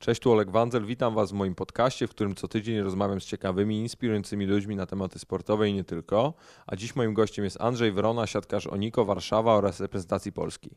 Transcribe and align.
Cześć, 0.00 0.20
tu 0.20 0.32
Oleg 0.32 0.50
Wandzel. 0.50 0.84
Witam 0.84 1.14
Was 1.14 1.30
w 1.30 1.34
moim 1.34 1.54
podcaście, 1.54 2.06
w 2.06 2.10
którym 2.10 2.34
co 2.34 2.48
tydzień 2.48 2.80
rozmawiam 2.80 3.20
z 3.20 3.24
ciekawymi, 3.24 3.80
inspirującymi 3.80 4.46
ludźmi 4.46 4.76
na 4.76 4.86
tematy 4.86 5.18
sportowe 5.18 5.68
i 5.68 5.74
nie 5.74 5.84
tylko. 5.84 6.34
A 6.66 6.76
dziś 6.76 6.96
moim 6.96 7.14
gościem 7.14 7.44
jest 7.44 7.60
Andrzej 7.60 7.92
Wrona, 7.92 8.26
siatkarz 8.26 8.66
Oniko 8.66 9.04
Warszawa 9.04 9.54
oraz 9.54 9.80
reprezentacji 9.80 10.32
Polski. 10.32 10.70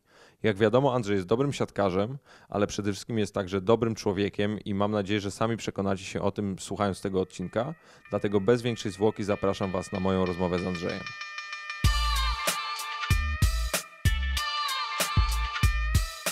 Jak 0.43 0.57
wiadomo, 0.57 0.95
Andrzej 0.95 1.15
jest 1.15 1.27
dobrym 1.27 1.53
siatkarzem, 1.53 2.17
ale 2.49 2.67
przede 2.67 2.91
wszystkim 2.91 3.17
jest 3.19 3.33
także 3.33 3.61
dobrym 3.61 3.95
człowiekiem 3.95 4.59
i 4.59 4.73
mam 4.73 4.91
nadzieję, 4.91 5.19
że 5.19 5.31
sami 5.31 5.57
przekonacie 5.57 6.03
się 6.03 6.21
o 6.21 6.31
tym 6.31 6.55
słuchając 6.59 7.01
tego 7.01 7.21
odcinka. 7.21 7.73
Dlatego 8.09 8.41
bez 8.41 8.61
większej 8.61 8.91
zwłoki 8.91 9.23
zapraszam 9.23 9.71
Was 9.71 9.91
na 9.91 9.99
moją 9.99 10.25
rozmowę 10.25 10.59
z 10.59 10.67
Andrzejem. 10.67 11.03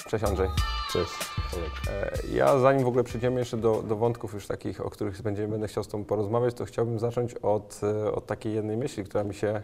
Cześć 0.09 0.23
Andrzej. 0.23 0.49
Cześć. 0.93 1.40
E, 1.89 2.11
Ja 2.33 2.59
zanim 2.59 2.83
w 2.83 2.88
ogóle 2.88 3.04
przejdziemy 3.04 3.39
jeszcze 3.39 3.57
do, 3.57 3.81
do 3.81 3.95
wątków 3.95 4.33
już 4.33 4.47
takich, 4.47 4.86
o 4.86 4.89
których 4.89 5.21
będziemy, 5.21 5.47
będę 5.47 5.68
chciał 5.68 5.83
z 5.83 5.87
Tobą 5.87 6.04
porozmawiać, 6.04 6.54
to 6.54 6.65
chciałbym 6.65 7.00
zacząć 7.00 7.33
od, 7.36 7.82
e, 7.83 8.11
od 8.11 8.25
takiej 8.25 8.54
jednej 8.54 8.77
myśli, 8.77 9.04
która 9.04 9.24
mi 9.24 9.33
się, 9.33 9.61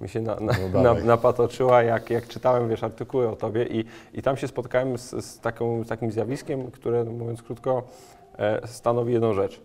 mi 0.00 0.08
się 0.08 0.20
na, 0.20 0.34
na, 0.40 0.52
No 0.74 0.82
na, 0.82 0.94
napatoczyła, 0.94 1.82
jak, 1.82 2.10
jak 2.10 2.28
czytałem 2.28 2.68
wiesz, 2.68 2.84
artykuły 2.84 3.28
o 3.28 3.36
Tobie 3.36 3.64
i, 3.64 3.84
i 4.14 4.22
tam 4.22 4.36
się 4.36 4.48
spotkałem 4.48 4.98
z, 4.98 5.10
z, 5.24 5.40
taką, 5.40 5.84
z 5.84 5.88
takim 5.88 6.10
zjawiskiem, 6.12 6.70
które 6.70 7.04
mówiąc 7.04 7.42
krótko 7.42 7.82
e, 8.38 8.66
stanowi 8.66 9.12
jedną 9.12 9.34
rzecz. 9.34 9.60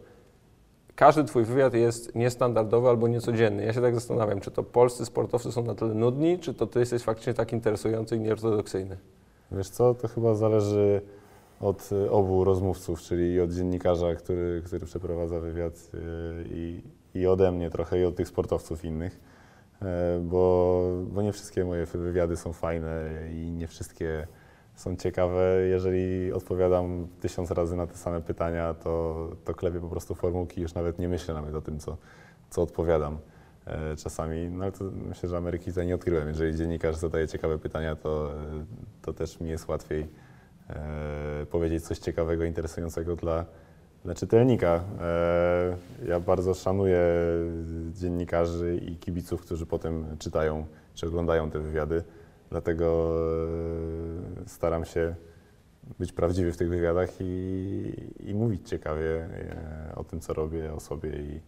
Każdy 0.95 1.23
Twój 1.23 1.43
wywiad 1.43 1.73
jest 1.73 2.15
niestandardowy 2.15 2.89
albo 2.89 3.07
niecodzienny. 3.07 3.65
Ja 3.65 3.73
się 3.73 3.81
tak 3.81 3.95
zastanawiam, 3.95 4.39
czy 4.39 4.51
to 4.51 4.63
polscy 4.63 5.05
sportowcy 5.05 5.51
są 5.51 5.63
na 5.63 5.75
tyle 5.75 5.93
nudni, 5.93 6.39
czy 6.39 6.53
to 6.53 6.67
Ty 6.67 6.79
jesteś 6.79 7.03
faktycznie 7.03 7.33
tak 7.33 7.53
interesujący 7.53 8.15
i 8.15 8.19
nieortodoksyjny. 8.19 8.97
Wiesz 9.51 9.69
co, 9.69 9.93
to 9.93 10.07
chyba 10.07 10.35
zależy 10.35 11.01
od 11.63 11.91
y, 11.91 12.11
obu 12.11 12.43
rozmówców, 12.43 13.01
czyli 13.01 13.41
od 13.41 13.51
dziennikarza, 13.51 14.15
który, 14.15 14.61
który 14.65 14.85
przeprowadza 14.85 15.39
wywiad 15.39 15.91
y, 15.93 15.99
i, 16.49 16.81
i 17.13 17.27
ode 17.27 17.51
mnie 17.51 17.69
trochę 17.69 17.99
i 17.99 18.05
od 18.05 18.15
tych 18.15 18.27
sportowców 18.27 18.85
innych, 18.85 19.19
E, 19.83 20.19
bo, 20.23 20.83
bo 21.11 21.21
nie 21.21 21.33
wszystkie 21.33 21.65
moje 21.65 21.85
wywiady 21.85 22.37
są 22.37 22.53
fajne 22.53 23.09
i 23.31 23.51
nie 23.51 23.67
wszystkie 23.67 24.27
są 24.75 24.95
ciekawe. 24.95 25.67
Jeżeli 25.67 26.33
odpowiadam 26.33 27.07
tysiąc 27.19 27.51
razy 27.51 27.75
na 27.75 27.87
te 27.87 27.97
same 27.97 28.21
pytania, 28.21 28.73
to, 28.73 29.29
to 29.45 29.53
klepię 29.53 29.79
po 29.79 29.89
prostu 29.89 30.15
formułki, 30.15 30.61
już 30.61 30.73
nawet 30.73 30.99
nie 30.99 31.09
myślę 31.09 31.33
nawet 31.33 31.55
o 31.55 31.61
tym, 31.61 31.79
co, 31.79 31.97
co 32.49 32.61
odpowiadam 32.61 33.17
e, 33.65 33.95
czasami. 33.95 34.49
No 34.49 34.63
ale 34.63 34.71
to 34.71 34.83
myślę, 35.09 35.29
że 35.29 35.37
Ameryki 35.37 35.65
tutaj 35.65 35.87
nie 35.87 35.95
odkryłem. 35.95 36.27
Jeżeli 36.27 36.55
dziennikarz 36.55 36.95
zadaje 36.95 37.27
ciekawe 37.27 37.59
pytania, 37.59 37.95
to, 37.95 38.31
e, 38.33 38.65
to 39.01 39.13
też 39.13 39.39
mi 39.39 39.49
jest 39.49 39.67
łatwiej 39.67 40.07
powiedzieć 41.51 41.83
coś 41.83 41.99
ciekawego, 41.99 42.43
interesującego 42.43 43.15
dla, 43.15 43.45
dla 44.05 44.15
czytelnika. 44.15 44.83
E, 45.01 45.77
ja 46.07 46.19
bardzo 46.19 46.53
szanuję 46.53 46.99
dziennikarzy 47.93 48.75
i 48.75 48.95
kibiców, 48.95 49.41
którzy 49.41 49.65
potem 49.65 50.05
czytają 50.19 50.65
czy 50.95 51.07
oglądają 51.07 51.51
te 51.51 51.59
wywiady. 51.59 52.03
Dlatego 52.49 53.15
e, 54.45 54.49
staram 54.49 54.85
się 54.85 55.15
być 55.99 56.11
prawdziwy 56.11 56.51
w 56.51 56.57
tych 56.57 56.69
wywiadach 56.69 57.09
i, 57.19 57.93
i 58.19 58.33
mówić 58.33 58.69
ciekawie 58.69 59.25
e, 59.25 59.93
o 59.95 60.03
tym, 60.03 60.19
co 60.19 60.33
robię, 60.33 60.73
o 60.73 60.79
sobie 60.79 61.09
i, 61.09 61.41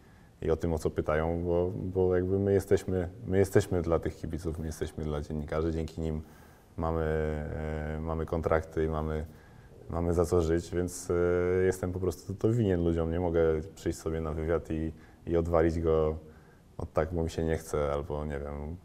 i 0.45 0.51
o 0.51 0.55
tym, 0.55 0.73
o 0.73 0.79
co 0.79 0.89
pytają, 0.89 1.43
bo, 1.43 1.71
bo 1.75 2.15
jakby 2.15 2.39
my 2.39 2.53
jesteśmy, 2.53 3.09
my 3.27 3.37
jesteśmy 3.37 3.81
dla 3.81 3.99
tych 3.99 4.15
kibiców, 4.15 4.59
my 4.59 4.65
jesteśmy 4.65 5.03
dla 5.03 5.21
dziennikarzy, 5.21 5.71
dzięki 5.71 6.01
nim 6.01 6.21
mamy, 6.77 7.03
e, 7.95 7.99
mamy 8.01 8.25
kontrakty 8.25 8.85
i 8.85 8.87
mamy, 8.87 9.25
mamy 9.89 10.13
za 10.13 10.25
co 10.25 10.41
żyć, 10.41 10.71
więc 10.71 11.11
e, 11.11 11.13
jestem 11.65 11.91
po 11.91 11.99
prostu 11.99 12.33
to 12.33 12.51
winien 12.51 12.83
ludziom. 12.83 13.11
Nie 13.11 13.19
mogę 13.19 13.41
przyjść 13.75 13.99
sobie 13.99 14.21
na 14.21 14.31
wywiad 14.31 14.71
i, 14.71 14.91
i 15.27 15.37
odwalić 15.37 15.79
go 15.79 16.17
od 16.77 16.93
tak, 16.93 17.13
bo 17.13 17.23
mi 17.23 17.29
się 17.29 17.43
nie 17.43 17.57
chce, 17.57 17.93
albo 17.93 18.25
nie 18.25 18.39
wiem, 18.39 18.77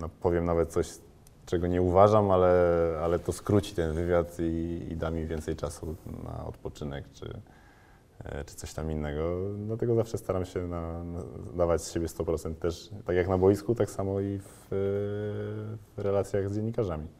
no, 0.00 0.08
powiem 0.20 0.44
nawet 0.44 0.72
coś, 0.72 0.88
czego 1.46 1.66
nie 1.66 1.82
uważam, 1.82 2.30
ale, 2.30 2.52
ale 3.02 3.18
to 3.18 3.32
skróci 3.32 3.74
ten 3.74 3.94
wywiad 3.94 4.36
i, 4.40 4.86
i 4.90 4.96
da 4.96 5.10
mi 5.10 5.26
więcej 5.26 5.56
czasu 5.56 5.96
na 6.24 6.46
odpoczynek 6.46 7.04
czy, 7.12 7.40
e, 8.24 8.44
czy 8.44 8.54
coś 8.54 8.74
tam 8.74 8.90
innego. 8.90 9.36
Dlatego 9.66 9.94
zawsze 9.94 10.18
staram 10.18 10.44
się 10.44 10.68
na, 10.68 11.04
na 11.04 11.20
dawać 11.56 11.82
z 11.82 11.92
siebie 11.92 12.06
100% 12.06 12.54
też, 12.54 12.90
tak 13.04 13.16
jak 13.16 13.28
na 13.28 13.38
boisku, 13.38 13.74
tak 13.74 13.90
samo 13.90 14.20
i 14.20 14.38
w, 14.38 14.66
w 14.70 15.98
relacjach 15.98 16.48
z 16.48 16.54
dziennikarzami. 16.54 17.19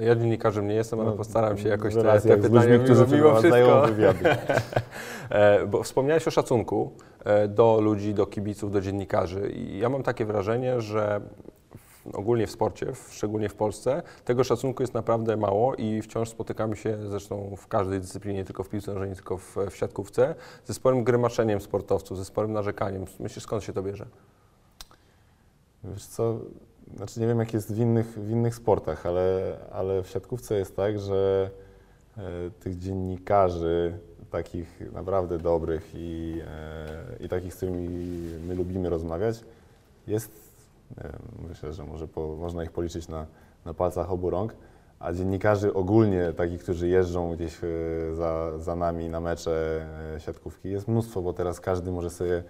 Ja 0.00 0.16
dziennikarzem 0.16 0.68
nie 0.68 0.74
jestem, 0.74 1.00
ale 1.00 1.10
No, 1.10 1.16
postaram 1.16 1.58
się 1.58 1.68
jakoś 1.68 1.94
te, 1.94 2.02
te 2.02 2.20
z 2.20 2.22
pytania 2.22 2.48
ludźmi, 2.54 2.84
którzy 2.84 3.16
mimo, 3.16 3.40
wszystko. 3.40 3.82
wywiady. 3.86 4.24
E, 5.30 5.66
Bo 5.66 5.82
wspomniałeś 5.82 6.28
o 6.28 6.30
szacunku 6.30 6.92
e, 7.24 7.48
do 7.48 7.80
ludzi, 7.80 8.14
do 8.14 8.26
kibiców, 8.26 8.72
do 8.72 8.80
dziennikarzy 8.80 9.50
i 9.50 9.78
ja 9.78 9.88
mam 9.88 10.02
takie 10.02 10.24
wrażenie, 10.24 10.80
że 10.80 11.20
ogólnie 12.12 12.46
w 12.46 12.50
sporcie, 12.50 12.86
szczególnie 13.10 13.48
w 13.48 13.54
Polsce, 13.54 14.02
tego 14.24 14.44
szacunku 14.44 14.82
jest 14.82 14.94
naprawdę 14.94 15.36
mało 15.36 15.74
i 15.74 16.02
wciąż 16.02 16.28
spotykamy 16.28 16.76
się 16.76 16.98
zresztą 17.08 17.54
w 17.56 17.66
każdej 17.66 18.00
dyscyplinie, 18.00 18.38
nie 18.38 18.44
tylko 18.44 18.64
w 18.64 18.68
piłce 18.68 18.92
nożnej, 18.92 19.08
nie 19.10 19.16
tylko 19.16 19.36
w, 19.38 19.56
w 19.70 19.76
siatkówce, 19.76 20.34
ze 20.64 20.74
sporym 20.74 21.04
grymaczeniem 21.04 21.60
sportowców, 21.60 22.18
ze 22.18 22.24
sporym 22.24 22.52
narzekaniem. 22.52 23.04
Myślisz, 23.20 23.44
skąd 23.44 23.64
się 23.64 23.72
to 23.72 23.82
bierze? 23.82 24.06
Wiesz 25.84 26.06
co, 26.06 26.38
znaczy 26.96 27.20
nie 27.20 27.26
wiem 27.26 27.38
jak 27.38 27.54
jest 27.54 27.74
w 27.74 27.78
innych, 27.78 28.06
w 28.06 28.30
innych 28.30 28.54
sportach, 28.54 29.06
ale, 29.06 29.56
ale 29.72 30.02
w 30.02 30.08
siatkówce 30.08 30.58
jest 30.58 30.76
tak, 30.76 30.98
że 30.98 31.50
e, 32.16 32.20
tych 32.60 32.78
dziennikarzy, 32.78 33.98
takich 34.30 34.92
naprawdę 34.92 35.38
dobrych 35.38 35.90
i, 35.94 36.40
e, 36.46 37.24
i 37.24 37.28
takich, 37.28 37.54
z 37.54 37.56
którymi 37.56 37.88
my 38.46 38.54
lubimy 38.54 38.88
rozmawiać, 38.88 39.40
jest, 40.06 40.30
myślę, 41.48 41.72
że 41.72 41.84
może 41.84 42.08
po, 42.08 42.36
można 42.36 42.64
ich 42.64 42.72
policzyć 42.72 43.08
na, 43.08 43.26
na 43.64 43.74
palcach 43.74 44.10
obu 44.10 44.30
rąk, 44.30 44.54
a 44.98 45.12
dziennikarzy 45.12 45.74
ogólnie, 45.74 46.32
takich, 46.32 46.62
którzy 46.62 46.88
jeżdżą 46.88 47.36
gdzieś 47.36 47.60
e, 47.64 47.66
za, 48.14 48.58
za 48.58 48.76
nami 48.76 49.08
na 49.08 49.20
mecze 49.20 49.86
siatkówki, 50.18 50.70
jest 50.70 50.88
mnóstwo, 50.88 51.22
bo 51.22 51.32
teraz 51.32 51.60
każdy 51.60 51.92
może 51.92 52.10
sobie 52.10 52.42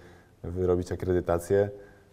wyrobić 0.43 0.91
akredytację. 0.91 1.69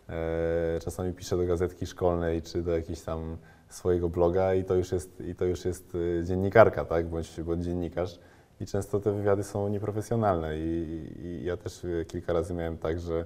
E, 0.09 0.81
Czasami 0.81 1.12
piszę 1.12 1.37
do 1.37 1.47
gazetki 1.47 1.87
szkolnej 1.87 2.43
czy 2.43 2.62
do 2.62 2.77
jakiegoś 2.77 3.00
tam 3.00 3.37
swojego 3.69 4.09
bloga 4.09 4.55
i 4.55 4.65
to 4.65 4.75
już 4.75 4.93
jest, 4.93 5.21
i 5.21 5.34
to 5.34 5.44
już 5.44 5.65
jest 5.65 5.97
e, 6.21 6.25
dziennikarka, 6.25 6.84
tak, 6.84 7.06
bądź, 7.06 7.41
bądź 7.41 7.65
dziennikarz. 7.65 8.19
I 8.61 8.67
często 8.67 9.00
te 9.00 9.12
wywiady 9.12 9.44
są 9.44 9.69
nieprofesjonalne 9.69 10.59
i, 10.59 11.11
i 11.19 11.44
ja 11.44 11.56
też 11.56 11.84
e, 11.84 12.05
kilka 12.05 12.33
razy 12.33 12.55
miałem 12.55 12.78
tak, 12.78 13.00
że, 13.00 13.25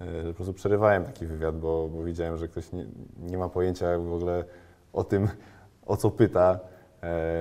że 0.00 0.28
po 0.28 0.34
prostu 0.34 0.52
przerywałem 0.52 1.04
taki 1.04 1.26
wywiad, 1.26 1.58
bo, 1.58 1.88
bo 1.88 2.04
widziałem, 2.04 2.36
że 2.36 2.48
ktoś 2.48 2.72
nie, 2.72 2.86
nie 3.18 3.38
ma 3.38 3.48
pojęcia 3.48 3.98
w 3.98 4.12
ogóle 4.12 4.44
o 4.92 5.04
tym, 5.04 5.28
o 5.86 5.96
co 5.96 6.10
pyta 6.10 6.60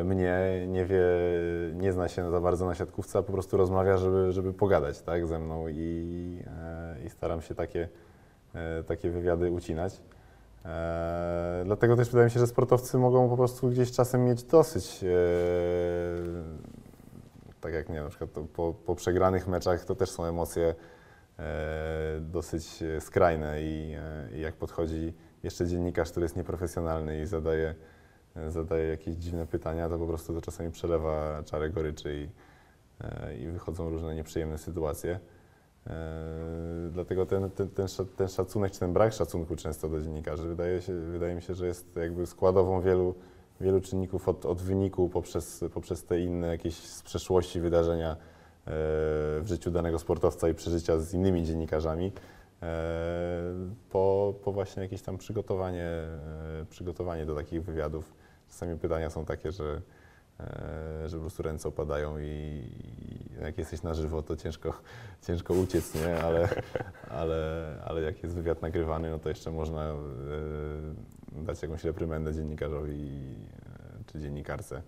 mnie, 0.04 0.66
nie 0.68 0.86
wie, 0.86 1.04
nie 1.74 1.94
zna 1.94 2.08
się 2.08 2.32
za 2.32 2.42
bardzo 2.42 2.66
na 2.66 2.76
siatkówce, 2.76 3.20
a 3.20 3.24
po 3.24 3.32
prostu 3.32 3.58
rozmawia, 3.58 3.98
żeby, 3.98 4.32
żeby 4.32 4.54
pogadać 4.54 5.02
tak, 5.02 5.28
ze 5.28 5.40
mną 5.40 5.68
i, 5.68 6.44
i 7.06 7.10
staram 7.10 7.42
się 7.42 7.56
takie 7.56 7.90
takie 8.88 9.10
wywiady 9.10 9.52
ucinać. 9.52 10.02
E, 10.66 11.62
dlatego 11.66 11.96
też 11.96 12.10
wydaje 12.10 12.26
mi 12.26 12.32
się, 12.32 12.40
że 12.40 12.48
sportowcy 12.48 12.98
mogą 12.98 13.30
po 13.30 13.38
prostu 13.38 13.70
gdzieś 13.70 13.92
czasem 13.92 14.26
mieć 14.26 14.44
dosyć. 14.44 15.04
E, 15.04 15.08
tak 17.62 17.74
jak 17.74 17.90
nie 17.90 18.02
na 18.02 18.10
przykład 18.10 18.30
po, 18.54 18.74
po 18.74 18.96
przegranych 18.96 19.48
meczach 19.48 19.86
to 19.86 19.96
też 19.96 20.12
są 20.12 20.26
emocje 20.26 20.76
e, 21.40 22.20
dosyć 22.22 22.84
e, 22.84 23.02
skrajne 23.02 23.62
i, 23.62 23.96
e, 23.98 24.38
i 24.38 24.42
jak 24.42 24.56
podchodzi 24.56 25.14
jeszcze 25.44 25.68
dziennikarz, 25.68 26.12
który 26.12 26.24
jest 26.24 26.36
nieprofesjonalny 26.36 27.22
i 27.22 27.26
zadaje, 27.26 27.76
e, 28.36 28.52
zadaje 28.52 28.88
jakieś 28.88 29.16
dziwne 29.16 29.48
pytania, 29.48 29.90
to 29.90 30.00
po 30.00 30.08
prostu 30.08 30.34
to 30.34 30.42
czasami 30.42 30.72
przelewa 30.72 31.44
czarę 31.44 31.70
goryczy 31.70 32.16
i, 32.16 32.30
e, 33.04 33.38
i 33.38 33.48
wychodzą 33.48 33.90
różne 33.90 34.16
nieprzyjemne 34.16 34.58
sytuacje. 34.58 35.20
E, 35.90 35.94
Dlatego 36.92 37.26
ten, 37.26 37.52
ten, 37.52 37.70
ten, 37.70 37.86
sza- 37.86 38.06
ten 38.18 38.28
szacunek, 38.28 38.72
czy 38.72 38.80
ten 38.80 38.94
brak 38.94 39.14
szacunku 39.14 39.56
często 39.56 39.90
do 39.90 40.02
dziennikarzy 40.02 40.48
wydaje, 40.48 40.82
się, 40.82 40.94
wydaje 40.94 41.36
mi 41.36 41.42
się, 41.42 41.54
że 41.54 41.68
jest 41.68 41.96
jakby 41.96 42.26
składową 42.28 42.82
wielu, 42.82 43.16
wielu 43.62 43.82
czynników 43.82 44.30
od, 44.30 44.46
od 44.46 44.62
wyniku 44.62 45.10
poprzez, 45.10 45.64
poprzez 45.74 46.04
te 46.04 46.20
inne 46.20 46.48
jakieś 46.48 46.76
z 46.76 47.02
przeszłości 47.04 47.60
wydarzenia 47.60 48.12
e, 48.12 48.18
w 49.42 49.44
życiu 49.46 49.72
danego 49.72 50.00
sportowca 50.00 50.50
i 50.50 50.54
przeżycia 50.54 50.98
z 51.00 51.14
innymi 51.14 51.44
dziennikarzami, 51.44 52.12
e, 52.62 52.72
po, 53.90 54.34
po 54.44 54.52
właśnie 54.52 54.84
jakieś 54.84 55.02
tam 55.02 55.18
przygotowanie, 55.18 55.88
przygotowanie 56.70 57.26
do 57.26 57.36
takich 57.36 57.64
wywiadów. 57.64 58.14
Czasami 58.50 58.78
pytania 58.78 59.10
są 59.10 59.26
takie, 59.26 59.52
że 59.52 59.82
że 61.06 61.18
po 61.18 61.22
prostu 61.22 61.44
ręce 61.44 61.70
opadają 61.70 62.18
i, 62.18 62.24
i 62.26 63.42
jak 63.42 63.58
jesteś 63.58 63.84
na 63.84 63.94
żywo, 63.94 64.22
to 64.22 64.36
ciężko, 64.36 64.74
ciężko 65.28 65.54
uciec, 65.54 65.96
nie? 65.96 66.24
Ale, 66.24 66.50
ale, 67.10 67.82
ale 67.86 68.02
jak 68.02 68.24
jest 68.24 68.36
wywiad 68.36 68.62
nagrywany, 68.62 69.10
no 69.10 69.20
to 69.20 69.30
jeszcze 69.30 69.52
można 69.52 69.86
e, 69.86 69.96
dać 71.32 71.62
jakąś 71.62 71.84
reprymendę 71.84 72.34
dziennikarzowi 72.34 73.10
e, 74.00 74.04
czy 74.12 74.20
dziennikarce, 74.20 74.82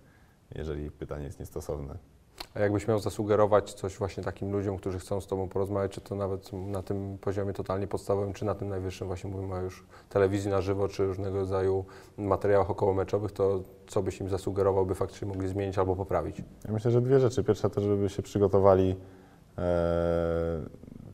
jeżeli 0.54 0.90
pytanie 0.90 1.24
jest 1.24 1.40
niestosowne. 1.40 2.11
A 2.54 2.60
jakbyś 2.60 2.88
miał 2.88 2.98
zasugerować 2.98 3.72
coś 3.72 3.96
właśnie 3.96 4.22
takim 4.22 4.52
ludziom, 4.52 4.76
którzy 4.76 4.98
chcą 4.98 5.20
z 5.20 5.26
Tobą 5.26 5.48
porozmawiać, 5.48 5.92
czy 5.92 6.00
to 6.00 6.14
nawet 6.14 6.52
na 6.52 6.82
tym 6.82 7.18
poziomie 7.18 7.52
totalnie 7.52 7.86
podstawowym, 7.86 8.32
czy 8.32 8.44
na 8.44 8.54
tym 8.54 8.68
najwyższym, 8.68 9.06
właśnie 9.06 9.30
mówimy 9.30 9.54
o 9.54 9.60
już 9.60 9.86
telewizji 10.08 10.50
na 10.50 10.60
żywo, 10.60 10.88
czy 10.88 11.06
różnego 11.06 11.38
rodzaju 11.38 11.84
materiałach 12.18 12.70
okołomeczowych, 12.70 13.32
to 13.32 13.60
co 13.86 14.02
byś 14.02 14.20
im 14.20 14.28
zasugerował, 14.28 14.86
by 14.86 14.94
faktycznie 14.94 15.28
mogli 15.28 15.48
zmienić 15.48 15.78
albo 15.78 15.96
poprawić? 15.96 16.38
Ja 16.64 16.72
myślę, 16.72 16.90
że 16.90 17.00
dwie 17.00 17.20
rzeczy. 17.20 17.44
Pierwsza 17.44 17.70
to, 17.70 17.80
żeby 17.80 18.08
się 18.08 18.22
przygotowali, 18.22 18.96
e, 19.58 20.60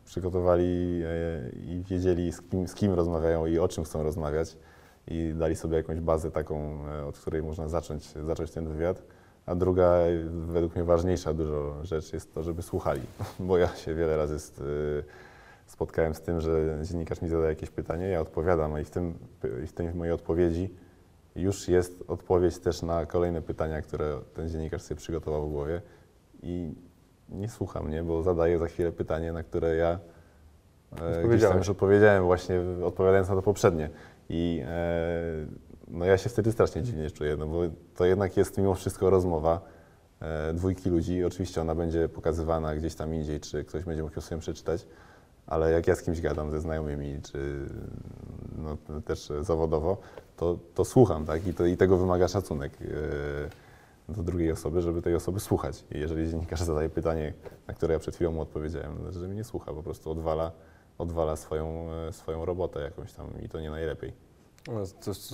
przygotowali 0.04 1.02
e, 1.04 1.50
i 1.50 1.82
wiedzieli 1.90 2.32
z 2.32 2.40
kim, 2.40 2.68
z 2.68 2.74
kim 2.74 2.94
rozmawiają 2.94 3.46
i 3.46 3.58
o 3.58 3.68
czym 3.68 3.84
chcą 3.84 4.02
rozmawiać 4.02 4.56
i 5.06 5.34
dali 5.38 5.56
sobie 5.56 5.76
jakąś 5.76 6.00
bazę 6.00 6.30
taką, 6.30 6.86
e, 6.88 7.06
od 7.06 7.18
której 7.18 7.42
można 7.42 7.68
zacząć, 7.68 8.12
zacząć 8.12 8.50
ten 8.50 8.68
wywiad. 8.68 9.02
A 9.48 9.54
druga, 9.54 9.94
według 10.30 10.74
mnie 10.74 10.84
ważniejsza 10.84 11.34
dużo 11.34 11.84
rzecz 11.84 12.12
jest 12.12 12.34
to, 12.34 12.42
żeby 12.42 12.62
słuchali, 12.62 13.00
bo 13.40 13.58
ja 13.58 13.68
się 13.68 13.94
wiele 13.94 14.16
razy 14.16 14.34
y, 14.34 15.04
spotkałem 15.66 16.14
z 16.14 16.20
tym, 16.20 16.40
że 16.40 16.78
dziennikarz 16.82 17.22
mi 17.22 17.28
zada 17.28 17.48
jakieś 17.48 17.70
pytanie, 17.70 18.08
ja 18.08 18.20
odpowiadam 18.20 18.80
i 18.80 18.84
w, 18.84 18.90
tym, 18.90 19.14
i 19.64 19.66
w 19.66 19.72
tej 19.72 19.94
mojej 19.94 20.14
odpowiedzi 20.14 20.70
już 21.36 21.68
jest 21.68 22.04
odpowiedź 22.08 22.58
też 22.58 22.82
na 22.82 23.06
kolejne 23.06 23.42
pytania, 23.42 23.82
które 23.82 24.18
ten 24.34 24.48
dziennikarz 24.48 24.82
sobie 24.82 24.98
przygotował 24.98 25.48
w 25.48 25.52
głowie. 25.52 25.82
I 26.42 26.74
nie 27.28 27.48
słucha 27.48 27.82
mnie, 27.82 28.02
bo 28.02 28.22
zadaje 28.22 28.58
za 28.58 28.66
chwilę 28.66 28.92
pytanie, 28.92 29.32
na 29.32 29.42
które 29.42 29.76
ja 29.76 29.98
e, 31.00 31.28
gdzieś 31.28 31.42
tam 31.42 31.58
już 31.58 31.68
odpowiedziałem 31.68 32.24
właśnie 32.24 32.60
odpowiadając 32.84 33.28
na 33.28 33.34
to 33.34 33.42
poprzednie. 33.42 33.90
I 34.28 34.62
e, 34.66 35.67
no 35.90 36.04
ja 36.04 36.18
się 36.18 36.28
wtedy 36.28 36.52
strasznie 36.52 36.82
dziwnie 36.82 37.10
czuję, 37.10 37.36
no 37.36 37.46
bo 37.46 37.60
to 37.96 38.04
jednak 38.04 38.36
jest 38.36 38.58
mimo 38.58 38.74
wszystko 38.74 39.10
rozmowa 39.10 39.60
e, 40.20 40.54
dwójki 40.54 40.90
ludzi. 40.90 41.24
Oczywiście 41.24 41.60
ona 41.60 41.74
będzie 41.74 42.08
pokazywana 42.08 42.74
gdzieś 42.74 42.94
tam 42.94 43.14
indziej, 43.14 43.40
czy 43.40 43.64
ktoś 43.64 43.84
będzie 43.84 44.02
mógł 44.02 44.14
ją 44.14 44.20
sobie 44.20 44.40
przeczytać, 44.40 44.86
ale 45.46 45.72
jak 45.72 45.86
ja 45.86 45.94
z 45.94 46.02
kimś 46.02 46.20
gadam, 46.20 46.50
ze 46.50 46.60
znajomymi, 46.60 47.22
czy 47.22 47.66
no, 48.58 49.00
też 49.00 49.32
zawodowo, 49.40 49.96
to, 50.36 50.58
to 50.74 50.84
słucham, 50.84 51.26
tak? 51.26 51.46
I, 51.46 51.54
to, 51.54 51.66
I 51.66 51.76
tego 51.76 51.96
wymaga 51.96 52.28
szacunek 52.28 52.72
e, 52.82 54.12
do 54.12 54.22
drugiej 54.22 54.52
osoby, 54.52 54.82
żeby 54.82 55.02
tej 55.02 55.14
osoby 55.14 55.40
słuchać. 55.40 55.84
I 55.92 55.98
jeżeli 55.98 56.30
dziennikarz 56.30 56.60
zadaje 56.60 56.88
pytanie, 56.88 57.34
na 57.66 57.74
które 57.74 57.94
ja 57.94 58.00
przed 58.00 58.14
chwilą 58.14 58.32
mu 58.32 58.40
odpowiedziałem, 58.40 58.98
no, 59.04 59.12
że 59.12 59.26
mnie 59.26 59.36
nie 59.36 59.44
słucha, 59.44 59.72
po 59.72 59.82
prostu 59.82 60.10
odwala, 60.10 60.52
odwala 60.98 61.36
swoją, 61.36 61.92
e, 62.08 62.12
swoją 62.12 62.44
robotę 62.44 62.80
jakąś 62.80 63.12
tam 63.12 63.26
i 63.42 63.48
to 63.48 63.60
nie 63.60 63.70
najlepiej. 63.70 64.27
No, 64.68 64.80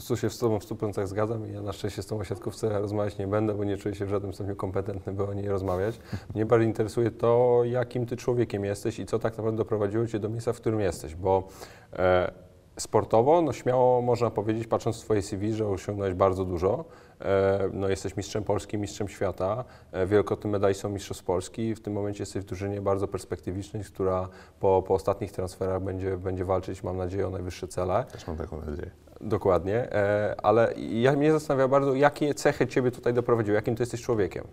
tu 0.08 0.16
się 0.16 0.31
z 0.31 0.38
Tobą 0.38 0.60
w 0.60 0.64
100% 0.64 1.06
zgadzam 1.06 1.46
ja 1.52 1.62
na 1.62 1.72
szczęście 1.72 2.02
z 2.02 2.06
tą 2.06 2.25
siatkówce 2.25 2.81
rozmawiać 2.81 3.19
nie 3.19 3.26
będę, 3.26 3.54
bo 3.54 3.64
nie 3.64 3.76
czuję 3.76 3.94
się 3.94 4.06
w 4.06 4.08
żadnym 4.08 4.34
stopniu 4.34 4.56
kompetentny, 4.56 5.12
by 5.12 5.25
o 5.25 5.34
niej 5.34 5.48
rozmawiać. 5.48 5.98
Mnie 6.34 6.46
bardziej 6.46 6.69
interesuje 6.69 7.10
to, 7.10 7.60
jakim 7.64 8.06
Ty 8.06 8.16
człowiekiem 8.16 8.64
jesteś 8.64 8.98
i 8.98 9.06
co 9.06 9.19
tak 9.19 9.36
naprawdę 9.36 9.58
doprowadziło 9.58 10.06
Cię 10.06 10.19
do 10.19 10.28
miejsca, 10.28 10.52
w 10.52 10.56
którym 10.56 10.81
jesteś, 10.81 11.14
bo 11.14 11.48
e, 11.92 12.32
sportowo, 12.79 13.43
no 13.43 13.53
śmiało 13.53 14.03
można 14.03 14.31
powiedzieć, 14.31 14.67
patrząc 14.67 15.00
w 15.00 15.05
Twoje 15.05 15.23
CV, 15.23 15.53
że 15.53 15.69
osiągnąłeś 15.69 16.15
bardzo 16.15 16.44
dużo. 16.44 16.85
E, 17.21 17.69
no 17.73 17.88
jesteś 17.88 18.17
mistrzem 18.17 18.44
Polski, 18.44 18.79
mistrzem 18.79 19.09
świata, 19.09 19.65
e, 19.93 20.06
wielokrotnym 20.06 20.53
medalistą 20.53 20.88
mistrzostw 20.88 21.25
Polski. 21.25 21.75
W 21.75 21.81
tym 21.81 21.93
momencie 21.93 22.23
jesteś 22.23 22.43
w 22.43 22.47
drużynie 22.47 22.81
bardzo 22.81 23.09
perspektywicznej, 23.09 23.85
która 23.85 24.29
po, 24.61 24.82
po 24.87 24.94
ostatnich 24.94 25.32
transferach 25.32 25.82
będzie, 25.82 26.17
będzie 26.17 26.44
walczyć, 26.44 26.82
mam 26.82 26.97
nadzieję, 26.97 27.26
o 27.26 27.31
najwyższe 27.31 27.69
cele. 27.69 28.05
Też 28.12 28.26
mam 28.26 28.37
taką 28.37 28.61
nadzieję. 28.61 28.91
Dokładnie, 29.20 29.93
e, 29.93 30.35
ale 30.43 30.75
ja, 30.77 31.12
mnie 31.12 31.32
zastanawia 31.32 31.69
bardzo, 31.69 31.94
jakie 31.94 32.35
cechy 32.35 32.67
Ciebie 32.67 32.91
tutaj 32.91 33.15
doprowadziły, 33.15 33.55
jakim 33.55 33.77
Ty 33.77 33.82
jesteś 33.82 34.03
człowiekiem? 34.03 34.44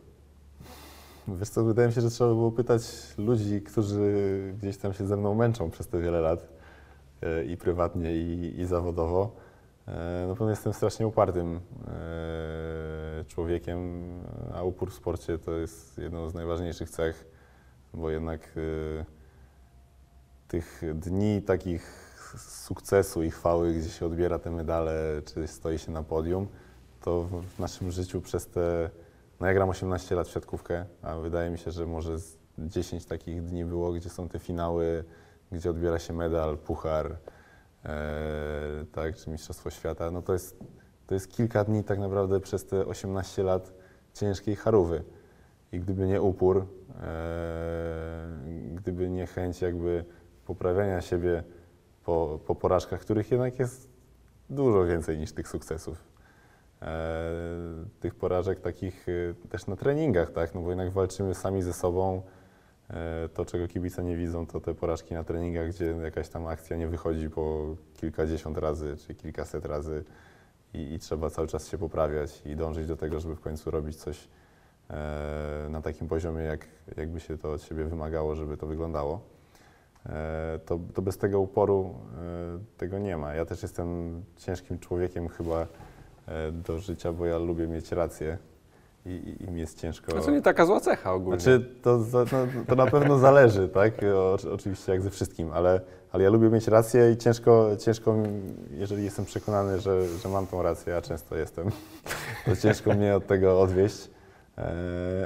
Wiesz 1.28 1.50
co, 1.50 1.64
wydaje 1.64 1.88
mi 1.88 1.94
się, 1.94 2.02
że 2.02 2.10
trzeba 2.10 2.30
było 2.30 2.52
pytać 2.52 2.82
ludzi, 3.18 3.62
którzy 3.62 4.14
gdzieś 4.58 4.78
tam 4.78 4.94
się 4.94 5.08
ze 5.08 5.18
mną 5.18 5.36
męczą 5.36 5.72
przez 5.72 5.88
te 5.88 6.00
wiele 6.00 6.22
lat 6.22 6.61
i 7.48 7.58
prywatnie, 7.58 8.16
i, 8.16 8.60
i 8.60 8.66
zawodowo. 8.66 9.36
E, 9.88 10.26
no 10.28 10.36
pewno 10.36 10.50
jestem 10.50 10.74
strasznie 10.74 11.08
upartym 11.08 11.60
człowiekiem, 13.28 14.04
a 14.54 14.64
upór 14.64 14.92
w 14.92 14.94
sporcie 14.94 15.38
to 15.38 15.52
jest 15.52 15.98
jedną 15.98 16.30
z 16.30 16.34
najważniejszych 16.34 16.90
cech, 16.90 17.26
bo 17.94 18.10
jednak 18.10 18.60
tych 20.48 20.82
dni 20.96 21.42
takich 21.42 22.12
sukcesu 22.38 23.24
i 23.24 23.32
chwały, 23.32 23.74
gdzie 23.74 23.90
się 23.90 24.06
odbiera 24.06 24.40
te 24.40 24.52
medale, 24.52 25.22
czy 25.26 25.48
stoi 25.48 25.80
się 25.80 25.92
na 25.92 26.04
podium, 26.04 26.48
to 27.02 27.24
w 27.56 27.60
naszym 27.60 27.92
życiu 27.92 28.22
przez 28.22 28.48
te, 28.48 28.90
no 29.40 29.48
ja 29.48 29.54
gram 29.54 29.70
18 29.70 30.16
lat 30.16 30.28
w 30.28 30.32
siatkówkę, 30.32 30.86
a 31.02 31.16
wydaje 31.16 31.50
mi 31.50 31.58
się, 31.58 31.72
że 31.72 31.86
może 31.86 32.16
10 32.58 33.06
takich 33.06 33.44
dni 33.44 33.66
było, 33.66 33.94
gdzie 33.94 34.10
są 34.10 34.30
te 34.30 34.40
finały, 34.40 35.04
gdzie 35.52 35.70
odbiera 35.70 36.00
się 36.00 36.14
medal, 36.14 36.58
puchar, 36.58 37.18
e, 37.86 38.86
tak, 38.92 39.16
czy 39.16 39.30
Mistrzostwo 39.30 39.70
Świata, 39.70 40.12
no 40.12 40.22
to 40.22 40.34
jest, 40.34 40.60
to 41.08 41.14
jest 41.14 41.32
kilka 41.32 41.64
dni 41.64 41.84
tak 41.84 42.00
naprawdę 42.00 42.40
przez 42.40 42.66
te 42.66 42.86
18 42.86 43.44
lat 43.44 43.74
ciężkiej 44.14 44.56
charówy. 44.56 45.04
I 45.72 45.80
gdyby 45.80 46.08
nie 46.08 46.22
upór, 46.22 46.68
e, 47.02 48.28
gdyby 48.76 49.10
nie 49.10 49.28
chęć 49.28 49.62
jakby 49.62 50.06
poprawiania 50.46 51.02
siebie 51.02 51.44
po, 52.04 52.40
po 52.48 52.56
porażkach, 52.56 53.02
których 53.02 53.32
jednak 53.32 53.60
jest 53.60 53.90
dużo 54.50 54.86
więcej 54.86 55.18
niż 55.18 55.32
tych 55.32 55.48
sukcesów. 55.48 56.12
E, 56.82 57.32
tych 58.00 58.16
porażek 58.16 58.60
takich 58.60 59.06
e, 59.10 59.48
też 59.48 59.68
na 59.68 59.76
treningach, 59.76 60.32
tak? 60.32 60.56
No 60.56 60.62
bo 60.62 60.70
jednak 60.70 60.92
walczymy 60.92 61.36
sami 61.36 61.62
ze 61.62 61.74
sobą. 61.74 62.22
E, 62.94 63.30
to, 63.30 63.46
czego 63.46 63.68
kibice 63.68 64.04
nie 64.04 64.18
widzą, 64.18 64.48
to 64.48 64.60
te 64.60 64.74
porażki 64.74 65.14
na 65.14 65.24
treningach, 65.24 65.70
gdzie 65.70 65.86
jakaś 65.86 66.30
tam 66.30 66.48
akcja 66.48 66.78
nie 66.78 66.88
wychodzi 66.88 67.30
po 67.30 67.76
kilkadziesiąt 67.94 68.58
razy 68.58 68.98
czy 68.98 69.16
kilkaset 69.16 69.66
razy 69.66 70.04
i, 70.74 70.94
i 70.94 71.00
trzeba 71.00 71.30
cały 71.30 71.48
czas 71.48 71.68
się 71.68 71.78
poprawiać 71.78 72.42
i 72.46 72.56
dążyć 72.56 72.88
do 72.88 72.96
tego, 72.96 73.20
żeby 73.20 73.36
w 73.36 73.40
końcu 73.40 73.72
robić 73.72 73.96
coś 73.96 74.28
e, 74.90 75.68
na 75.70 75.82
takim 75.82 76.08
poziomie, 76.08 76.44
jak, 76.44 76.68
jakby 76.98 77.20
się 77.20 77.38
to 77.38 77.52
od 77.52 77.64
siebie 77.64 77.84
wymagało, 77.84 78.36
żeby 78.36 78.58
to 78.58 78.68
wyglądało. 78.68 79.22
E, 80.06 80.60
to, 80.66 80.80
to 80.94 81.02
bez 81.02 81.18
tego 81.18 81.40
uporu 81.40 81.96
tego 82.78 83.00
nie 83.00 83.18
ma. 83.18 83.34
Ja 83.34 83.46
też 83.46 83.62
jestem 83.62 84.22
ciężkim 84.38 84.80
człowiekiem 84.80 85.28
chyba 85.30 85.68
do 86.52 86.80
życia, 86.80 87.14
bo 87.14 87.26
ja 87.26 87.38
lubię 87.38 87.68
mieć 87.68 87.92
rację 87.92 88.38
i, 89.06 89.10
i, 89.10 89.44
i 89.44 89.52
mi 89.52 89.60
jest 89.60 89.82
ciężko. 89.82 90.22
To 90.22 90.32
nie 90.32 90.42
taka 90.42 90.66
zła 90.66 90.80
cecha 90.80 91.14
ogólnie. 91.14 91.40
Znaczy, 91.40 91.66
to, 91.82 92.00
no, 92.14 92.48
to 92.68 92.76
na 92.76 92.86
pewno 92.86 93.18
zależy, 93.18 93.68
tak? 93.68 93.94
O, 94.16 94.38
oczywiście 94.54 94.92
jak 94.92 95.02
ze 95.02 95.10
wszystkim, 95.10 95.52
ale, 95.54 95.82
ale 96.12 96.24
ja 96.24 96.30
lubię 96.30 96.50
mieć 96.50 96.68
rację 96.68 97.12
i 97.12 97.18
ciężko, 97.18 97.70
ciężko 97.80 98.16
jeżeli 98.72 99.04
jestem 99.04 99.26
przekonany, 99.26 99.80
że, 99.80 100.08
że 100.08 100.30
mam 100.30 100.48
tą 100.48 100.62
rację, 100.62 100.98
a 100.98 101.02
często 101.02 101.36
jestem, 101.36 101.70
to 102.46 102.56
ciężko 102.56 102.94
mnie 102.94 103.16
od 103.16 103.28
tego 103.28 103.62
odwieść. 103.62 104.10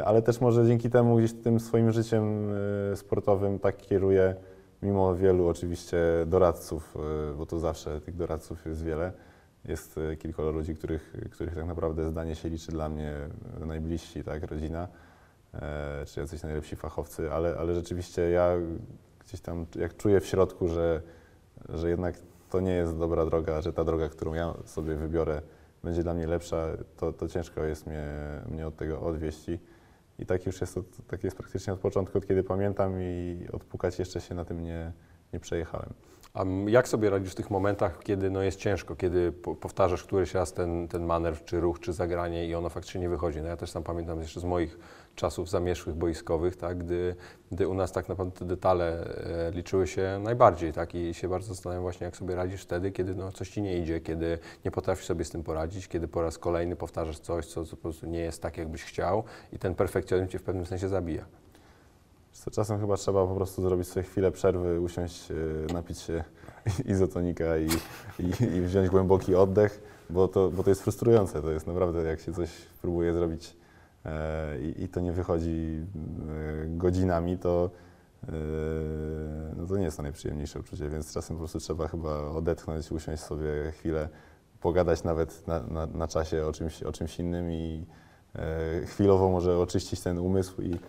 Ale 0.05 0.22
też 0.22 0.41
może 0.41 0.67
dzięki 0.67 0.89
temu 0.89 1.17
gdzieś 1.17 1.34
tym 1.34 1.60
swoim 1.60 1.91
życiem 1.91 2.50
sportowym 2.96 3.60
tak 3.60 3.77
kieruję, 3.77 4.36
mimo 4.86 5.15
wielu 5.15 5.48
oczywiście 5.48 5.98
doradców, 6.27 6.98
e, 7.32 7.34
bo 7.34 7.46
to 7.46 7.60
zawsze 7.60 8.01
tych 8.01 8.15
doradców 8.15 8.65
jest 8.65 8.84
wiele, 8.84 9.12
jest 9.67 9.98
e, 9.98 10.15
kilkoro 10.15 10.51
ludzi, 10.51 10.75
których, 10.75 11.13
których 11.31 11.55
tak 11.55 11.65
naprawdę 11.65 12.10
zdanie 12.10 12.36
się 12.36 12.50
liczy 12.50 12.72
dla 12.72 12.89
mnie 12.89 13.13
najbliżsi, 13.60 14.24
tak, 14.24 14.43
rodzina, 14.43 14.88
e, 15.53 16.05
czy 16.05 16.19
jacyś 16.19 16.43
najlepsi 16.43 16.75
fachowcy, 16.75 17.31
ale, 17.31 17.55
ale 17.57 17.75
rzeczywiście 17.75 18.29
ja 18.29 18.51
gdzieś 19.19 19.41
tam, 19.41 19.65
jak 19.75 19.98
czuję 19.98 20.19
w 20.19 20.25
środku, 20.25 20.67
że, 20.67 21.01
że 21.69 21.89
jednak 21.89 22.15
to 22.50 22.60
nie 22.60 22.74
jest 22.74 22.98
dobra 22.98 23.25
droga, 23.25 23.62
że 23.62 23.74
ta 23.74 23.84
droga, 23.84 24.10
którą 24.10 24.34
ja 24.34 24.53
sobie 24.65 24.95
wybiorę, 24.95 25.41
będzie 25.84 26.03
dla 26.03 26.13
mnie 26.13 26.27
lepsza, 26.27 26.67
to, 26.98 27.13
to 27.13 27.27
ciężko 27.27 27.63
jest 27.63 27.88
mnie, 27.88 28.07
mnie 28.50 28.67
od 28.67 28.75
tego 28.75 29.01
odwieść. 29.01 29.45
I 30.19 30.25
tak 30.25 30.45
już 30.45 30.62
jest, 30.62 30.79
tak 31.07 31.24
jest 31.24 31.38
praktycznie 31.38 31.74
od 31.74 31.79
początku, 31.79 32.17
od 32.17 32.27
kiedy 32.27 32.43
pamiętam 32.43 33.01
i 33.01 33.45
odpukać 33.53 34.00
jeszcze 34.00 34.22
się 34.22 34.36
na 34.36 34.45
tym 34.45 34.63
nie, 34.63 34.91
nie 35.34 35.39
przejechałem. 35.39 35.89
A 36.36 36.46
jak 36.68 36.88
sobie 36.88 37.10
radzisz 37.10 37.32
w 37.32 37.36
tych 37.36 37.50
momentach, 37.50 38.00
kiedy 38.04 38.30
no 38.30 38.42
jest 38.42 38.60
ciężko, 38.60 38.96
kiedy 38.96 39.32
powtarzasz 39.32 40.04
któryś 40.04 40.34
raz 40.34 40.54
ten, 40.54 40.88
ten 40.88 41.06
manewr, 41.06 41.44
czy 41.46 41.60
ruch, 41.60 41.80
czy 41.80 41.94
zagranie 41.94 42.48
i 42.48 42.56
ono 42.56 42.70
faktycznie 42.70 43.01
nie 43.01 43.10
wychodzi? 43.10 43.42
No 43.42 43.48
ja 43.48 43.58
też 43.58 43.72
sam 43.72 43.84
pamiętam 43.84 44.20
jeszcze 44.20 44.39
z 44.39 44.44
moich 44.44 44.80
czasów 45.15 45.50
zamieszłych 45.50 45.96
boiskowych, 45.96 46.58
tak, 46.58 46.77
gdy, 46.77 47.15
gdy 47.51 47.68
u 47.68 47.74
nas 47.74 47.92
tak 47.92 48.10
naprawdę 48.10 48.39
te 48.39 48.46
detale 48.46 49.04
e, 49.48 49.51
liczyły 49.51 49.88
się 49.88 50.20
najbardziej 50.24 50.74
tak, 50.74 50.96
i 50.96 51.13
się 51.13 51.27
bardzo 51.27 51.48
zastanawiam 51.48 51.84
właśnie, 51.84 52.06
jak 52.06 52.18
sobie 52.18 52.36
radzisz 52.36 52.62
wtedy, 52.62 52.92
kiedy 52.92 53.15
no, 53.15 53.32
coś 53.32 53.50
Ci 53.50 53.62
nie 53.62 53.77
idzie, 53.77 54.01
kiedy 54.01 54.39
nie 54.65 54.72
potrafisz 54.72 55.06
sobie 55.06 55.25
z 55.25 55.30
tym 55.30 55.44
poradzić, 55.44 55.88
kiedy 55.88 56.08
po 56.08 56.22
raz 56.22 56.38
kolejny 56.38 56.75
powtarzasz 56.75 57.20
coś, 57.20 57.46
co, 57.46 57.65
co 57.65 57.75
po 57.75 57.82
prostu 57.82 58.06
nie 58.06 58.20
jest 58.20 58.42
tak, 58.42 58.58
jakbyś 58.58 58.84
chciał 58.84 59.24
i 59.54 59.60
ten 59.60 59.75
perfekcjonizm 59.75 60.32
Cię 60.32 60.39
w 60.39 60.44
pewnym 60.44 60.65
sensie 60.65 60.89
zabija. 60.89 61.44
Co 62.36 62.51
czasem 62.51 62.80
chyba 62.80 62.98
trzeba 62.98 63.27
po 63.27 63.36
prostu 63.36 63.62
zrobić 63.62 63.88
sobie 63.88 64.04
chwilę 64.04 64.32
przerwy, 64.32 64.82
usiąść, 64.82 65.32
e, 65.32 65.74
napić 65.74 66.00
się 66.00 66.24
izotonika 66.94 67.58
i, 67.58 67.68
i, 68.20 68.44
i 68.58 68.62
wziąć 68.62 68.89
głęboki 68.89 69.36
oddech, 69.36 69.82
bo 70.10 70.27
to, 70.27 70.51
bo 70.51 70.63
to 70.63 70.70
jest 70.70 70.82
frustrujące. 70.82 71.42
To 71.42 71.51
jest 71.51 71.68
naprawdę, 71.68 72.04
jak 72.04 72.20
się 72.20 72.34
coś 72.34 72.50
próbuje 72.82 73.13
zrobić 73.13 73.58
e, 74.06 74.60
i, 74.60 74.84
i 74.84 74.89
to 74.89 75.00
nie 75.01 75.12
wychodzi 75.12 75.86
e, 76.30 76.68
godzinami, 76.68 77.38
to, 77.38 77.70
no 79.58 79.65
to 79.68 79.77
nie 79.77 79.84
jest 79.84 79.98
to 79.98 80.04
najprzyjemniejsze 80.04 80.60
uczucie, 80.60 80.89
więc 80.89 81.13
czasem 81.13 81.36
po 81.36 81.39
prostu 81.39 81.60
trzeba 81.60 81.88
chyba 81.88 82.20
odetchnąć, 82.20 82.92
usiąść 82.92 83.24
sobie 83.24 83.72
chwilę, 83.72 84.10
pogadać 84.62 85.04
nawet 85.04 85.48
na, 85.48 85.63
na, 85.63 85.86
na 85.86 86.08
czasie 86.08 86.46
o 86.46 86.51
czymś, 86.51 86.84
o 86.84 86.92
czymś 86.92 87.20
innym 87.20 87.51
i 87.51 87.86
chwilowo 88.86 89.30
może 89.30 89.58
oczyścić 89.60 90.01
ten 90.01 90.20
umysł 90.20 90.62
i 90.62 90.80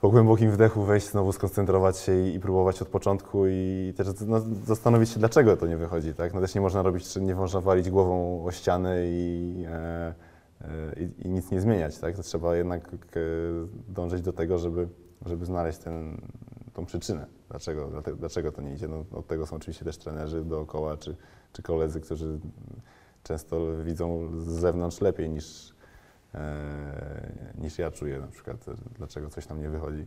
po 0.00 0.10
głębokim 0.10 0.50
wdechu 0.50 0.82
wejść, 0.82 1.10
znowu 1.10 1.32
skoncentrować 1.32 1.98
się 1.98 2.28
i, 2.28 2.34
i 2.34 2.40
próbować 2.40 2.82
od 2.82 2.88
początku 2.88 3.46
i 3.46 3.92
też 3.96 4.08
no, 4.26 4.40
zastanowić 4.66 5.10
się, 5.10 5.18
dlaczego 5.18 5.56
to 5.56 5.66
nie 5.66 5.76
wychodzi, 5.76 6.14
tak? 6.14 6.34
No 6.34 6.40
też 6.40 6.54
nie 6.54 6.60
można 6.60 6.82
robić, 6.82 7.16
nie 7.16 7.34
można 7.34 7.60
walić 7.60 7.90
głową 7.90 8.44
o 8.44 8.50
ścianę 8.50 9.06
i, 9.06 9.64
e, 9.68 10.14
e, 10.60 10.66
i, 11.24 11.28
nic 11.28 11.50
nie 11.50 11.60
zmieniać, 11.60 11.98
tak? 11.98 12.16
To 12.16 12.22
trzeba 12.22 12.56
jednak 12.56 12.88
e, 12.88 12.98
dążyć 13.88 14.22
do 14.22 14.32
tego, 14.32 14.58
żeby, 14.58 14.88
żeby 15.26 15.44
znaleźć 15.44 15.78
ten, 15.78 16.20
tą 16.72 16.86
przyczynę, 16.86 17.26
dlaczego, 17.48 18.02
dlaczego 18.16 18.52
to 18.52 18.62
nie 18.62 18.74
idzie. 18.74 18.88
No, 18.88 19.04
od 19.12 19.26
tego 19.26 19.46
są 19.46 19.56
oczywiście 19.56 19.84
też 19.84 19.98
trenerzy 19.98 20.44
dookoła, 20.44 20.96
czy, 20.96 21.16
czy 21.52 21.62
koledzy, 21.62 22.00
którzy 22.00 22.38
często 23.22 23.60
widzą 23.84 24.30
z 24.40 24.48
zewnątrz 24.48 25.00
lepiej 25.00 25.30
niż, 25.30 25.74
niż 27.58 27.78
ja 27.78 27.90
czuję 27.90 28.20
na 28.20 28.26
przykład, 28.26 28.68
e, 28.68 28.74
dlaczego 28.98 29.28
coś 29.30 29.48
nam 29.48 29.60
nie 29.60 29.68
wychodzi. 29.68 30.06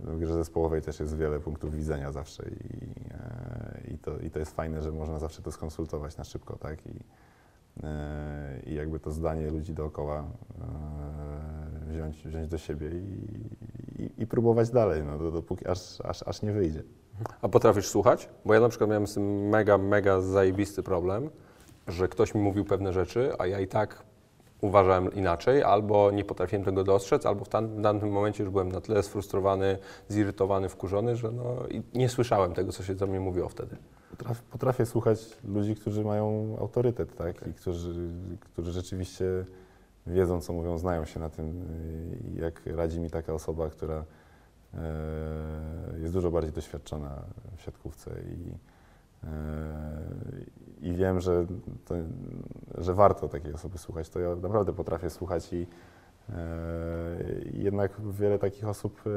W 0.00 0.18
grze 0.18 0.34
zespołowej 0.34 0.82
też 0.82 1.00
jest 1.00 1.16
wiele 1.16 1.40
punktów 1.40 1.74
widzenia 1.74 2.12
zawsze 2.12 2.42
i, 2.48 2.86
e, 3.10 3.94
i, 3.94 3.98
to, 3.98 4.18
i 4.18 4.30
to 4.30 4.38
jest 4.38 4.56
fajne, 4.56 4.82
że 4.82 4.92
można 4.92 5.18
zawsze 5.18 5.42
to 5.42 5.52
skonsultować 5.52 6.16
na 6.16 6.24
szybko, 6.24 6.56
tak? 6.56 6.86
I, 6.86 7.00
e, 7.82 8.60
i 8.66 8.74
jakby 8.74 9.00
to 9.00 9.10
zdanie 9.10 9.50
ludzi 9.50 9.74
dookoła 9.74 10.18
e, 10.18 10.24
wziąć, 11.92 12.26
wziąć 12.26 12.48
do 12.48 12.58
siebie 12.58 12.90
i, 12.90 14.02
i, 14.02 14.22
i 14.22 14.26
próbować 14.26 14.70
dalej, 14.70 15.02
no, 15.04 15.18
do- 15.18 15.30
dopóki 15.30 15.66
aż, 15.66 16.00
aż, 16.00 16.22
aż 16.22 16.42
nie 16.42 16.52
wyjdzie. 16.52 16.82
A 17.42 17.48
potrafisz 17.48 17.88
słuchać? 17.88 18.28
Bo 18.44 18.54
ja 18.54 18.60
na 18.60 18.68
przykład 18.68 18.90
miałem 18.90 19.06
z 19.06 19.14
tym 19.14 19.48
mega, 19.48 19.78
mega 19.78 20.20
zajebisty 20.20 20.82
problem, 20.82 21.30
że 21.88 22.08
ktoś 22.08 22.34
mi 22.34 22.40
mówił 22.40 22.64
pewne 22.64 22.92
rzeczy, 22.92 23.32
a 23.38 23.46
ja 23.46 23.60
i 23.60 23.68
tak 23.68 24.02
uważałem 24.60 25.14
inaczej, 25.14 25.62
albo 25.62 26.10
nie 26.10 26.24
potrafiłem 26.24 26.64
tego 26.64 26.84
dostrzec, 26.84 27.26
albo 27.26 27.44
w 27.44 27.48
tam- 27.48 27.82
danym 27.82 28.10
momencie 28.10 28.44
już 28.44 28.52
byłem 28.52 28.72
na 28.72 28.80
tyle 28.80 29.02
sfrustrowany, 29.02 29.78
zirytowany, 30.08 30.68
wkurzony, 30.68 31.16
że 31.16 31.30
no, 31.32 31.56
nie 31.94 32.08
słyszałem 32.08 32.54
tego, 32.54 32.72
co 32.72 32.82
się 32.82 32.94
do 32.94 33.06
mnie 33.06 33.20
mówiło 33.20 33.48
wtedy. 33.48 33.76
Potrafię, 34.10 34.42
potrafię 34.50 34.86
słuchać 34.86 35.18
ludzi, 35.44 35.74
którzy 35.76 36.04
mają 36.04 36.56
autorytet, 36.60 37.16
tak? 37.16 37.46
I 37.46 37.54
którzy, 37.54 38.08
którzy 38.40 38.72
rzeczywiście 38.72 39.24
wiedzą, 40.06 40.40
co 40.40 40.52
mówią, 40.52 40.78
znają 40.78 41.04
się 41.04 41.20
na 41.20 41.30
tym. 41.30 41.64
Jak 42.34 42.66
radzi 42.66 43.00
mi 43.00 43.10
taka 43.10 43.32
osoba, 43.32 43.70
która 43.70 44.04
e, 44.74 44.78
jest 46.00 46.12
dużo 46.12 46.30
bardziej 46.30 46.52
doświadczona 46.52 47.22
w 47.56 47.62
siatkówce 47.62 48.10
i, 48.10 48.69
i 50.80 50.94
wiem, 50.94 51.20
że, 51.20 51.46
to, 51.84 51.94
że 52.78 52.94
warto 52.94 53.28
takiej 53.28 53.52
osoby 53.52 53.78
słuchać, 53.78 54.08
to 54.08 54.20
ja 54.20 54.36
naprawdę 54.36 54.72
potrafię 54.72 55.10
słuchać 55.10 55.52
i 55.52 55.66
i 57.52 57.62
jednak 57.62 58.00
wiele 58.10 58.38
takich 58.38 58.68
osób 58.68 59.00
e, 59.06 59.10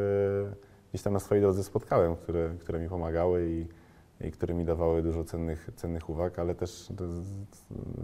gdzieś 0.89 1.01
tam 1.01 1.13
na 1.13 1.19
swojej 1.19 1.41
drodze 1.41 1.63
spotkałem, 1.63 2.15
które, 2.15 2.55
które 2.59 2.79
mi 2.79 2.89
pomagały 2.89 3.49
i, 3.49 3.67
i 4.27 4.31
które 4.31 4.53
mi 4.53 4.65
dawały 4.65 5.01
dużo 5.01 5.23
cennych, 5.23 5.69
cennych 5.75 6.09
uwag, 6.09 6.39
ale 6.39 6.55
też 6.55 6.87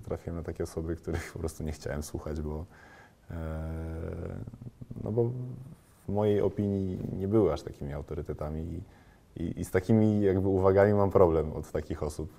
trafiłem 0.04 0.36
na 0.36 0.44
takie 0.44 0.64
osoby, 0.64 0.96
których 0.96 1.34
po 1.34 1.40
prostu 1.40 1.64
nie 1.64 1.72
chciałem 1.72 2.04
słuchać, 2.04 2.42
bo, 2.42 2.66
no 5.04 5.12
bo 5.12 5.32
w 6.08 6.12
mojej 6.12 6.42
opinii 6.42 7.00
nie 7.18 7.28
były 7.28 7.54
aż 7.54 7.62
takimi 7.62 7.94
autorytetami 7.94 8.84
i, 9.40 9.60
i, 9.60 9.66
z 9.66 9.72
takimi 9.72 10.22
jakby 10.22 10.48
uwagami 10.48 10.94
mam 10.94 11.12
problem 11.12 11.54
od 11.54 11.72
takich 11.72 12.04
osób. 12.04 12.30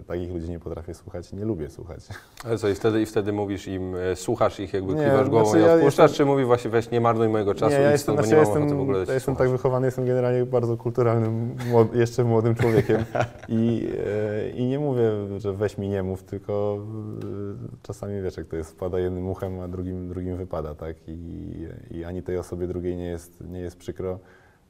E, 0.00 0.04
takich 0.04 0.32
ludzi 0.32 0.50
nie 0.50 0.60
potrafię 0.60 0.94
słuchać, 0.94 1.32
nie 1.32 1.44
lubię 1.44 1.70
słuchać. 1.70 2.00
Ale 2.44 2.58
co, 2.58 2.68
i 2.68 2.74
wtedy, 2.74 3.02
i 3.02 3.06
wtedy 3.06 3.32
mówisz 3.32 3.68
im, 3.68 3.94
e, 3.96 4.16
słuchasz 4.16 4.60
ich, 4.60 4.72
jakby 4.72 4.94
Nie, 4.94 5.04
kiwasz 5.04 5.28
głową 5.28 5.44
znaczy 5.44 5.64
i 5.64 5.66
ja 5.66 5.74
odpuszczasz, 5.74 6.10
jestem- 6.10 6.16
czy 6.16 6.30
mówisz 6.30 6.46
właśnie 6.46 6.70
weź 6.70 6.90
nie 6.90 7.00
marnuj 7.00 7.28
mojego 7.28 7.54
czasu, 7.54 7.76
nie, 7.76 7.82
ja 7.82 7.92
jestem, 7.92 8.16
bo 8.16 8.22
znaczy, 8.22 8.34
ja 8.34 8.40
jestem, 8.40 8.68
w 8.68 8.80
ogóle 8.80 9.04
ja 9.08 9.14
jestem 9.14 9.36
tak 9.36 9.50
wychowany, 9.50 9.86
jestem 9.86 10.06
generalnie 10.06 10.44
bardzo 10.44 10.76
kulturalnym, 10.76 11.56
młod, 11.70 11.94
jeszcze 11.94 12.24
młodym 12.24 12.54
człowiekiem 12.54 13.04
i, 13.48 13.88
e, 14.06 14.50
i 14.50 14.66
nie 14.66 14.78
mówię, 14.78 15.10
że 15.38 15.52
weź 15.52 15.78
mi 15.78 15.88
nie 15.88 16.02
mów, 16.02 16.22
tylko 16.22 16.78
e, 17.22 17.78
czasami 17.82 18.22
wiesz, 18.22 18.36
jak 18.36 18.46
to 18.46 18.56
jest, 18.56 18.70
wpada 18.70 18.98
jednym 18.98 19.28
uchem, 19.28 19.60
a 19.60 19.68
drugim, 19.68 20.08
drugim 20.08 20.36
wypada, 20.36 20.74
tak? 20.74 20.96
I, 21.06 21.68
I 21.90 22.04
ani 22.04 22.22
tej 22.22 22.38
osobie 22.38 22.66
drugiej 22.66 22.96
nie 22.96 23.06
jest, 23.06 23.40
nie 23.40 23.60
jest 23.60 23.76
przykro, 23.76 24.18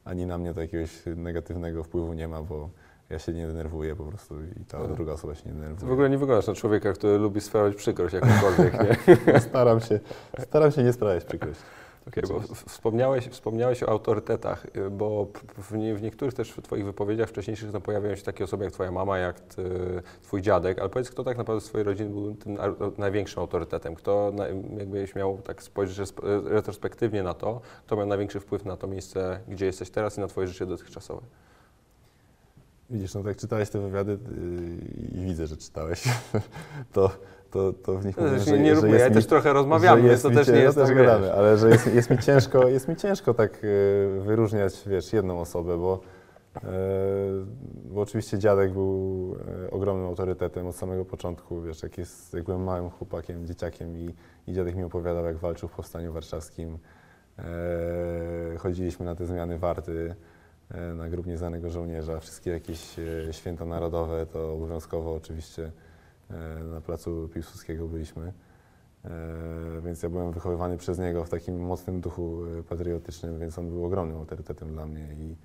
ani 0.09 0.25
na 0.25 0.37
mnie 0.37 0.53
to 0.53 0.61
jakiegoś 0.61 0.89
negatywnego 1.15 1.83
wpływu 1.83 2.13
nie 2.13 2.27
ma, 2.27 2.41
bo 2.43 2.69
ja 3.09 3.19
się 3.19 3.33
nie 3.33 3.47
denerwuję 3.47 3.95
po 3.95 4.03
prostu 4.03 4.35
i 4.61 4.65
ta 4.65 4.77
Tak. 4.79 4.93
druga 4.93 5.11
osoba 5.13 5.35
się 5.35 5.41
nie 5.45 5.53
Ty 5.55 5.59
denerwuje. 5.59 5.89
w 5.89 5.93
ogóle 5.93 6.09
nie 6.09 6.17
wyglądasz 6.17 6.47
na 6.47 6.53
człowieka, 6.53 6.93
który 6.93 7.17
lubi 7.17 7.41
sprawiać 7.41 7.75
przykrość 7.75 8.13
jakąkolwiek, 8.13 8.73
nie? 9.27 9.39
Staram 9.49 9.79
się, 9.79 9.99
staram 10.39 10.71
się 10.71 10.83
nie 10.83 10.93
sprawiać 10.93 11.25
przykrości. 11.25 11.63
Okej, 12.09 12.23
bo 12.29 12.55
wspomniałeś, 12.55 13.27
wspomniałeś 13.27 13.83
o 13.83 13.89
autorytetach, 13.89 14.65
y, 14.75 14.89
bo 14.89 15.27
w, 15.57 15.77
nie, 15.77 15.95
w 15.95 16.01
niektórych 16.01 16.33
też 16.33 16.51
w 16.51 16.61
Twoich 16.61 16.85
wypowiedziach 16.85 17.29
wcześniejszych 17.29 17.73
no, 17.73 17.81
pojawiają 17.81 18.15
się 18.15 18.23
takie 18.23 18.43
osoby 18.43 18.63
jak 18.63 18.73
Twoja 18.73 18.91
mama, 18.91 19.17
jak 19.17 19.39
ty, 19.39 19.63
Twój 20.21 20.41
dziadek, 20.41 20.79
ale 20.79 20.89
powiedz, 20.89 21.09
kto 21.09 21.23
tak 21.23 21.37
naprawdę 21.37 21.61
z 21.61 21.65
Twojej 21.65 21.85
rodziny 21.85 22.09
był 22.09 22.35
tym 22.35 22.57
największym 22.97 23.39
autorytetem? 23.39 23.95
Kto, 23.95 24.31
na, 24.35 24.47
jakbyś 24.77 25.15
miał 25.15 25.37
tak 25.37 25.63
spojrzeć 25.63 25.97
resp- 25.97 26.47
retrospektywnie 26.47 27.23
na 27.23 27.33
to, 27.33 27.61
kto 27.85 27.95
miał 27.95 28.05
największy 28.05 28.39
wpływ 28.39 28.65
na 28.65 28.77
to 28.77 28.87
miejsce, 28.87 29.39
gdzie 29.47 29.65
jesteś 29.65 29.89
teraz 29.89 30.17
i 30.17 30.21
na 30.21 30.27
Twoje 30.27 30.47
życie 30.47 30.65
dotychczasowe? 30.65 31.21
Widzisz, 32.89 33.13
no 33.13 33.23
tak 33.23 33.37
czytałeś 33.37 33.69
te 33.69 33.79
wywiady 33.79 34.11
yy, 34.11 35.21
i 35.21 35.25
widzę, 35.25 35.47
że 35.47 35.57
czytałeś, 35.57 36.03
to, 36.93 37.11
to, 37.51 37.73
to 37.73 37.97
w 37.97 38.05
nich 38.05 38.17
mówię, 38.17 38.39
że, 38.39 38.59
nie, 38.59 38.69
że 38.69 38.75
róbmy, 38.75 38.89
jest 38.89 39.03
ja 39.03 39.09
mi, 39.09 39.15
też 39.15 39.25
trochę 39.25 39.53
rozmawiamy, 39.53 40.01
więc 40.01 40.21
to 40.21 40.29
też 40.29 40.47
nie 40.47 40.53
no 40.53 40.59
jest 40.59 40.77
też 40.77 40.87
tak, 40.87 40.97
gadamy, 40.97 41.33
ale 41.33 41.57
że 41.57 41.69
jest, 41.69 41.93
jest, 41.93 42.09
mi 42.09 42.17
ciężko, 42.17 42.67
jest 42.67 42.87
mi 42.87 42.95
ciężko 42.95 43.33
tak 43.33 43.63
yy, 43.63 44.21
wyróżniać, 44.21 44.83
wiesz, 44.87 45.13
jedną 45.13 45.39
osobę, 45.39 45.77
bo, 45.77 45.99
yy, 46.55 46.69
bo 47.85 48.01
oczywiście 48.01 48.39
dziadek 48.39 48.73
był 48.73 49.35
yy, 49.61 49.71
ogromnym 49.71 50.07
autorytetem 50.07 50.67
od 50.67 50.75
samego 50.75 51.05
początku, 51.05 51.61
wiesz, 51.61 51.83
jak, 51.83 51.97
jest, 51.97 52.33
jak 52.33 52.43
byłem 52.43 52.63
małym 52.63 52.89
chłopakiem, 52.89 53.45
dzieciakiem 53.45 53.97
i, 53.97 54.15
i 54.47 54.53
dziadek 54.53 54.75
mi 54.75 54.83
opowiadał, 54.83 55.25
jak 55.25 55.37
walczył 55.37 55.69
w 55.69 55.71
Powstaniu 55.71 56.13
Warszawskim, 56.13 56.77
Yy, 58.51 58.57
chodziliśmy 58.57 59.05
na 59.05 59.15
te 59.15 59.25
zmiany 59.25 59.59
warty, 59.59 60.15
e, 60.71 60.93
na 60.93 61.09
grób 61.09 61.25
nieznanego 61.25 61.69
żołnierza. 61.69 62.19
Wszystkie 62.19 62.51
jakieś 62.51 62.99
e, 62.99 63.33
święta 63.33 63.65
narodowe 63.65 64.25
to 64.25 64.53
obowiązkowo 64.53 65.15
oczywiście 65.15 65.63
e, 65.65 65.71
na 66.71 66.81
placu 66.81 67.29
Piłsudskiego 67.33 67.87
byliśmy. 67.87 68.33
E, 69.05 69.09
Więc 69.85 70.03
ja 70.03 70.09
byłem 70.09 70.31
wychowywany 70.31 70.77
przez 70.77 70.99
niego 70.99 71.23
w 71.25 71.29
takim 71.29 71.59
mocnym 71.59 72.01
duchu 72.01 72.41
e, 72.59 72.63
patriotycznym, 72.63 73.39
więc 73.39 73.59
on 73.59 73.69
był 73.69 73.85
ogromnym 73.85 74.17
autorytetem 74.17 74.71
dla 74.73 74.85
mnie 74.85 75.07
i, 75.19 75.35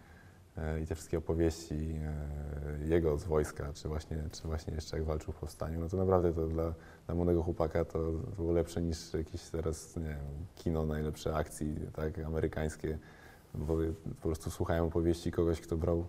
e, 0.57 0.81
i 0.81 0.87
te 0.87 0.95
wszystkie 0.95 1.19
opowieści 1.19 1.95
e, 2.83 2.87
jego 2.87 3.19
z 3.19 3.25
wojska, 3.25 3.73
czy 3.73 3.89
właśnie, 3.89 4.25
czy 4.33 4.43
właśnie 4.49 4.75
jeszcze 4.75 4.97
jak 4.97 5.07
walczył 5.07 5.33
w 5.33 5.37
powstaniu, 5.37 5.81
no 5.81 5.89
to 5.89 5.97
naprawdę 5.97 6.33
to 6.33 6.47
dla, 6.47 6.75
dla 7.07 7.15
młodego 7.15 7.43
chłopaka 7.43 7.85
to 7.85 7.99
było 8.37 8.53
lepsze 8.53 8.83
niż 8.83 9.15
jakieś 9.15 9.43
teraz, 9.43 9.97
nie 9.97 10.03
wiem, 10.09 10.47
kino 10.57 10.87
najlepsze 10.87 11.35
akcji, 11.37 11.75
tak, 11.93 12.19
amerykańskie, 12.19 12.99
bo 13.55 13.77
po 14.23 14.29
prostu 14.29 14.51
słuchają 14.51 14.87
opowieści 14.87 15.33
kogoś, 15.33 15.61
kto 15.61 15.77
brał 15.77 16.05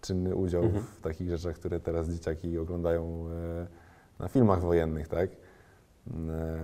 czynny 0.00 0.34
udział 0.34 0.62
Mhm. 0.64 0.84
w 0.84 1.00
takich 1.00 1.28
rzeczach, 1.30 1.56
które 1.56 1.80
teraz 1.80 2.08
dzieciaki 2.08 2.58
oglądają 2.58 3.26
e, 3.30 3.81
na 4.22 4.28
filmach 4.28 4.60
wojennych, 4.60 5.08
tak? 5.08 5.30
E, 5.30 6.58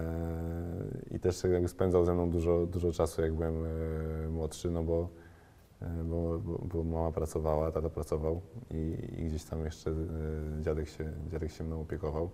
I 1.10 1.20
też 1.20 1.44
jakby 1.44 1.68
spędzał 1.68 2.04
ze 2.04 2.14
mną 2.14 2.30
dużo, 2.30 2.66
dużo 2.66 2.92
czasu, 2.92 3.22
jak 3.22 3.34
byłem 3.34 3.64
e, 3.64 4.28
młodszy, 4.28 4.70
no 4.70 4.82
bo, 4.82 5.08
e, 5.82 6.04
bo, 6.04 6.38
bo, 6.38 6.58
bo 6.58 6.84
mama 6.84 7.12
pracowała, 7.12 7.72
tata 7.72 7.90
pracował 7.90 8.40
i, 8.70 8.96
i 9.18 9.26
gdzieś 9.26 9.44
tam 9.44 9.64
jeszcze 9.64 9.94
dziadek 10.60 10.88
się, 10.88 11.12
dziadek 11.30 11.50
się 11.50 11.64
mną 11.64 11.80
opiekował. 11.80 12.30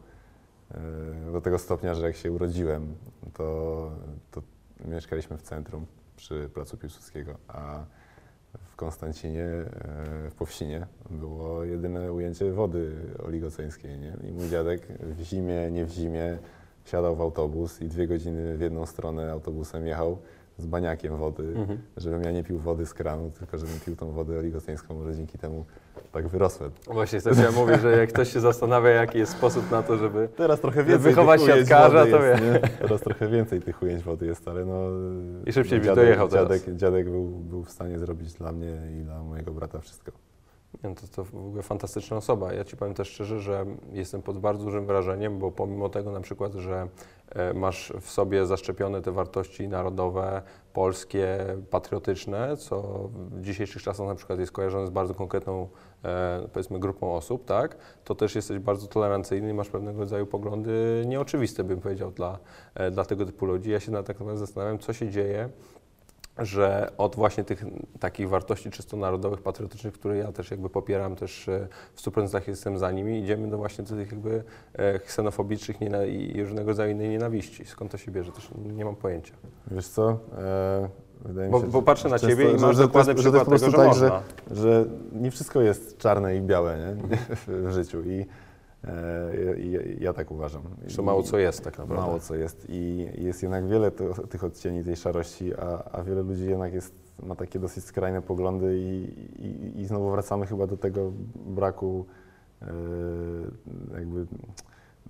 Do 1.33 1.41
tego 1.41 1.59
stopnia, 1.59 1.95
że 1.95 2.07
jak 2.07 2.17
się 2.17 2.33
urodziłem, 2.33 2.95
to, 3.35 3.91
to 4.31 4.43
mieszkaliśmy 4.85 5.39
w 5.39 5.43
centrum 5.43 5.87
przy 6.17 6.51
Placu 6.55 6.77
Piłsudskiego, 6.77 7.35
a 7.49 7.85
w 8.75 8.77
Konstancinie, 8.77 9.45
e, 9.45 10.31
w 10.31 10.35
Powsinie 10.35 10.87
było 11.11 11.65
jedyne 11.65 12.13
ujęcie 12.13 12.53
wody 12.53 12.93
oligoceńskiej. 13.27 13.99
Nie? 13.99 14.17
I 14.29 14.33
mój 14.33 14.49
dziadek 14.49 14.87
w 15.01 15.21
zimie, 15.23 15.71
nie 15.71 15.85
w 15.85 15.91
zimie, 15.91 16.39
wsiadał 16.85 17.17
w 17.17 17.21
autobus 17.21 17.81
i 17.83 17.89
dwie 17.89 18.07
godziny 18.07 18.57
w 18.57 18.61
jedną 18.61 18.87
stronę 18.87 19.33
autobusem 19.33 19.87
jechał 19.87 20.19
z 20.59 20.67
baniakiem 20.67 21.17
wody, 21.17 21.43
Mhm. 21.57 21.79
żebym 21.97 22.23
ja 22.23 22.31
nie 22.33 22.45
pił 22.45 22.59
wody 22.59 22.87
z 22.87 22.95
kranu, 22.95 23.31
tylko 23.39 23.59
żebym 23.59 23.81
pił 23.87 23.97
tą 23.97 24.11
wodę 24.13 24.39
oligoceńską, 24.39 24.95
może 24.95 25.15
dzięki 25.17 25.39
temu 25.39 25.65
tak 26.13 26.29
wyrosłem. 26.29 26.71
Właśnie, 26.87 27.21
też 27.21 27.39
ja 27.39 27.51
mówię, 27.53 27.79
że 27.79 27.97
jak 27.97 28.09
ktoś 28.09 28.33
się 28.33 28.41
zastanawia, 28.41 28.91
jaki 28.91 29.19
jest 29.19 29.33
sposób 29.33 29.71
na 29.71 29.83
to, 29.83 29.97
żeby... 29.97 30.29
Teraz 30.37 30.61
trochę 30.61 30.85
więcej 30.85 31.13
wychować 31.13 31.43
siatkarza, 31.43 32.07
to 32.07 32.25
jest, 32.25 32.43
nie? 32.43 32.61
Teraz 32.81 33.01
trochę 33.01 33.29
więcej 33.29 33.61
tych 33.61 33.83
ujęć 33.83 34.03
wody 34.03 34.27
jest, 34.27 34.49
ale 34.49 34.65
no... 34.65 34.81
I 35.47 35.53
szybciej 35.53 35.79
byś 35.79 35.87
dziadek, 35.89 36.05
dojechał 36.05 36.29
teraz. 36.29 36.49
dziadek, 36.49 36.77
dziadek 36.77 37.11
był, 37.11 37.25
był 37.29 37.65
w 37.65 37.71
stanie 37.71 37.99
zrobić 37.99 38.33
dla 38.33 38.53
mnie 38.53 38.73
i 39.01 39.05
dla 39.05 39.23
mojego 39.23 39.53
brata 39.53 39.81
wszystko. 39.81 40.13
No 40.85 40.95
to, 40.95 41.07
to 41.17 41.25
w 41.25 41.35
ogóle 41.35 41.63
fantastyczna 41.63 42.17
osoba. 42.17 42.53
Ja 42.53 42.65
Ci 42.65 42.77
powiem 42.77 42.95
też 42.95 43.09
szczerze, 43.09 43.41
że 43.41 43.67
jestem 43.93 44.23
pod 44.23 44.39
bardzo 44.39 44.65
dużym 44.65 44.87
wrażeniem, 44.87 45.39
bo 45.39 45.51
pomimo 45.51 45.89
tego 45.89 46.13
na 46.13 46.21
przykład, 46.21 46.55
że 46.55 46.89
e, 47.29 47.55
masz 47.55 47.93
w 48.01 48.11
sobie 48.11 48.47
zaszczepione 48.47 49.03
te 49.03 49.13
wartości 49.13 49.69
narodowe, 49.69 50.43
polskie, 50.73 51.39
patriotyczne, 51.71 52.57
co 52.57 52.83
w 53.13 53.41
dzisiejszych 53.41 53.83
czasach 53.83 54.07
na 54.07 54.15
przykład 54.15 54.39
jest 54.39 54.53
kojarzone 54.53 54.87
z 54.87 54.91
bardzo 54.91 55.15
konkretną, 55.15 55.69
e, 56.05 56.49
powiedzmy, 56.53 56.79
grupą 56.79 57.15
osób, 57.15 57.45
tak? 57.45 57.77
To 58.05 58.15
też 58.15 58.35
jesteś 58.35 58.59
bardzo 58.59 58.87
tolerancyjny 58.87 59.51
i 59.51 59.55
masz 59.55 59.69
pewnego 59.69 60.01
rodzaju 60.01 60.27
poglądy 60.27 61.05
nieoczywiste, 61.07 61.65
bym 61.65 61.81
powiedział, 61.81 62.11
dla, 62.11 62.39
e, 62.75 62.91
dla 62.91 63.05
tego 63.05 63.27
typu 63.27 63.47
ludzi. 63.47 63.71
Ja 63.71 63.81
się 63.81 63.93
na 63.93 64.03
tak 64.03 64.19
naprawdę 64.19 64.39
zastanawiam, 64.39 64.79
co 64.79 64.93
się 64.93 65.11
dzieje, 65.11 65.49
że 66.39 66.93
od 66.99 67.17
właśnie 67.17 67.45
tych 67.45 67.65
takich 68.01 68.29
wartości 68.29 68.71
czysto 68.71 68.97
narodowych, 68.97 69.43
patriotycznych, 69.43 69.95
które 69.95 70.17
ja 70.17 70.33
też 70.33 70.51
jakby 70.51 70.71
popieram, 70.71 71.17
też 71.17 71.49
e, 71.49 71.69
w 71.95 72.03
100% 72.03 72.49
jestem 72.49 72.79
za 72.79 72.91
nimi, 72.93 73.19
idziemy 73.19 73.49
do 73.49 73.57
właśnie 73.59 73.85
do 73.85 73.95
tych 73.97 74.11
jakby 74.13 74.45
e, 74.73 74.99
ksenofobicznych 74.99 75.77
i 76.09 76.43
różnego 76.43 76.69
rodzaju 76.69 76.93
innej 76.93 77.09
nienawiści. 77.09 77.65
Skąd 77.65 77.91
to 77.93 77.99
się 77.99 78.11
bierze, 78.11 78.33
też 78.33 78.49
nie 78.77 78.85
mam 78.85 78.97
pojęcia. 78.97 79.35
Wiesz 79.71 79.89
co? 79.89 80.19
E, 80.39 80.89
wydaje 81.25 81.47
mi 81.49 81.53
Bo, 81.53 81.61
się, 81.61 81.67
bo 81.67 81.83
patrzę 81.83 82.09
na 82.09 82.19
Ciebie 82.19 82.51
i 82.51 82.55
masz 82.55 82.61
że- 82.61 82.73
że 82.73 82.83
to 82.83 82.87
dokładny 82.87 83.13
jest- 83.13 83.23
że 83.25 83.33
to 83.33 83.39
przykład 83.41 83.53
jest 83.63 83.65
po 83.65 83.71
tego, 83.83 83.95
że 83.95 84.09
tak, 84.11 84.19
można. 84.19 84.23
że, 84.57 84.63
że 84.63 84.85
nie 85.13 85.31
wszystko 85.31 85.61
jest 85.61 85.99
czarne 85.99 86.37
i 86.37 86.41
białe 86.41 86.77
nie? 86.79 87.17
w 87.69 87.71
życiu 87.73 88.03
i- 88.03 88.27
ja 89.99 90.13
tak 90.13 90.31
uważam. 90.31 90.63
Że 90.87 91.03
mało 91.03 91.23
co 91.23 91.39
jest 91.39 91.65
tak 91.65 91.79
naprawdę. 91.79 92.07
Mało 92.07 92.21
co 92.21 92.35
jest 92.35 92.67
i 92.69 93.09
jest 93.19 93.43
jednak 93.43 93.69
wiele 93.69 93.91
tych 94.31 94.45
odcieni 94.45 94.85
tej 94.85 94.97
szarości, 94.97 95.55
a, 95.55 95.91
a 95.93 96.03
wiele 96.03 96.23
ludzi 96.23 96.47
jednak 96.47 96.75
jest, 96.75 96.95
ma 97.23 97.35
takie 97.35 97.59
dosyć 97.59 97.85
skrajne 97.85 98.23
poglądy 98.23 98.79
i, 98.79 99.05
i, 99.47 99.81
i 99.81 99.87
znowu 99.87 100.11
wracamy 100.11 100.47
chyba 100.47 100.67
do 100.67 100.77
tego 100.77 101.13
braku 101.35 102.07
e, 102.63 102.67
jakby 103.95 104.27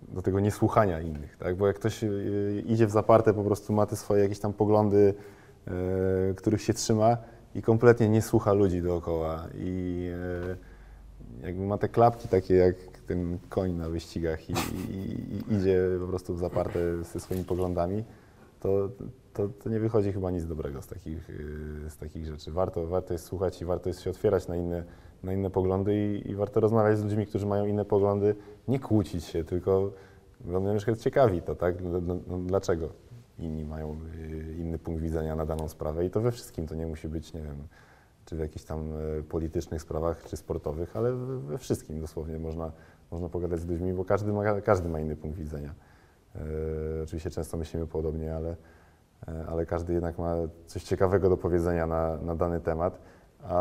do 0.09 0.23
tego 0.23 0.41
niesłuchania 0.41 1.01
innych, 1.01 1.37
tak? 1.37 1.57
Bo 1.57 1.67
jak 1.67 1.77
ktoś 1.77 2.05
e, 2.05 2.09
idzie 2.67 2.87
w 2.87 2.91
zaparte, 2.91 3.35
po 3.35 3.45
prostu 3.45 3.73
ma 3.73 3.87
te 3.87 3.97
swoje 3.97 4.23
jakieś 4.23 4.39
tam 4.39 4.53
poglądy, 4.53 5.15
e, 5.67 6.35
których 6.35 6.63
się 6.63 6.75
trzyma 6.75 7.17
i 7.55 7.63
kompletnie 7.63 8.09
nie 8.09 8.23
słucha 8.23 8.53
ludzi 8.53 8.83
dookoła 8.83 9.47
i 9.55 10.11
e, 11.43 11.47
jakby 11.47 11.67
ma 11.67 11.79
te 11.79 11.89
klapki 11.89 12.29
takie 12.29 12.55
jak 12.55 12.75
ten 13.07 13.39
koń 13.49 13.73
na 13.73 13.89
wyścigach 13.89 14.51
i, 14.51 14.53
i, 14.53 14.97
i 15.35 15.55
idzie 15.55 15.81
po 16.01 16.07
prostu 16.07 16.35
w 16.35 16.39
zaparte 16.39 17.05
ze 17.05 17.21
swoimi 17.21 17.45
poglądami, 17.45 18.05
to, 18.61 18.89
to, 19.33 19.49
to 19.49 19.71
nie 19.71 19.81
wychodzi 19.81 20.13
chyba 20.13 20.31
nic 20.31 20.47
dobrego 20.47 20.83
z 20.83 20.87
takich, 20.87 21.31
y, 21.31 21.91
z 21.91 21.97
takich 21.97 22.27
rzeczy. 22.27 22.51
Warto, 22.53 22.87
warto 22.87 23.13
jest 23.13 23.25
słuchać 23.25 23.63
i 23.63 23.65
warto 23.65 23.89
jest 23.89 24.01
się 24.01 24.11
otwierać 24.11 24.49
na 24.49 24.57
inne, 24.57 24.85
na 25.23 25.33
inne 25.33 25.51
poglądy 25.51 25.95
i, 25.97 26.31
i 26.31 26.35
warto 26.35 26.61
rozmawiać 26.61 26.99
z 26.99 27.05
ludźmi, 27.05 27.27
którzy 27.27 27.47
mają 27.47 27.67
inne 27.67 27.85
poglądy, 27.85 28.35
nie 28.69 28.79
kłócić 28.81 29.25
się, 29.25 29.45
tylko 29.45 29.91
bo 30.41 30.61
mnie 30.61 30.73
na 30.73 30.97
ciekawi 30.97 31.43
to, 31.43 31.55
tak? 31.55 31.83
Dl- 31.83 32.21
No, 32.27 32.39
dlaczego 32.39 32.89
inni 33.39 33.65
mają 33.65 33.97
y, 34.15 34.57
inny 34.59 34.79
punkt 34.79 35.03
widzenia 35.03 35.37
na 35.37 35.47
daną 35.47 35.69
sprawę 35.69 36.05
i 36.07 36.11
to 36.11 36.21
we 36.21 36.33
wszystkim, 36.33 36.67
to 36.67 36.75
nie 36.75 36.87
musi 36.87 37.09
być, 37.09 37.33
nie 37.33 37.43
wiem, 37.43 37.57
czy 38.25 38.37
w 38.37 38.39
jakichś 38.39 38.65
tam 38.65 38.93
e, 39.19 39.23
politycznych 39.23 39.83
sprawach, 39.83 40.25
czy 40.25 40.37
sportowych, 40.37 40.97
ale 40.97 41.13
we, 41.13 41.59
wszystkim 41.59 42.01
dosłownie 42.01 42.39
można, 42.39 42.73
można 43.11 43.29
pogadać 43.29 43.61
z 43.61 43.67
ludźmi, 43.67 43.93
bo 43.93 44.05
każdy 44.05 44.33
ma, 44.33 44.61
każdy 44.61 44.89
ma 44.89 45.01
inny 45.01 45.17
punkt 45.17 45.39
widzenia. 45.39 45.75
E, 46.37 46.41
oczywiście 47.03 47.31
często 47.31 47.57
myślimy 47.57 47.87
podobnie, 47.87 48.37
ale, 48.37 48.57
e, 49.29 49.47
ale 49.47 49.67
każdy 49.67 49.93
jednak 49.93 50.19
ma 50.19 50.35
coś 50.67 50.83
ciekawego 50.83 51.29
do 51.29 51.37
powiedzenia 51.37 51.87
na, 51.87 52.17
na 52.17 52.35
dany 52.35 52.61
temat. 52.61 52.99
A, 53.43 53.57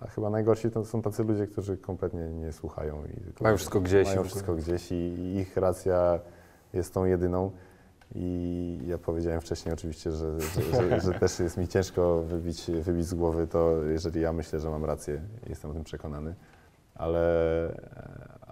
a 0.00 0.06
chyba 0.06 0.30
najgorsi 0.30 0.70
to 0.70 0.84
są 0.84 1.02
tacy 1.02 1.24
ludzie, 1.24 1.46
którzy 1.46 1.76
kompletnie 1.76 2.28
nie 2.28 2.52
słuchają. 2.52 3.04
I 3.04 3.42
Mają 3.42 3.56
wszystko 3.56 3.80
gdzieś 3.80 4.08
Mają 4.08 4.24
wszystko 4.24 4.54
gdzieś 4.54 4.92
i 4.92 5.36
ich 5.36 5.56
racja 5.56 6.20
jest 6.72 6.94
tą 6.94 7.04
jedyną. 7.04 7.50
I 8.14 8.78
ja 8.86 8.98
powiedziałem 8.98 9.40
wcześniej 9.40 9.74
oczywiście, 9.74 10.12
że, 10.12 10.40
że, 10.40 10.90
że, 10.90 11.00
że 11.00 11.12
też 11.12 11.38
jest 11.38 11.56
mi 11.56 11.68
ciężko 11.68 12.22
wybić, 12.22 12.70
wybić 12.82 13.06
z 13.06 13.14
głowy 13.14 13.46
to, 13.46 13.82
jeżeli 13.82 14.20
ja 14.20 14.32
myślę, 14.32 14.60
że 14.60 14.70
mam 14.70 14.84
rację, 14.84 15.20
jestem 15.48 15.70
o 15.70 15.74
tym 15.74 15.84
przekonany, 15.84 16.34
ale, 16.94 17.18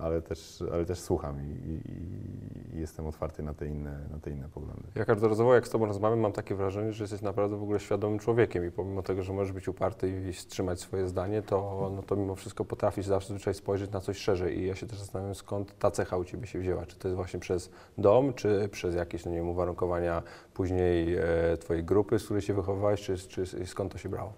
ale, 0.00 0.22
też, 0.22 0.64
ale 0.72 0.84
też 0.84 0.98
słucham 0.98 1.40
i, 1.40 1.44
i, 1.44 2.76
i 2.76 2.80
jestem 2.80 3.06
otwarty 3.06 3.42
na 3.42 3.54
te, 3.54 3.66
inne, 3.66 3.98
na 4.10 4.18
te 4.18 4.30
inne 4.30 4.48
poglądy. 4.48 4.82
Ja 4.94 5.04
każdorazowo 5.04 5.54
jak 5.54 5.66
z 5.66 5.70
Tobą 5.70 5.86
rozmawiam, 5.86 6.20
mam 6.20 6.32
takie 6.32 6.54
wrażenie, 6.54 6.92
że 6.92 7.04
jesteś 7.04 7.22
naprawdę 7.22 7.56
w 7.56 7.62
ogóle 7.62 7.80
świadomym 7.80 8.18
człowiekiem 8.18 8.66
i 8.66 8.70
pomimo 8.70 9.02
tego, 9.02 9.22
że 9.22 9.32
możesz 9.32 9.52
być 9.52 9.68
uparty 9.68 10.28
i 10.28 10.32
wstrzymać 10.32 10.80
swoje 10.80 11.08
zdanie, 11.08 11.42
to, 11.42 11.90
no 11.96 12.02
to 12.02 12.16
mimo 12.16 12.34
wszystko 12.34 12.64
potrafisz 12.64 13.06
zazwyczaj 13.06 13.54
spojrzeć 13.54 13.90
na 13.90 14.00
coś 14.00 14.18
szerzej 14.18 14.58
i 14.58 14.66
ja 14.66 14.74
się 14.74 14.86
też 14.86 14.98
zastanawiam, 14.98 15.34
skąd 15.34 15.78
ta 15.78 15.90
cecha 15.90 16.16
u 16.16 16.24
Ciebie 16.24 16.46
się 16.46 16.58
wzięła. 16.58 16.86
Czy 16.86 16.96
to 16.96 17.08
jest 17.08 17.16
właśnie 17.16 17.40
przez 17.40 17.70
dom, 17.98 18.34
czy 18.34 18.68
przez 18.72 18.94
jakieś, 18.94 19.24
no 19.24 19.30
nie 19.30 19.36
wiem, 19.36 19.48
uwarunkowania 19.48 20.22
później 20.54 21.14
e, 21.16 21.56
Twojej 21.56 21.84
grupy, 21.84 22.18
z 22.18 22.24
której 22.24 22.42
się 22.42 22.54
wychowałeś, 22.54 23.00
czy, 23.00 23.18
czy 23.18 23.66
skąd 23.66 23.92
to 23.92 23.98
się 23.98 24.08
brało? 24.08 24.32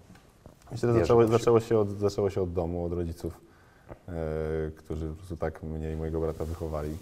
Myślę, 0.71 0.93
że 0.93 0.99
zaczęło, 0.99 1.27
zaczęło, 1.27 1.59
się 1.59 1.77
od, 1.77 1.89
zaczęło 1.89 2.29
się 2.29 2.41
od 2.41 2.53
domu, 2.53 2.85
od 2.85 2.93
rodziców, 2.93 3.41
którzy 4.77 5.09
po 5.09 5.15
prostu 5.15 5.37
tak 5.37 5.63
mnie 5.63 5.91
i 5.91 5.95
mojego 5.95 6.19
brata 6.19 6.45
wychowali. 6.45 6.97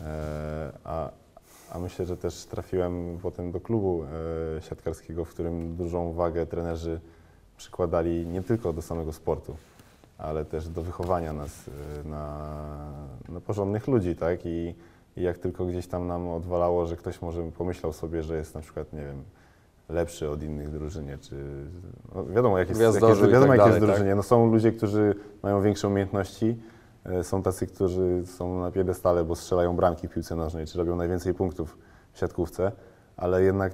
E, 0.00 0.72
a, 0.84 1.10
a 1.70 1.78
myślę, 1.78 2.06
że 2.06 2.16
też 2.16 2.44
trafiłem 2.44 3.18
potem 3.22 3.52
do 3.52 3.60
klubu 3.60 4.04
e, 4.56 4.62
siatkarskiego, 4.62 5.24
w 5.24 5.28
którym 5.28 5.76
dużą 5.76 6.12
wagę 6.12 6.46
trenerzy 6.46 7.00
przykładali 7.56 8.26
nie 8.26 8.42
tylko 8.42 8.72
do 8.72 8.82
samego 8.82 9.12
sportu, 9.12 9.56
ale 10.18 10.44
też 10.44 10.68
do 10.68 10.82
wychowania 10.82 11.32
nas 11.32 11.68
e, 11.68 12.08
na, 12.08 12.48
na 13.28 13.40
porządnych 13.40 13.88
ludzi, 13.88 14.16
tak? 14.16 14.46
I, 14.46 14.74
I 15.16 15.22
jak 15.22 15.38
tylko 15.38 15.66
gdzieś 15.66 15.86
tam 15.86 16.06
nam 16.06 16.28
odwalało, 16.28 16.86
że 16.86 16.96
ktoś 16.96 17.22
może 17.22 17.42
pomyślał 17.42 17.92
sobie, 17.92 18.22
że 18.22 18.36
jest 18.36 18.54
na 18.54 18.60
przykład, 18.60 18.92
nie 18.92 19.04
wiem, 19.04 19.22
lepszy 19.92 20.30
od 20.30 20.42
innych 20.42 20.70
drużynie, 20.70 21.18
czy 21.18 21.34
no 22.14 22.24
wiadomo, 22.26 22.58
jak 22.58 22.68
jest, 22.68 22.80
jak 22.80 22.94
wiadomo, 22.94 23.16
tak 23.16 23.20
jak 23.20 23.30
jest 23.30 23.46
dalej, 23.46 23.58
tak? 23.70 23.80
drużynie. 23.80 24.14
No 24.14 24.22
są 24.22 24.46
ludzie, 24.46 24.72
którzy 24.72 25.14
mają 25.42 25.62
większe 25.62 25.88
umiejętności, 25.88 26.56
e, 27.04 27.24
są 27.24 27.42
tacy, 27.42 27.66
którzy 27.66 28.22
są 28.26 28.60
na 28.60 28.70
piedestale, 28.70 29.24
bo 29.24 29.36
strzelają 29.36 29.76
bramki 29.76 30.08
w 30.08 30.10
piłce 30.12 30.36
nożnej, 30.36 30.66
czy 30.66 30.78
robią 30.78 30.96
najwięcej 30.96 31.34
punktów 31.34 31.78
w 32.12 32.18
siatkówce, 32.18 32.72
ale 33.16 33.42
jednak 33.42 33.72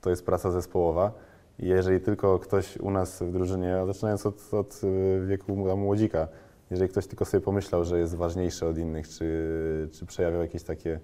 to 0.00 0.10
jest 0.10 0.26
praca 0.26 0.50
zespołowa 0.50 1.12
i 1.58 1.66
jeżeli 1.68 2.00
tylko 2.00 2.38
ktoś 2.38 2.76
u 2.76 2.90
nas 2.90 3.22
w 3.22 3.32
drużynie, 3.32 3.76
a 3.76 3.86
zaczynając 3.86 4.26
od, 4.26 4.54
od 4.54 4.80
e, 4.84 5.26
wieku 5.26 5.76
młodzika, 5.76 6.28
jeżeli 6.70 6.90
ktoś 6.90 7.06
tylko 7.06 7.24
sobie 7.24 7.40
pomyślał, 7.40 7.84
że 7.84 7.98
jest 7.98 8.14
ważniejszy 8.14 8.66
od 8.66 8.78
innych, 8.78 9.08
czy, 9.08 9.88
czy 9.92 10.06
przejawiał 10.06 10.40
jakieś 10.42 10.62
takie 10.62 11.00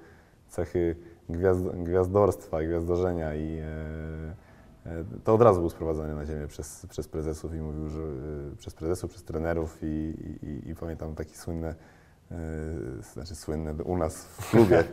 cechy 0.48 0.96
gwiazd, 1.28 1.62
gwiazdorstwa, 1.62 2.62
gwiazdorzenia 2.62 3.34
i 3.34 3.58
e, 3.58 4.90
e, 4.90 5.04
to 5.24 5.34
od 5.34 5.42
razu 5.42 5.60
był 5.60 5.70
sprowadzany 5.70 6.14
na 6.14 6.26
ziemię 6.26 6.46
przez, 6.46 6.86
przez 6.90 7.08
prezesów 7.08 7.54
i 7.54 7.56
mówił, 7.56 7.88
że 7.88 8.02
e, 8.02 8.56
przez 8.58 8.74
prezesów, 8.74 9.10
przez 9.10 9.24
trenerów 9.24 9.78
i, 9.82 10.14
i, 10.42 10.70
i 10.70 10.74
pamiętam 10.74 11.14
taki 11.14 11.36
słynne, 11.36 11.74
e, 12.30 12.34
znaczy 13.12 13.34
słynne 13.34 13.74
u 13.74 13.96
nas 13.96 14.24
w 14.24 14.50
klubie 14.50 14.84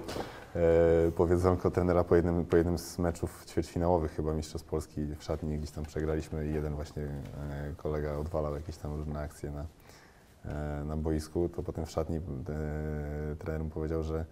powiedzonko 1.18 1.72
trenera 1.72 2.04
po 2.04 2.16
jednym, 2.16 2.46
po 2.46 2.58
jednym 2.58 2.78
z 2.78 3.00
meczów 3.00 3.46
ćwierćfinałowych 3.46 4.12
chyba 4.12 4.34
Mistrzostw 4.34 4.68
Polski 4.68 5.06
w 5.16 5.24
szatni 5.24 5.58
gdzieś 5.58 5.72
tam 5.72 5.86
przegraliśmy 5.86 6.48
i 6.48 6.54
jeden 6.54 6.76
właśnie 6.76 7.08
kolega 7.78 8.18
odwalał 8.18 8.56
jakieś 8.56 8.78
tam 8.78 8.96
różne 8.96 9.20
akcje 9.20 9.52
na, 9.52 9.66
na 10.86 10.98
boisku, 10.98 11.50
to 11.50 11.64
potem 11.64 11.86
w 11.86 11.92
szatni 11.92 12.20
trener 13.40 13.64
mu 13.64 13.70
powiedział, 13.70 14.04
że 14.04 14.26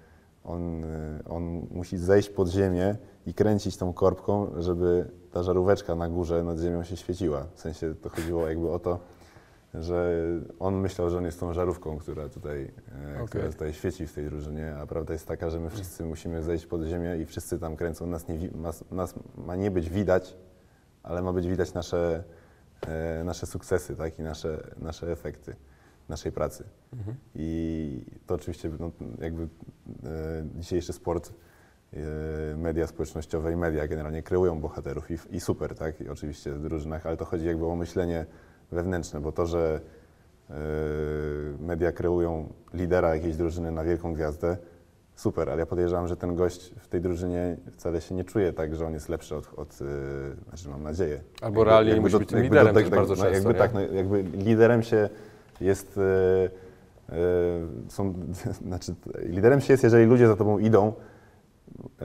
on, 0.43 0.83
e, 0.83 1.19
on 1.29 1.67
musi 1.71 1.97
zejść 1.97 2.29
pod 2.29 2.49
ziemię 2.49 2.95
i 3.25 3.33
kręcić 3.33 3.77
tą 3.77 3.93
korbką, 3.93 4.51
żeby 4.57 5.05
ta 5.31 5.43
żaróweczka 5.43 5.95
na 5.95 6.09
górze 6.09 6.43
nad 6.43 6.59
ziemią 6.59 6.83
się 6.83 6.97
świeciła. 6.97 7.45
W 7.53 7.61
sensie 7.61 7.95
to 8.01 8.09
chodziło 8.09 8.47
jakby 8.47 8.71
o 8.71 8.79
to, 8.79 8.99
że 9.73 10.23
on 10.59 10.75
myślał, 10.75 11.09
że 11.09 11.17
on 11.17 11.25
jest 11.25 11.39
tą 11.39 11.53
żarówką, 11.53 11.97
która 11.97 12.29
tutaj, 12.29 12.71
Okej. 13.15 13.27
która 13.27 13.49
tutaj 13.49 13.73
świeci 13.73 14.07
w 14.07 14.13
tej 14.13 14.25
drużynie, 14.25 14.75
a 14.75 14.87
prawda 14.87 15.13
jest 15.13 15.27
taka, 15.27 15.49
że 15.49 15.59
my 15.59 15.69
wszyscy 15.69 16.05
musimy 16.05 16.43
zejść 16.43 16.65
pod 16.65 16.83
ziemię 16.83 17.17
i 17.21 17.25
wszyscy 17.25 17.59
tam 17.59 17.75
kręcą. 17.75 18.07
Nas, 18.07 18.27
nie, 18.27 18.49
nas, 18.51 18.83
nas 18.91 19.15
ma 19.37 19.55
nie 19.55 19.71
być 19.71 19.89
widać, 19.89 20.35
ale 21.03 21.21
ma 21.21 21.33
być 21.33 21.47
widać 21.47 21.73
nasze, 21.73 22.23
e, 22.87 23.23
nasze 23.23 23.45
sukcesy 23.45 23.95
tak? 23.95 24.19
i 24.19 24.21
nasze, 24.21 24.63
nasze 24.77 25.11
efekty 25.11 25.55
naszej 26.09 26.31
pracy. 26.31 26.63
Mhm. 26.93 27.15
I 27.35 28.05
to 28.27 28.35
oczywiście 28.35 28.69
no, 28.79 28.91
jakby 29.19 29.43
e, 29.43 29.47
dzisiejszy 30.55 30.93
sport 30.93 31.33
e, 31.93 31.97
media 32.57 32.87
społecznościowe 32.87 33.51
i 33.53 33.55
media 33.55 33.87
generalnie 33.87 34.23
kreują 34.23 34.59
bohaterów 34.59 35.11
i, 35.11 35.17
i 35.35 35.39
super, 35.39 35.75
tak? 35.75 36.01
I 36.01 36.09
oczywiście 36.09 36.51
w 36.51 36.61
drużynach, 36.61 37.05
ale 37.05 37.17
to 37.17 37.25
chodzi 37.25 37.45
jakby 37.45 37.65
o 37.65 37.75
myślenie 37.75 38.25
wewnętrzne, 38.71 39.21
bo 39.21 39.31
to, 39.31 39.45
że 39.45 39.81
e, 40.49 40.53
media 41.59 41.91
kreują 41.91 42.53
lidera 42.73 43.15
jakiejś 43.15 43.35
drużyny 43.35 43.71
na 43.71 43.83
wielką 43.83 44.13
gwiazdę, 44.13 44.57
super, 45.15 45.49
ale 45.49 45.59
ja 45.59 45.65
podejrzewam, 45.65 46.07
że 46.07 46.17
ten 46.17 46.35
gość 46.35 46.73
w 46.79 46.87
tej 46.87 47.01
drużynie 47.01 47.57
wcale 47.71 48.01
się 48.01 48.15
nie 48.15 48.23
czuje 48.23 48.53
tak, 48.53 48.75
że 48.75 48.85
on 48.85 48.93
jest 48.93 49.09
lepszy 49.09 49.35
od, 49.35 49.53
od 49.55 49.73
e, 49.73 49.75
znaczy 50.49 50.69
mam 50.69 50.83
nadzieję. 50.83 51.21
Albo 51.41 51.63
realnie 51.63 51.93
nie 51.93 52.01
musi 52.01 52.17
być 52.17 52.29
tym 52.29 52.41
liderem 52.41 52.75
też 52.75 52.89
bardzo 52.89 53.15
no, 53.15 53.23
często, 53.23 53.33
Jakby 53.33 53.49
nie? 53.49 53.55
tak, 53.55 53.73
no, 53.73 53.81
jakby 53.81 54.23
liderem 54.23 54.83
się 54.83 55.09
jest, 55.63 55.97
e, 55.97 56.49
e, 57.09 57.17
są, 57.89 58.13
znaczy 58.67 58.95
liderem 59.23 59.61
się 59.61 59.73
jest, 59.73 59.83
jeżeli 59.83 60.05
ludzie 60.05 60.27
za 60.27 60.35
tobą 60.35 60.59
idą, 60.59 60.93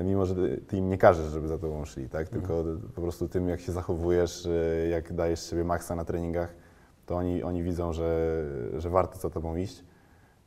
mimo 0.04 0.26
że 0.26 0.34
ty 0.66 0.76
im 0.76 0.88
nie 0.88 0.98
każesz, 0.98 1.26
żeby 1.26 1.48
za 1.48 1.58
tobą 1.58 1.84
szli, 1.84 2.08
tak? 2.08 2.28
Tylko 2.28 2.64
po 2.94 3.00
prostu 3.02 3.28
tym, 3.28 3.48
jak 3.48 3.60
się 3.60 3.72
zachowujesz, 3.72 4.46
e, 4.46 4.88
jak 4.88 5.12
dajesz 5.12 5.40
sobie 5.40 5.64
maksa 5.64 5.96
na 5.96 6.04
treningach, 6.04 6.54
to 7.06 7.16
oni, 7.16 7.42
oni 7.42 7.62
widzą, 7.62 7.92
że, 7.92 8.44
że 8.76 8.90
warto 8.90 9.18
za 9.18 9.30
tobą 9.30 9.56
iść. 9.56 9.84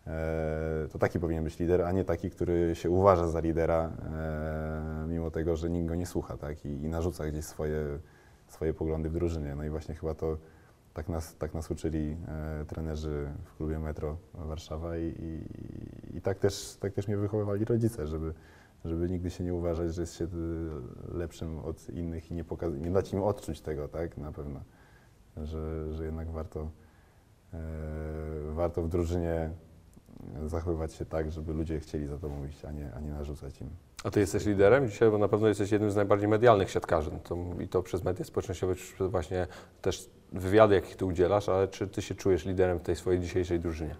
E, 0.08 0.88
To 0.92 1.00
taki 1.00 1.20
powinien 1.20 1.44
być 1.44 1.60
lider, 1.60 1.82
a 1.82 1.92
nie 1.92 2.04
taki, 2.06 2.30
który 2.30 2.76
się 2.76 2.90
uważa 2.90 3.28
za 3.28 3.40
lidera, 3.40 3.92
e, 4.14 5.06
mimo 5.08 5.32
tego, 5.32 5.56
że 5.56 5.70
nikt 5.70 5.88
go 5.88 5.96
nie 5.96 6.06
słucha, 6.06 6.38
tak? 6.38 6.66
I, 6.66 6.70
i 6.70 6.90
narzuca 6.90 7.28
gdzieś 7.28 7.46
swoje, 7.46 8.00
swoje 8.48 8.74
poglądy 8.74 9.10
w 9.10 9.14
drużynie. 9.14 9.56
No 9.56 9.64
i 9.64 9.70
właśnie 9.70 9.96
chyba 9.96 10.14
to 10.14 10.38
tak 10.94 11.10
nas, 11.10 11.36
tak 11.36 11.54
nas 11.54 11.72
uczyli 11.72 12.18
e, 12.28 12.66
trenerzy 12.66 13.30
w 13.46 13.56
klubie 13.56 13.80
Metro 13.80 14.18
Warszawa 14.34 14.98
i, 14.98 15.04
i, 15.04 16.18
i 16.18 16.22
tak, 16.22 16.40
też, 16.40 16.78
tak 16.80 16.94
też 16.94 17.08
mnie 17.08 17.18
wychowywali 17.18 17.66
rodzice, 17.66 18.08
żeby, 18.08 18.34
żeby 18.86 19.10
nigdy 19.10 19.30
się 19.30 19.44
nie 19.44 19.54
uważać, 19.54 19.96
że 19.96 20.02
jest 20.02 20.16
się 20.16 20.26
y, 20.26 20.28
lepszym 21.18 21.60
od 21.60 21.90
innych 21.90 22.32
i 22.32 22.34
nie, 22.34 22.44
pokaz- 22.44 22.82
nie 22.82 22.92
dać 22.92 23.14
im 23.14 23.24
odczuć 23.24 23.62
tego, 23.62 23.88
tak, 23.88 24.18
na 24.18 24.32
pewno, 24.32 24.62
że, 25.38 25.94
że 25.94 26.06
jednak 26.06 26.32
warto, 26.32 26.70
e, 27.54 27.60
warto 28.54 28.84
w 28.84 28.90
drużynie 28.90 29.50
zachowywać 30.46 30.94
się 30.94 31.06
tak, 31.06 31.32
żeby 31.32 31.54
ludzie 31.54 31.80
chcieli 31.80 32.08
za 32.08 32.18
tobą 32.18 32.46
iść, 32.46 32.66
a 32.66 32.72
nie, 32.72 32.94
a 32.94 33.00
nie 33.00 33.12
narzucać 33.12 33.62
im. 33.62 33.70
A 34.04 34.12
ty 34.12 34.20
jesteś 34.20 34.46
liderem 34.46 34.88
dzisiaj, 34.88 35.12
bo 35.12 35.18
na 35.18 35.28
pewno 35.28 35.48
jesteś 35.48 35.72
jednym 35.72 35.92
z 35.92 35.96
najbardziej 35.96 36.28
medialnych 36.28 36.72
siatkarzy. 36.72 37.12
No 37.14 37.20
To, 37.20 37.38
I 37.64 37.68
to 37.68 37.84
przez 37.84 38.04
media 38.04 38.26
społecznościowe, 38.26 38.76
przez 38.76 39.12
właśnie 39.12 39.48
też 39.82 40.10
wywiady, 40.32 40.76
jakich 40.76 40.96
ty 40.96 41.06
udzielasz, 41.06 41.50
ale 41.50 41.68
czy 41.68 41.88
ty 41.88 42.02
się 42.02 42.16
czujesz 42.16 42.46
liderem 42.46 42.80
w 42.80 42.82
tej 42.82 42.96
swojej 42.96 43.20
dzisiejszej 43.20 43.60
drużynie? 43.60 43.96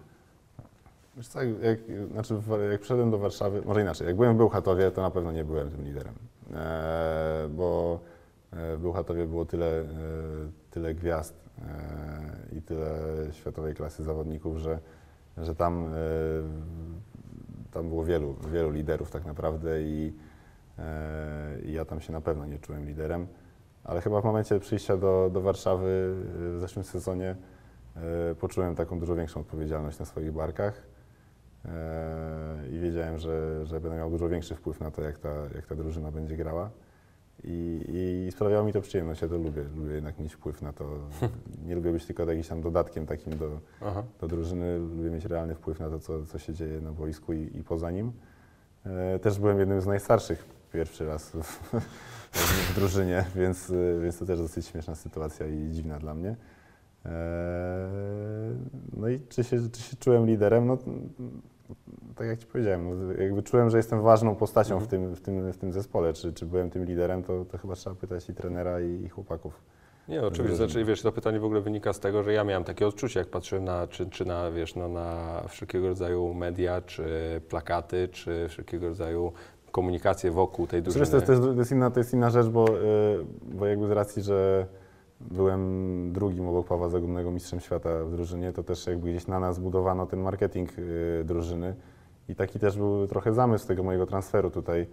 Wiesz 1.16 1.28
co, 1.28 1.42
jak, 1.42 1.78
znaczy 2.12 2.34
jak 2.70 2.80
przyszedłem 2.80 3.10
do 3.10 3.18
Warszawy, 3.18 3.62
może 3.64 3.82
inaczej, 3.82 4.06
jak 4.06 4.16
byłem 4.16 4.34
w 4.34 4.38
Bełchatowie, 4.38 4.90
to 4.90 5.02
na 5.02 5.10
pewno 5.10 5.32
nie 5.32 5.44
byłem 5.44 5.70
tym 5.70 5.84
liderem, 5.84 6.14
e, 6.54 7.48
bo 7.50 8.00
e, 8.52 8.76
w 8.76 8.80
Bełchatowie 8.80 9.26
było 9.26 9.44
tyle, 9.44 9.80
e, 9.80 9.84
tyle 10.70 10.94
gwiazd 10.94 11.34
e, 11.58 12.58
i 12.58 12.62
tyle 12.62 12.98
światowej 13.32 13.74
klasy 13.74 14.02
zawodników, 14.02 14.58
że, 14.58 14.78
że 15.38 15.54
tam, 15.54 15.86
e, 15.86 15.88
tam 17.72 17.88
było 17.88 18.04
wielu, 18.04 18.36
wielu 18.52 18.70
liderów 18.70 19.10
tak 19.10 19.24
naprawdę 19.24 19.82
i, 19.82 20.12
e, 20.78 21.60
i 21.64 21.72
ja 21.72 21.84
tam 21.84 22.00
się 22.00 22.12
na 22.12 22.20
pewno 22.20 22.46
nie 22.46 22.58
czułem 22.58 22.86
liderem, 22.86 23.26
ale 23.84 24.00
chyba 24.00 24.20
w 24.20 24.24
momencie 24.24 24.60
przyjścia 24.60 24.96
do, 24.96 25.30
do 25.32 25.40
Warszawy 25.40 26.14
e, 26.46 26.56
w 26.56 26.60
zeszłym 26.60 26.84
sezonie 26.84 27.36
e, 27.96 28.34
poczułem 28.34 28.74
taką 28.74 28.98
dużo 28.98 29.14
większą 29.14 29.40
odpowiedzialność 29.40 29.98
na 29.98 30.04
swoich 30.04 30.32
barkach. 30.32 30.92
I 32.72 32.78
wiedziałem, 32.78 33.18
że, 33.18 33.66
że 33.66 33.80
będę 33.80 33.96
miał 33.96 34.10
dużo 34.10 34.28
większy 34.28 34.54
wpływ 34.54 34.80
na 34.80 34.90
to, 34.90 35.02
jak 35.02 35.18
ta, 35.18 35.28
jak 35.54 35.66
ta 35.66 35.74
drużyna 35.74 36.10
będzie 36.10 36.36
grała. 36.36 36.70
I, 37.44 37.84
I 38.26 38.32
sprawiało 38.32 38.64
mi 38.64 38.72
to 38.72 38.80
przyjemność, 38.80 39.22
ja 39.22 39.28
to 39.28 39.36
lubię. 39.38 39.64
Lubię 39.76 39.94
jednak 39.94 40.18
mieć 40.18 40.32
wpływ 40.34 40.62
na 40.62 40.72
to. 40.72 40.98
Nie 41.66 41.74
lubię 41.74 41.92
być 41.92 42.06
tylko 42.06 42.24
jakimś 42.24 42.48
tam 42.48 42.62
dodatkiem 42.62 43.06
takim 43.06 43.38
do, 43.38 43.60
Aha. 43.80 44.02
do 44.20 44.28
drużyny. 44.28 44.78
Lubię 44.78 45.10
mieć 45.10 45.24
realny 45.24 45.54
wpływ 45.54 45.80
na 45.80 45.90
to, 45.90 45.98
co, 45.98 46.26
co 46.26 46.38
się 46.38 46.54
dzieje 46.54 46.80
na 46.80 46.92
boisku 46.92 47.32
i, 47.32 47.56
i 47.56 47.64
poza 47.64 47.90
nim. 47.90 48.12
E, 48.86 49.18
też 49.18 49.38
byłem 49.38 49.58
jednym 49.58 49.80
z 49.80 49.86
najstarszych 49.86 50.44
pierwszy 50.72 51.06
raz 51.06 51.30
w, 51.30 51.70
w 52.70 52.74
drużynie, 52.74 53.24
więc, 53.36 53.72
więc 54.02 54.18
to 54.18 54.26
też 54.26 54.38
dosyć 54.38 54.66
śmieszna 54.66 54.94
sytuacja 54.94 55.46
i 55.46 55.70
dziwna 55.70 55.98
dla 55.98 56.14
mnie. 56.14 56.36
E, 57.06 57.88
No 58.96 59.08
i 59.08 59.20
czy 59.28 59.44
się, 59.44 59.70
czy 59.72 59.82
się 59.82 59.96
czułem 59.96 60.26
liderem? 60.26 60.66
No, 60.66 60.78
tak 62.16 62.26
jak 62.26 62.38
Ci 62.38 62.46
powiedziałem, 62.46 63.08
no, 63.08 63.12
jakby 63.12 63.42
czułem, 63.42 63.70
że 63.70 63.76
jestem 63.76 64.02
ważną 64.02 64.34
postacią 64.34 64.80
w, 64.80 64.86
tym, 64.86 65.14
w, 65.14 65.20
tym, 65.20 65.52
w 65.52 65.56
tym 65.56 65.72
zespole. 65.72 66.12
Czy, 66.12 66.32
czy 66.32 66.46
byłem 66.46 66.70
tym 66.70 66.84
liderem, 66.84 67.22
to, 67.22 67.44
to 67.44 67.58
chyba 67.58 67.74
trzeba 67.74 67.96
pytać 67.96 68.28
i 68.28 68.34
trenera, 68.34 68.80
i, 68.80 69.04
i 69.04 69.08
chłopaków. 69.08 69.62
Nie, 70.08 70.22
oczywiście, 70.22 70.56
znaczy 70.56 70.84
wiesz, 70.84 71.02
to 71.02 71.12
pytanie 71.12 71.40
w 71.40 71.44
ogóle 71.44 71.60
wynika 71.60 71.92
z 71.92 72.00
tego, 72.00 72.22
że 72.22 72.32
ja 72.32 72.44
miałem 72.44 72.64
takie 72.64 72.86
odczucie, 72.86 73.20
jak 73.20 73.28
patrzyłem 73.28 73.64
na, 73.64 73.86
czy, 73.86 74.06
czy 74.06 74.24
na, 74.24 74.50
wiesz, 74.50 74.74
no, 74.74 74.88
na 74.88 75.42
wszelkiego 75.48 75.88
rodzaju 75.88 76.34
media, 76.34 76.80
czy 76.80 77.04
plakaty, 77.48 78.08
czy 78.08 78.48
wszelkiego 78.48 78.88
rodzaju 78.88 79.32
komunikację 79.70 80.30
wokół 80.30 80.66
tej 80.66 80.82
drużyny. 80.82 81.06
Zresztą 81.06 81.26
to 81.26 81.32
jest, 81.32 81.44
to, 81.44 81.52
jest 81.52 81.72
inna, 81.72 81.90
to 81.90 82.00
jest 82.00 82.12
inna 82.12 82.30
rzecz, 82.30 82.46
bo, 82.46 82.68
y, 82.68 83.24
bo 83.42 83.66
jakby 83.66 83.88
z 83.88 83.90
racji, 83.90 84.22
że 84.22 84.66
byłem 85.30 86.12
drugim 86.12 86.48
obok 86.48 86.66
Pawła 86.66 86.88
Zagumnego 86.88 87.30
mistrzem 87.30 87.60
świata 87.60 88.04
w 88.04 88.10
drużynie, 88.10 88.52
to 88.52 88.62
też 88.62 88.86
jakby 88.86 89.10
gdzieś 89.10 89.26
na 89.26 89.40
nas 89.40 89.58
budowano 89.58 90.06
ten 90.06 90.20
marketing 90.20 90.78
y, 90.78 91.22
drużyny. 91.24 91.74
I 92.28 92.34
taki 92.34 92.58
też 92.58 92.76
był 92.76 93.06
trochę 93.06 93.32
zamysł 93.32 93.66
tego 93.66 93.82
mojego 93.82 94.06
transferu 94.06 94.50
tutaj 94.50 94.86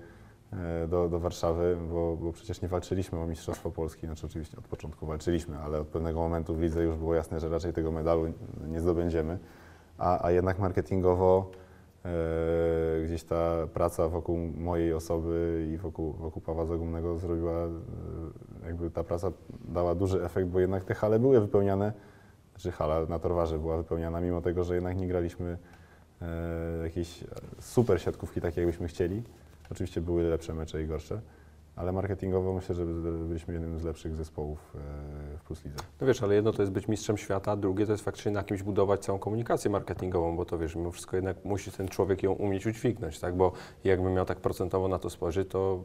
y, 0.83 0.87
do, 0.87 1.09
do 1.09 1.19
Warszawy, 1.19 1.77
bo, 1.91 2.17
bo 2.17 2.33
przecież 2.33 2.61
nie 2.61 2.67
walczyliśmy 2.67 3.19
o 3.19 3.27
Mistrzostwo 3.27 3.71
Polski, 3.71 4.05
znaczy 4.05 4.25
oczywiście 4.25 4.57
od 4.57 4.67
początku 4.67 5.05
walczyliśmy, 5.05 5.57
ale 5.57 5.79
od 5.79 5.87
pewnego 5.87 6.19
momentu 6.19 6.55
w 6.55 6.61
lidze 6.61 6.83
już 6.83 6.97
było 6.97 7.15
jasne, 7.15 7.39
że 7.39 7.49
raczej 7.49 7.73
tego 7.73 7.91
medalu 7.91 8.33
nie 8.67 8.81
zdobędziemy, 8.81 9.39
a, 9.97 10.25
a 10.25 10.31
jednak 10.31 10.59
marketingowo 10.59 11.51
E, 12.05 13.05
gdzieś 13.05 13.23
ta 13.23 13.67
praca 13.73 14.09
wokół 14.09 14.37
mojej 14.37 14.93
osoby 14.93 15.67
i 15.73 15.77
wokół, 15.77 16.13
wokół 16.13 16.41
Pawła 16.41 16.65
Zagumnego 16.65 17.17
zrobiła, 17.17 17.53
jakby 18.65 18.91
ta 18.91 19.03
praca 19.03 19.31
dała 19.65 19.95
duży 19.95 20.23
efekt, 20.23 20.47
bo 20.47 20.59
jednak 20.59 20.83
te 20.83 20.93
hale 20.93 21.19
były 21.19 21.39
wypełniane, 21.39 21.93
czy 22.57 22.71
hala 22.71 23.05
na 23.05 23.19
Torwarze 23.19 23.59
była 23.59 23.77
wypełniana, 23.77 24.21
mimo 24.21 24.41
tego, 24.41 24.63
że 24.63 24.75
jednak 24.75 24.97
nie 24.97 25.07
graliśmy 25.07 25.57
e, 26.21 26.27
jakiejś 26.83 27.23
super 27.59 28.01
siatkówki, 28.01 28.41
takiej 28.41 28.61
jakbyśmy 28.61 28.87
chcieli. 28.87 29.23
Oczywiście 29.71 30.01
były 30.01 30.23
lepsze 30.23 30.53
mecze 30.53 30.83
i 30.83 30.87
gorsze, 30.87 31.21
ale 31.75 31.91
marketingowo 31.91 32.53
myślę, 32.53 32.75
że 32.75 32.85
byliśmy 33.27 33.53
jednym 33.53 33.79
z 33.79 33.83
lepszych 33.83 34.15
zespołów 34.15 34.75
e, 34.75 35.37
w 35.37 35.43
Plus 35.43 35.65
Lidze. 35.65 35.79
No 36.01 36.07
wiesz, 36.07 36.23
ale 36.23 36.35
jedno 36.35 36.51
to 36.53 36.61
jest 36.61 36.71
być 36.71 36.87
mistrzem 36.87 37.17
świata, 37.17 37.55
drugie 37.55 37.85
to 37.85 37.91
jest 37.91 38.03
faktycznie 38.03 38.31
na 38.31 38.43
kimś 38.43 38.63
budować 38.63 39.05
całą 39.05 39.19
komunikację 39.19 39.71
marketingową, 39.71 40.35
bo 40.35 40.45
to 40.45 40.57
wiesz, 40.57 40.75
mimo 40.75 40.91
wszystko 40.91 41.15
jednak 41.15 41.45
musi 41.45 41.71
ten 41.71 41.87
człowiek 41.87 42.23
ją 42.23 42.31
umieć 42.31 42.65
udźwignąć, 42.65 43.19
tak? 43.19 43.35
Bo 43.35 43.51
jakbym 43.83 44.13
miał 44.13 44.25
tak 44.25 44.37
procentowo 44.39 44.87
na 44.87 44.99
to 44.99 45.09
spojrzeć, 45.09 45.49
to 45.49 45.83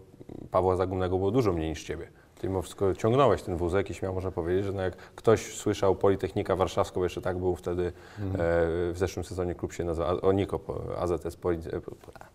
Pawła 0.51 0.77
Zagumnego 0.77 1.19
było 1.19 1.31
dużo 1.31 1.53
mniej 1.53 1.69
niż 1.69 1.85
ciebie. 1.85 2.09
Ty 2.41 2.49
mimo 2.49 2.63
wszystko 2.63 2.95
ciągnąłeś 2.95 3.43
ten 3.43 3.57
wózek 3.57 3.91
i 3.91 3.95
śmiało 3.95 4.15
można 4.15 4.31
powiedzieć, 4.31 4.65
że 4.65 4.73
no 4.73 4.83
jak 4.83 4.97
ktoś 4.97 5.57
słyszał 5.57 5.97
Politechnika 5.97 6.57
Warszawską, 6.57 7.03
jeszcze 7.03 7.21
tak 7.21 7.39
był 7.39 7.57
wtedy 7.57 7.87
e, 7.87 7.93
w 8.39 8.95
zeszłym 8.95 9.25
sezonie 9.25 9.55
klub 9.55 9.73
się 9.73 9.85
nazywa 9.85 10.21
Oniko, 10.21 10.61
AZS 10.99 11.37
Poli, 11.37 11.59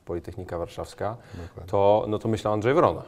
Politechnika 0.05 0.57
Warszawska, 0.57 1.17
Dokładnie. 1.33 1.71
to, 1.71 2.05
no 2.07 2.19
to 2.19 2.27
myślał 2.27 2.53
Andrzej 2.53 2.73
Wrona. 2.73 3.03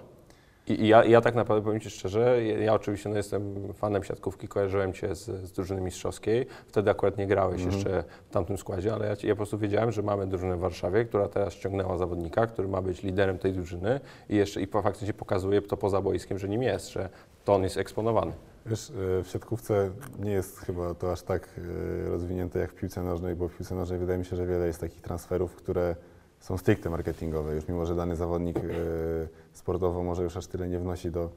I, 0.67 0.87
ja, 0.87 1.05
ja 1.05 1.21
tak 1.21 1.35
naprawdę 1.35 1.65
powiem 1.65 1.79
Ci 1.79 1.89
szczerze, 1.89 2.43
ja, 2.43 2.57
ja 2.57 2.73
oczywiście 2.73 3.09
no, 3.09 3.17
jestem 3.17 3.73
fanem 3.73 4.03
siatkówki, 4.03 4.47
kojarzyłem 4.47 4.93
Cię 4.93 5.15
z, 5.15 5.25
z 5.25 5.51
drużyny 5.51 5.81
mistrzowskiej, 5.81 6.45
wtedy 6.67 6.91
akurat 6.91 7.17
nie 7.17 7.27
grałeś 7.27 7.63
jeszcze 7.63 8.03
w 8.29 8.33
tamtym 8.33 8.57
składzie, 8.57 8.93
ale 8.93 9.07
ja, 9.07 9.15
ja 9.23 9.33
po 9.33 9.37
prostu 9.37 9.57
wiedziałem, 9.57 9.91
że 9.91 10.01
mamy 10.01 10.27
drużynę 10.27 10.57
w 10.57 10.59
Warszawie, 10.59 11.05
która 11.05 11.27
teraz 11.27 11.53
ściągnęła 11.53 11.97
zawodnika, 11.97 12.47
który 12.47 12.67
ma 12.67 12.81
być 12.81 13.03
liderem 13.03 13.37
tej 13.37 13.53
drużyny 13.53 13.99
i 14.29 14.35
jeszcze 14.35 14.61
i 14.61 14.67
po- 14.67 14.81
faktycznie 14.81 15.13
pokazuje 15.13 15.61
to 15.61 15.77
poza 15.77 16.01
boiskiem, 16.01 16.39
że 16.39 16.49
nim 16.49 16.63
jest, 16.63 16.91
że 16.91 17.09
to 17.45 17.53
on 17.53 17.63
jest 17.63 17.77
eksponowany. 17.77 18.31
Wiesz, 18.65 18.89
y, 18.89 18.93
w 19.23 19.27
siatkówce 19.27 19.91
nie 20.19 20.31
jest 20.31 20.59
chyba 20.59 20.93
to 20.93 21.11
aż 21.11 21.21
tak 21.21 21.49
y, 21.57 22.09
rozwinięte 22.09 22.59
jak 22.59 22.71
w 22.71 22.75
piłce 22.75 23.03
nożnej, 23.03 23.35
bo 23.35 23.47
w 23.47 23.57
piłce 23.57 23.75
nożnej 23.75 23.99
wydaje 23.99 24.19
mi 24.19 24.25
się, 24.25 24.35
że 24.35 24.45
wiele 24.45 24.67
jest 24.67 24.79
takich 24.81 25.01
transferów, 25.01 25.55
które 25.55 25.95
są 26.39 26.57
stricte 26.57 26.89
marketingowe. 26.89 27.55
Już 27.55 27.67
mimo, 27.67 27.85
że 27.85 27.95
dany 27.95 28.15
zawodnik 28.15 28.57
y, 28.57 29.27
sportowo 29.53 30.03
może 30.03 30.23
już 30.23 30.37
aż 30.37 30.47
tyle 30.47 30.67
nie 30.67 30.79
wnosi 30.79 31.11
do, 31.11 31.29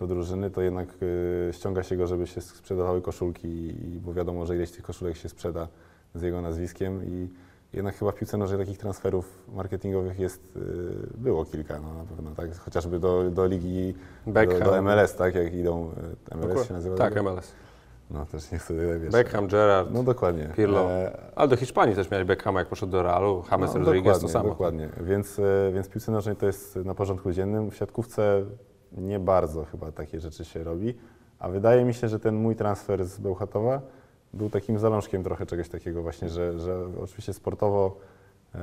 do 0.00 0.06
drużyny, 0.06 0.50
to 0.50 0.62
jednak 0.62 0.88
y, 1.02 1.50
ściąga 1.52 1.82
się 1.82 1.96
go, 1.96 2.06
żeby 2.06 2.26
się 2.26 2.40
sprzedawały 2.40 3.02
koszulki, 3.02 3.48
i, 3.48 4.00
bo 4.00 4.14
wiadomo, 4.14 4.46
że 4.46 4.56
ileś 4.56 4.70
tych 4.70 4.82
koszulek 4.82 5.16
się 5.16 5.28
sprzeda 5.28 5.68
z 6.14 6.22
jego 6.22 6.42
nazwiskiem 6.42 7.04
i 7.04 7.28
jednak 7.72 7.96
chyba 7.96 8.12
w 8.12 8.14
piłce 8.14 8.36
nożnej 8.36 8.58
takich 8.58 8.78
transferów 8.78 9.44
marketingowych 9.54 10.18
jest, 10.18 10.56
y, 10.56 10.60
było 11.18 11.44
kilka, 11.44 11.80
no 11.80 11.94
na 11.94 12.04
pewno, 12.04 12.30
tak? 12.30 12.58
Chociażby 12.58 12.98
do, 12.98 13.30
do 13.30 13.46
ligi, 13.46 13.94
do, 14.26 14.46
do 14.64 14.82
MLS, 14.82 15.14
tak? 15.16 15.34
Jak 15.34 15.54
idą, 15.54 15.90
y, 16.32 16.36
MLS 16.36 16.68
się 16.68 16.74
nazywa? 16.74 16.96
Tak, 16.96 17.14
tego? 17.14 17.32
MLS. 17.32 17.52
No 18.12 18.26
też 18.26 18.52
nie 18.52 18.58
chcę, 18.58 18.98
wiesz. 18.98 19.12
Beckham, 19.12 19.46
Gerrard, 19.46 19.90
No 19.92 20.02
dokładnie. 20.02 20.48
Pirlo. 20.56 20.90
E, 20.90 21.18
ale 21.34 21.48
do 21.48 21.56
Hiszpanii 21.56 21.94
też 21.94 22.10
miałeś 22.10 22.26
Beckhama, 22.26 22.60
jak 22.60 22.68
poszedł 22.68 22.92
do 22.92 23.02
Realu, 23.02 23.44
James 23.50 23.74
no, 23.74 23.80
Rodriguez 23.80 24.20
to 24.20 24.28
samo. 24.28 24.48
Dokładnie, 24.48 24.88
więc, 25.00 25.38
e, 25.38 25.72
więc 25.74 25.86
w 25.86 25.90
piłce 25.90 26.12
nożnej 26.12 26.36
to 26.36 26.46
jest 26.46 26.76
na 26.76 26.94
porządku 26.94 27.32
dziennym. 27.32 27.70
W 27.70 27.76
siatkówce 27.76 28.44
nie 28.92 29.20
bardzo 29.20 29.64
chyba 29.64 29.92
takie 29.92 30.20
rzeczy 30.20 30.44
się 30.44 30.64
robi, 30.64 30.94
a 31.38 31.48
wydaje 31.48 31.84
mi 31.84 31.94
się, 31.94 32.08
że 32.08 32.18
ten 32.18 32.34
mój 32.34 32.56
transfer 32.56 33.04
z 33.04 33.18
Bełchatowa 33.18 33.80
był 34.34 34.50
takim 34.50 34.78
zalążkiem 34.78 35.22
trochę 35.22 35.46
czegoś 35.46 35.68
takiego 35.68 36.02
właśnie, 36.02 36.28
że, 36.28 36.58
że 36.58 36.86
oczywiście 37.02 37.32
sportowo 37.32 37.96
e, 38.54 38.58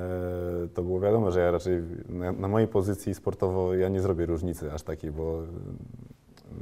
to 0.74 0.84
było 0.84 1.00
wiadomo, 1.00 1.32
że 1.32 1.40
ja 1.40 1.52
raczej 1.52 1.84
na, 2.10 2.32
na 2.32 2.48
mojej 2.48 2.68
pozycji 2.68 3.16
sportowo 3.16 3.76
ja 3.76 3.90
nie 3.90 4.02
zrobię 4.02 4.26
różnicy 4.26 4.74
aż 4.74 4.84
takiej, 4.84 5.12
bo 5.12 5.42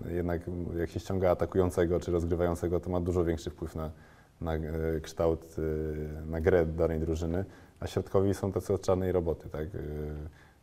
jednak 0.10 0.42
jak 0.80 0.90
się 0.90 1.00
ściąga 1.00 1.32
atakującego 1.32 2.00
czy 2.00 2.12
rozgrywającego, 2.12 2.80
to 2.80 2.90
ma 2.90 3.00
dużo 3.00 3.26
większy 3.26 3.50
wpływ 3.50 3.76
na, 3.76 3.92
na 4.42 4.54
e, 4.54 5.00
kształt, 5.02 5.56
e, 5.58 6.26
na 6.26 6.42
grę 6.42 6.66
danej 6.66 7.00
drużyny, 7.00 7.46
a 7.80 7.88
środkowi 7.88 8.34
są 8.34 8.52
tacy 8.52 8.74
od 8.74 8.82
czarnej 8.82 9.12
roboty, 9.12 9.50
tak? 9.50 9.68
E, 9.68 9.80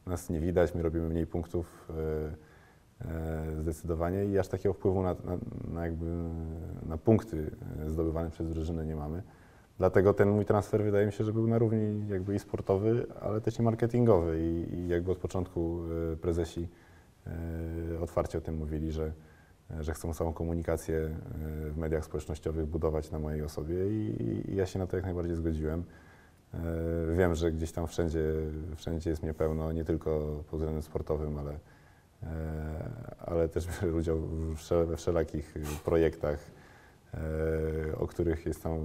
Nas 0.06 0.30
nie 0.30 0.40
widać, 0.40 0.74
my 0.74 0.82
robimy 0.82 1.08
mniej 1.08 1.26
punktów 1.26 1.88
zdecydowanie 3.60 4.24
i 4.24 4.38
aż 4.38 4.48
takiego 4.48 4.72
wpływu 4.72 5.02
na, 5.02 5.16
na, 5.24 5.38
na, 5.74 5.84
jakby, 5.84 6.06
na 6.86 6.98
punkty 6.98 7.50
zdobywane 7.86 8.30
przez 8.30 8.48
drużynę 8.48 8.86
nie 8.86 8.96
mamy. 8.96 9.22
Dlatego 9.78 10.14
ten 10.14 10.28
mój 10.28 10.44
transfer 10.44 10.82
wydaje 10.82 11.06
mi 11.06 11.12
się, 11.12 11.24
że 11.24 11.32
był 11.32 11.46
na 11.46 11.58
równi 11.58 12.08
jakby 12.08 12.34
i 12.34 12.38
sportowy, 12.38 13.06
ale 13.20 13.40
też 13.40 13.58
i 13.58 13.62
marketingowy 13.62 14.40
i, 14.40 14.74
i 14.74 14.88
jakby 14.88 15.12
od 15.12 15.18
początku 15.18 15.80
prezesi 16.20 16.68
otwarcie 18.00 18.38
o 18.38 18.40
tym 18.40 18.56
mówili, 18.56 18.92
że, 18.92 19.12
że 19.80 19.94
chcą 19.94 20.14
całą 20.14 20.32
komunikację 20.32 20.96
e, 20.96 21.70
w 21.70 21.76
mediach 21.76 22.04
społecznościowych 22.04 22.66
budować 22.66 23.10
na 23.10 23.18
mojej 23.18 23.42
osobie 23.42 23.86
i, 23.88 24.42
i 24.50 24.56
ja 24.56 24.66
się 24.66 24.78
na 24.78 24.86
to 24.86 24.96
jak 24.96 25.04
najbardziej 25.04 25.36
zgodziłem. 25.36 25.84
E, 26.54 26.58
Wiem, 27.16 27.34
że 27.34 27.52
gdzieś 27.52 27.72
tam 27.72 27.86
wszędzie, 27.86 28.22
wszędzie 28.76 29.10
jest 29.10 29.22
mnie 29.22 29.34
pełno, 29.34 29.72
nie 29.72 29.84
tylko 29.84 30.40
pod 30.50 30.60
względem 30.60 30.82
sportowym, 30.82 31.38
ale, 31.38 31.58
e, 32.22 32.90
ale 33.18 33.48
też 33.48 33.66
biorę 33.66 33.96
udział 33.96 34.18
we 34.86 34.96
wszelakich 34.96 35.56
e, 35.56 35.60
projektach, 35.84 36.38
e, 37.14 37.18
o 37.96 38.06
których 38.06 38.46
jest 38.46 38.62
tam 38.62 38.72
e, 38.72 38.80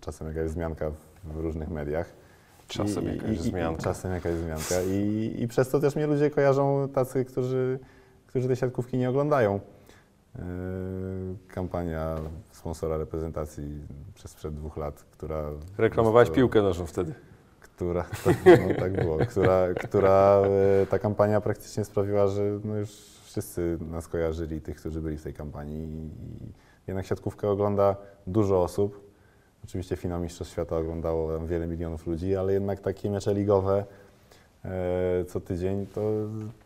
czasem 0.00 0.28
jakaś 0.28 0.50
wzmianka 0.50 0.90
w 1.24 1.36
różnych 1.36 1.68
mediach. 1.68 2.27
Czasem 2.68 3.06
jakaś 3.06 3.38
wzmianka. 3.38 3.82
Czasem 3.82 4.12
jakaś 4.12 4.34
wzmianka. 4.34 4.82
I, 4.90 5.34
I 5.38 5.48
przez 5.48 5.68
to 5.68 5.80
też 5.80 5.96
mnie 5.96 6.06
ludzie 6.06 6.30
kojarzą 6.30 6.88
tacy, 6.88 7.24
którzy, 7.24 7.78
którzy 8.26 8.46
tej 8.46 8.56
siatkówki 8.56 8.98
nie 8.98 9.10
oglądają. 9.10 9.60
E, 10.36 10.40
Kampania 11.48 12.16
sponsora 12.52 12.96
reprezentacji 12.96 13.80
przez 14.14 14.30
sprzed 14.30 14.54
dwóch 14.54 14.76
lat, 14.76 15.04
która... 15.10 15.44
Reklamowałeś 15.78 16.30
piłkę 16.30 16.62
nożną 16.62 16.86
wtedy. 16.86 17.14
która, 17.60 18.04
tak, 18.24 18.36
no, 18.46 18.74
tak 18.78 19.04
było, 19.04 19.18
która, 19.18 19.74
która 19.74 20.42
e, 20.82 20.86
ta 20.86 20.98
kampania 20.98 21.40
praktycznie 21.40 21.84
sprawiła, 21.84 22.28
że 22.28 22.60
no 22.64 22.76
już 22.76 22.90
wszyscy 23.24 23.78
nas 23.90 24.08
kojarzyli, 24.08 24.60
tych, 24.60 24.76
którzy 24.76 25.00
byli 25.00 25.18
w 25.18 25.22
tej 25.22 25.34
kampanii. 25.34 25.84
I 25.84 26.10
jednak 26.86 27.06
siatkówkę 27.06 27.48
ogląda 27.48 27.96
dużo 28.26 28.62
osób. 28.62 29.07
Oczywiście 29.68 29.96
finał 29.96 30.20
Mistrzostw 30.20 30.52
Świata 30.52 30.76
oglądało 30.76 31.38
tam 31.38 31.46
wiele 31.46 31.66
milionów 31.66 32.06
ludzi, 32.06 32.36
ale 32.36 32.52
jednak 32.52 32.80
takie 32.80 33.10
mecze 33.10 33.34
ligowe 33.34 33.84
e, 34.64 35.24
co 35.24 35.40
tydzień 35.40 35.86
to, 35.86 36.00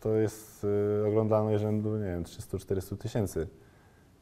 to 0.01 0.15
jest 0.15 0.67
e, 1.03 1.07
oglądalność 1.07 1.61
rzędu, 1.61 1.97
nie 1.97 2.05
wiem, 2.05 2.23
300-400 2.23 2.97
tysięcy. 2.97 3.47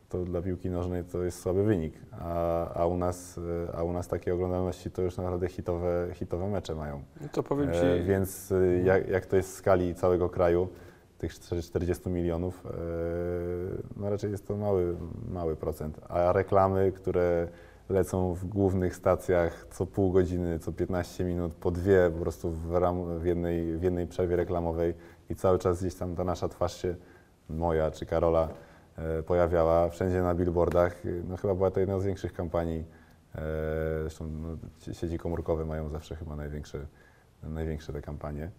To 0.10 0.24
dla 0.24 0.41
piłki 0.41 0.70
nożnej 0.70 1.04
to 1.04 1.24
jest 1.24 1.39
słaby 1.39 1.63
wynik, 1.63 1.94
a, 2.12 2.74
a, 2.74 2.86
u 2.86 2.98
nas, 2.98 3.38
e, 3.67 3.76
a 3.76 3.84
u 3.84 3.94
nas 3.94 4.08
takie 4.08 4.34
oglądalności 4.34 4.91
to 4.91 5.02
już 5.02 5.17
naprawdę 5.17 5.48
hitowe, 5.48 6.08
hitowe 6.13 6.50
mecze 6.50 6.76
mają. 6.76 7.04
No 7.22 7.28
to 7.32 7.44
powiem 7.44 7.74
Ci, 7.74 7.80
E, 7.80 8.04
więc 8.04 8.52
e, 8.52 8.78
jak, 8.84 9.10
jak 9.10 9.26
to 9.26 9.36
jest 9.36 9.50
w 9.50 9.54
skali 9.54 9.96
całego 9.96 10.30
kraju, 10.30 10.67
tych 11.17 11.34
40 11.34 12.10
milionów, 12.10 12.65
e, 12.65 12.70
no 13.98 14.10
raczej 14.10 14.32
jest 14.32 14.48
to 14.48 14.58
mały, 14.58 14.96
mały 15.32 15.56
procent. 15.56 16.00
A 16.10 16.34
reklamy, 16.34 16.91
które 16.91 17.48
lecą 17.91 18.34
w 18.34 18.45
głównych 18.45 18.95
stacjach 18.95 19.67
co 19.71 19.86
pół 19.86 20.12
godziny, 20.12 20.60
co 20.60 20.71
15 20.71 21.23
minut, 21.23 21.54
po 21.54 21.71
dwie 21.71 22.10
po 22.13 22.19
prostu 22.19 22.51
w, 22.51 22.75
ram, 22.75 23.19
w, 23.19 23.25
jednej, 23.25 23.77
w 23.77 23.84
jednej 23.84 24.08
przerwie 24.08 24.36
reklamowej 24.36 24.93
i 25.30 25.36
cały 25.36 25.60
czas 25.60 25.80
gdzieś 25.80 25.95
tam 25.95 26.15
ta 26.15 26.23
nasza 26.23 26.49
twarz 26.49 26.82
się, 26.82 26.95
moja 27.49 27.91
czy 27.91 28.06
Karola, 28.06 28.49
e, 28.97 29.23
pojawiała 29.23 29.89
wszędzie 29.89 30.21
na 30.21 30.36
billboardach. 30.36 30.95
No 31.30 31.38
chyba 31.38 31.56
była 31.56 31.71
to 31.71 31.80
jedna 31.80 31.99
z 31.99 32.06
większych 32.06 32.34
kampanii. 32.34 32.86
E, 33.36 33.41
Zresztą 34.01 34.27
no, 34.27 34.58
sie- 34.80 34.93
sieci 34.93 35.17
komórkowe 35.17 35.65
mają 35.65 35.89
zawsze 35.89 36.15
chyba 36.15 36.36
największe, 36.36 36.86
największe 37.43 37.93
te 37.93 38.01
kampanie. 38.01 38.51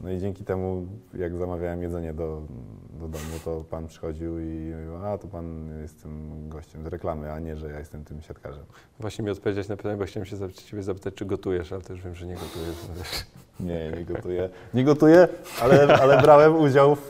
No 0.00 0.10
i 0.10 0.18
dzięki 0.18 0.44
temu, 0.44 0.86
jak 1.14 1.36
zamawiałem 1.36 1.82
jedzenie 1.82 2.14
do, 2.14 2.42
do 2.90 3.08
domu, 3.08 3.38
to 3.44 3.64
pan 3.70 3.86
przychodził 3.86 4.38
i 4.38 4.72
mówił, 4.90 5.06
a 5.06 5.18
to 5.18 5.28
pan 5.28 5.70
jest 5.82 6.02
tym 6.02 6.48
gościem 6.48 6.84
z 6.84 6.86
reklamy, 6.86 7.32
a 7.32 7.38
nie, 7.38 7.56
że 7.56 7.70
ja 7.70 7.78
jestem 7.78 8.04
tym 8.04 8.22
siatkarzem. 8.22 8.64
właśnie 9.00 9.24
mi 9.24 9.30
odpowiedzieć 9.30 9.68
na 9.68 9.76
pytanie, 9.76 9.96
bo 9.96 10.04
chciałem 10.04 10.26
się 10.26 10.36
zapytać, 10.36 10.64
Ciebie 10.64 10.82
zapytać, 10.82 11.14
czy 11.14 11.24
gotujesz, 11.24 11.72
ale 11.72 11.82
też 11.82 12.00
wiem, 12.00 12.14
że 12.14 12.26
nie 12.26 12.34
gotujesz. 12.34 12.76
No. 12.88 13.66
Nie, 13.66 13.90
nie 13.90 14.04
gotuję. 14.04 14.50
Nie 14.74 14.84
gotuję, 14.84 15.28
ale, 15.62 15.98
ale 16.02 16.22
brałem 16.22 16.56
udział 16.56 16.96
w, 16.96 17.06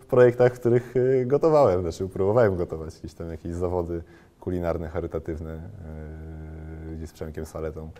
w 0.00 0.06
projektach, 0.06 0.54
w 0.54 0.60
których 0.60 0.94
e, 0.96 1.26
gotowałem. 1.26 1.80
Znaczy 1.80 2.08
próbowałem 2.08 2.56
gotować 2.56 2.94
jakieś 2.94 3.14
tam 3.14 3.30
jakieś 3.30 3.52
zawody 3.52 4.02
kulinarne, 4.40 4.88
charytatywne, 4.88 5.52
e, 5.52 6.96
gdzie 6.96 7.06
z 7.06 7.12
Przemkiem 7.12 7.46
Saletą. 7.46 7.90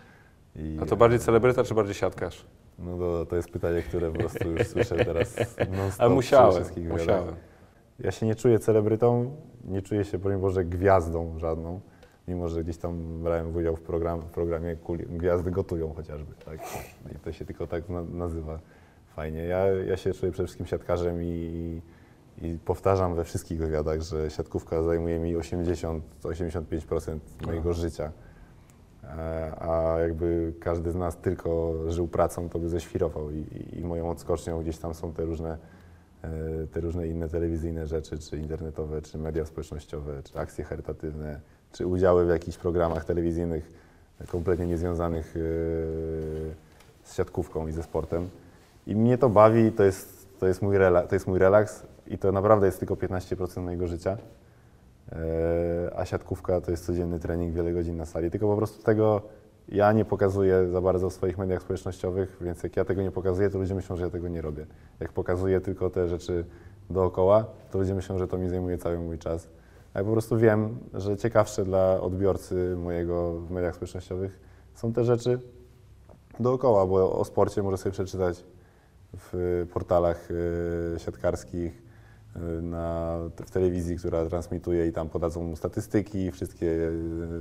I, 0.55 0.77
A 0.81 0.85
to 0.85 0.95
bardziej 0.95 1.19
celebryta, 1.19 1.63
czy 1.63 1.73
bardziej 1.73 1.95
siatkarz? 1.95 2.45
No 2.79 2.97
to, 2.97 3.25
to 3.25 3.35
jest 3.35 3.49
pytanie, 3.49 3.81
które 3.81 4.11
po 4.11 4.19
prostu 4.19 4.49
już 4.51 4.67
słyszę 4.67 4.95
teraz 4.95 5.35
non-stop 5.77 6.07
przy 6.07 6.09
musiałem, 6.09 6.63
musiałem. 6.89 7.35
Ja 7.99 8.11
się 8.11 8.25
nie 8.25 8.35
czuję 8.35 8.59
celebrytą, 8.59 9.35
nie 9.65 9.81
czuję 9.81 10.03
się, 10.03 10.17
broń 10.17 10.41
Boże, 10.41 10.65
gwiazdą 10.65 11.39
żadną, 11.39 11.79
mimo 12.27 12.49
że 12.49 12.63
gdzieś 12.63 12.77
tam 12.77 13.23
brałem 13.23 13.55
udział 13.55 13.75
w, 13.75 13.81
program, 13.81 14.21
w 14.21 14.31
programie 14.31 14.75
Kuli, 14.75 15.05
Gwiazdy 15.05 15.51
gotują 15.51 15.93
chociażby, 15.93 16.33
tak? 16.45 16.59
I 17.15 17.19
to 17.19 17.31
się 17.31 17.45
tylko 17.45 17.67
tak 17.67 17.89
na, 17.89 18.01
nazywa 18.03 18.59
fajnie. 19.15 19.43
Ja, 19.43 19.67
ja 19.67 19.97
się 19.97 20.13
czuję 20.13 20.31
przede 20.31 20.47
wszystkim 20.47 20.65
siatkarzem 20.67 21.23
i, 21.23 21.81
i 22.41 22.57
powtarzam 22.65 23.15
we 23.15 23.23
wszystkich 23.23 23.57
wywiadach, 23.57 24.01
że 24.01 24.29
siatkówka 24.29 24.83
zajmuje 24.83 25.19
mi 25.19 25.35
80-85% 25.35 27.19
mojego 27.45 27.73
życia. 27.73 28.11
A 29.59 29.95
jakby 29.99 30.53
każdy 30.59 30.91
z 30.91 30.95
nas 30.95 31.17
tylko 31.17 31.73
żył 31.87 32.07
pracą, 32.07 32.49
to 32.49 32.59
by 32.59 32.69
ześwirował 32.69 33.31
i, 33.31 33.45
i, 33.73 33.83
moją 33.83 34.09
odskocznią 34.09 34.61
gdzieś 34.61 34.77
tam 34.77 34.93
są 34.93 35.13
te 35.13 35.25
różne 35.25 35.57
e, 36.23 36.29
te 36.67 36.79
różne 36.79 37.07
inne 37.07 37.29
telewizyjne 37.29 37.87
rzeczy, 37.87 38.17
czy 38.19 38.37
internetowe, 38.37 39.01
czy 39.01 39.17
media 39.17 39.45
społecznościowe, 39.45 40.23
czy 40.23 40.39
akcje 40.39 40.63
charytatywne, 40.63 41.39
czy 41.71 41.87
udziały 41.87 42.25
w 42.25 42.29
jakichś 42.29 42.57
programach 42.57 43.05
telewizyjnych 43.05 43.71
kompletnie 44.27 44.67
niezwiązanych 44.67 45.35
e, 45.35 45.39
z 47.03 47.15
siatkówką 47.15 47.67
i 47.67 47.71
ze 47.71 47.83
sportem. 47.83 48.29
I 48.87 48.95
mnie 48.95 49.17
to 49.17 49.29
bawi, 49.29 49.71
to 49.71 49.83
jest, 49.83 50.27
to 50.39 50.47
jest, 50.47 50.61
mój, 50.61 50.77
rela, 50.77 51.01
to 51.01 51.15
jest 51.15 51.27
mój 51.27 51.39
relaks 51.39 51.83
i 52.07 52.17
to 52.17 52.31
naprawdę 52.31 52.65
jest 52.65 52.79
tylko 52.79 52.95
15% 52.95 53.61
mojego 53.61 53.87
życia. 53.87 54.17
E, 55.11 55.91
A 55.95 56.05
siatkówka 56.05 56.61
to 56.61 56.71
jest 56.71 56.85
codzienny 56.85 57.19
trening, 57.19 57.53
wiele 57.53 57.73
godzin 57.73 57.97
na 57.97 58.05
sali. 58.05 58.31
Tylko 58.31 58.47
po 58.47 58.57
prostu 58.57 58.83
tego 58.83 59.21
ja 59.69 59.91
nie 59.91 60.05
pokazuję 60.05 60.67
za 60.67 60.81
bardzo 60.81 61.09
w 61.09 61.13
swoich 61.13 61.37
mediach 61.37 61.61
społecznościowych, 61.61 62.37
więc 62.41 62.63
jak 62.63 62.77
ja 62.77 62.85
tego 62.85 63.01
nie 63.01 63.11
pokazuję, 63.11 63.49
to 63.49 63.57
ludzie 63.57 63.75
myślą, 63.75 63.95
że 63.95 64.03
ja 64.03 64.09
tego 64.09 64.27
nie 64.27 64.41
robię. 64.41 64.65
Jak 64.99 65.13
pokazuję 65.13 65.61
tylko 65.61 65.89
te 65.89 66.07
rzeczy 66.07 66.45
dookoła, 66.89 67.45
to 67.71 67.79
ludzie 67.79 67.95
myślą, 67.95 68.17
że 68.17 68.27
to 68.27 68.37
mi 68.37 68.49
zajmuje 68.49 68.77
cały 68.77 68.99
mój 68.99 69.19
czas. 69.19 69.47
A 69.93 69.99
ja 69.99 70.05
po 70.05 70.11
prostu 70.11 70.37
wiem, 70.37 70.77
że 70.93 71.17
ciekawsze 71.17 71.65
dla 71.65 72.01
odbiorcy 72.01 72.75
mojego 72.75 73.33
w 73.33 73.51
mediach 73.51 73.75
społecznościowych 73.75 74.39
są 74.75 74.93
te 74.93 75.03
rzeczy 75.03 75.39
dookoła, 76.39 76.85
bo 76.85 77.19
o 77.19 77.25
sporcie 77.25 77.63
może 77.63 77.77
sobie 77.77 77.91
przeczytać 77.91 78.43
w 79.13 79.67
portalach 79.73 80.29
e, 80.95 80.99
siatkarskich, 80.99 81.82
na, 82.61 83.17
w 83.45 83.51
telewizji, 83.51 83.95
która 83.97 84.25
transmituje 84.25 84.87
i 84.87 84.91
tam 84.91 85.09
podadzą 85.09 85.43
mu 85.43 85.55
statystyki, 85.55 86.31
wszystkie 86.31 86.67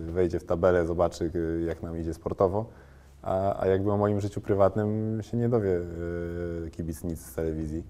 e, 0.07 0.13
wejdzie 0.13 0.41
w 0.41 0.45
tabelę, 0.45 0.87
zobaczy 0.87 1.31
e, 1.61 1.63
jak 1.63 1.83
nam 1.83 1.99
idzie 1.99 2.15
sportowo, 2.15 2.67
a, 3.23 3.61
a 3.63 3.67
jakby 3.67 3.93
o 3.93 3.97
moim 3.97 4.21
życiu 4.21 4.41
prywatnym 4.41 5.19
się 5.23 5.37
nie 5.37 5.49
dowie 5.49 5.77
e, 6.67 6.71
kibic 6.71 7.05
nic 7.05 7.21
z 7.27 7.35
telewizji. 7.35 7.85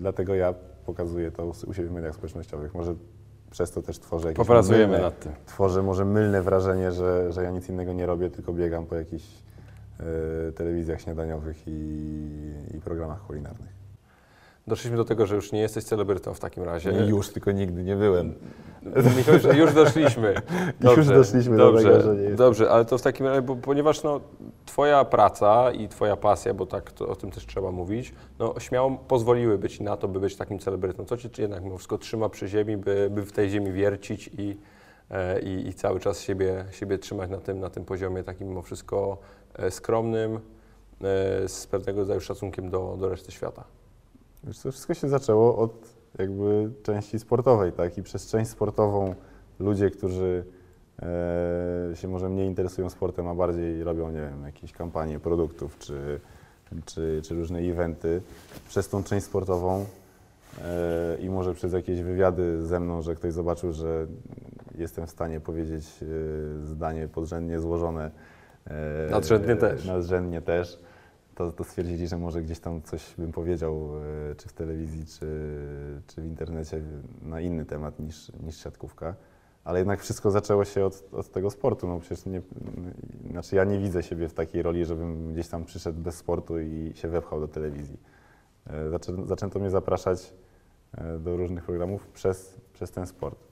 Dlatego 0.00 0.34
ja 0.34 0.54
pokazuję 0.86 1.30
to 1.30 1.52
u 1.66 1.74
siebie 1.74 1.88
w 1.88 1.92
mediach 1.92 2.14
społecznościowych. 2.14 2.74
Może 2.74 2.94
przez 3.50 3.70
to 3.70 3.82
też 3.82 3.98
tworzę 3.98 4.28
jakieś 4.28 4.36
Popracujemy 4.46 4.96
mylne- 4.96 5.00
nad 5.02 5.20
tym. 5.20 5.32
tworzę 5.46 5.82
może 5.82 6.04
mylne 6.04 6.42
wrażenie, 6.42 6.92
że, 6.92 7.32
że 7.32 7.42
ja 7.44 7.50
nic 7.50 7.68
innego 7.68 7.92
nie 7.92 8.06
robię, 8.06 8.30
tylko 8.30 8.52
biegam 8.52 8.86
po 8.86 8.94
jakichś 8.96 9.24
telewizjach 10.54 11.00
śniadaniowych 11.00 11.62
i, 11.66 11.72
i 12.74 12.80
programach 12.80 13.26
kulinarnych. 13.26 13.81
Doszliśmy 14.66 14.96
do 14.96 15.04
tego, 15.04 15.26
że 15.26 15.34
już 15.34 15.52
nie 15.52 15.60
jesteś 15.60 15.84
celebrytą 15.84 16.34
w 16.34 16.40
takim 16.40 16.62
razie. 16.62 16.92
Nie 16.92 17.06
już, 17.06 17.28
tylko 17.28 17.52
nigdy 17.52 17.82
nie 17.82 17.96
byłem. 17.96 18.34
Już, 19.32 19.56
już 19.56 19.74
doszliśmy. 19.74 20.34
Już 20.96 21.06
doszliśmy 21.06 21.56
do 21.56 21.72
dobrze, 21.72 21.90
tego, 21.90 22.02
że 22.02 22.14
nie 22.14 22.22
jest. 22.22 22.36
Dobrze, 22.36 22.70
ale 22.70 22.84
to 22.84 22.98
w 22.98 23.02
takim 23.02 23.26
razie, 23.26 23.42
bo, 23.42 23.56
ponieważ 23.56 24.02
no, 24.02 24.20
Twoja 24.66 25.04
praca 25.04 25.72
i 25.72 25.88
Twoja 25.88 26.16
pasja, 26.16 26.54
bo 26.54 26.66
tak 26.66 26.92
to, 26.92 27.08
o 27.08 27.16
tym 27.16 27.30
też 27.30 27.46
trzeba 27.46 27.70
mówić, 27.70 28.14
no, 28.38 28.54
śmiało 28.58 28.90
pozwoliły 29.08 29.58
być 29.58 29.80
na 29.80 29.96
to, 29.96 30.08
by 30.08 30.20
być 30.20 30.36
takim 30.36 30.58
celebrytą. 30.58 31.04
Co 31.04 31.16
Cię 31.16 31.28
czy 31.28 31.42
jednak 31.42 31.64
mimo 31.64 31.76
wszystko 31.76 31.98
trzyma 31.98 32.28
przy 32.28 32.48
ziemi, 32.48 32.76
by, 32.76 33.10
by 33.10 33.22
w 33.22 33.32
tej 33.32 33.50
ziemi 33.50 33.72
wiercić 33.72 34.30
i, 34.38 34.58
e, 35.10 35.40
i, 35.40 35.68
i 35.68 35.74
cały 35.74 36.00
czas 36.00 36.20
siebie, 36.20 36.64
siebie 36.70 36.98
trzymać 36.98 37.30
na 37.30 37.38
tym, 37.38 37.60
na 37.60 37.70
tym 37.70 37.84
poziomie 37.84 38.24
takim 38.24 38.48
mimo 38.48 38.62
wszystko 38.62 39.18
e, 39.54 39.70
skromnym, 39.70 40.34
e, 40.34 40.40
z 41.48 41.66
pewnego 41.66 42.00
rodzaju 42.00 42.20
szacunkiem 42.20 42.70
do, 42.70 42.96
do 43.00 43.08
reszty 43.08 43.32
świata? 43.32 43.64
Wiesz, 44.44 44.58
to 44.58 44.72
wszystko 44.72 44.94
się 44.94 45.08
zaczęło 45.08 45.56
od 45.56 45.94
jakby 46.18 46.70
części 46.82 47.18
sportowej, 47.18 47.72
tak? 47.72 47.98
I 47.98 48.02
przez 48.02 48.30
część 48.30 48.50
sportową 48.50 49.14
ludzie, 49.58 49.90
którzy 49.90 50.44
e, 51.02 51.96
się 51.96 52.08
może 52.08 52.28
mniej 52.28 52.46
interesują 52.46 52.90
sportem, 52.90 53.28
a 53.28 53.34
bardziej 53.34 53.84
robią, 53.84 54.10
nie 54.10 54.20
wiem, 54.20 54.44
jakieś 54.44 54.72
kampanie 54.72 55.20
produktów 55.20 55.78
czy, 55.78 56.20
czy, 56.84 57.20
czy 57.24 57.34
różne 57.34 57.58
eventy, 57.58 58.22
przez 58.68 58.88
tą 58.88 59.04
część 59.04 59.26
sportową 59.26 59.86
e, 60.64 61.16
i 61.20 61.30
może 61.30 61.54
przez 61.54 61.72
jakieś 61.72 62.02
wywiady 62.02 62.66
ze 62.66 62.80
mną, 62.80 63.02
że 63.02 63.14
ktoś 63.14 63.32
zobaczył, 63.32 63.72
że 63.72 64.06
jestem 64.78 65.06
w 65.06 65.10
stanie 65.10 65.40
powiedzieć 65.40 65.84
e, 66.02 66.66
zdanie 66.66 67.08
podrzędnie 67.08 67.60
złożone. 67.60 68.10
e, 68.66 69.10
Nadrzędnie 69.10 69.56
też. 69.56 69.84
Nadrzędnie 69.84 70.42
też 70.42 70.78
to, 71.34 71.52
to 71.52 71.64
stwierdzili, 71.64 72.08
że 72.08 72.18
może 72.18 72.42
gdzieś 72.42 72.60
tam 72.60 72.82
coś 72.82 73.14
bym 73.18 73.32
powiedział, 73.32 73.90
e, 74.30 74.34
czy 74.34 74.48
w 74.48 74.52
telewizji, 74.52 75.06
czy, 75.06 75.26
czy 76.06 76.22
w 76.22 76.24
internecie 76.24 76.82
na 77.22 77.40
inny 77.40 77.64
temat 77.64 77.98
niż, 77.98 78.32
niż 78.42 78.56
siatkówka. 78.56 79.14
Ale 79.64 79.78
jednak 79.78 80.00
wszystko 80.00 80.30
zaczęło 80.30 80.64
się 80.64 80.84
od, 80.84 81.08
od 81.12 81.30
tego 81.30 81.50
sportu. 81.50 81.88
No 81.88 82.00
przecież 82.00 82.26
nie, 82.26 82.42
znaczy 83.30 83.56
ja 83.56 83.64
nie 83.64 83.78
widzę 83.78 84.02
siebie 84.02 84.28
w 84.28 84.34
takiej 84.34 84.62
roli, 84.62 84.84
żebym 84.84 85.32
gdzieś 85.32 85.48
tam 85.48 85.64
przyszedł 85.64 86.00
bez 86.00 86.14
sportu 86.14 86.60
i 86.60 86.92
się 86.94 87.08
wepchał 87.08 87.40
do 87.40 87.48
telewizji. 87.48 87.96
E, 88.66 88.90
Zaczę, 88.90 89.26
zaczęto 89.26 89.58
mnie 89.58 89.70
zapraszać 89.70 90.32
e, 90.94 91.18
do 91.18 91.36
różnych 91.36 91.64
programów 91.64 92.08
przez, 92.08 92.60
przez 92.72 92.90
ten 92.90 93.06
sport. 93.06 93.51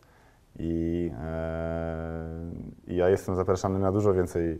I, 0.58 1.10
e, 1.20 2.94
ja 2.94 3.08
jestem 3.08 3.36
zapraszany 3.36 3.78
na 3.78 3.92
dużo 3.92 4.14
więcej 4.14 4.52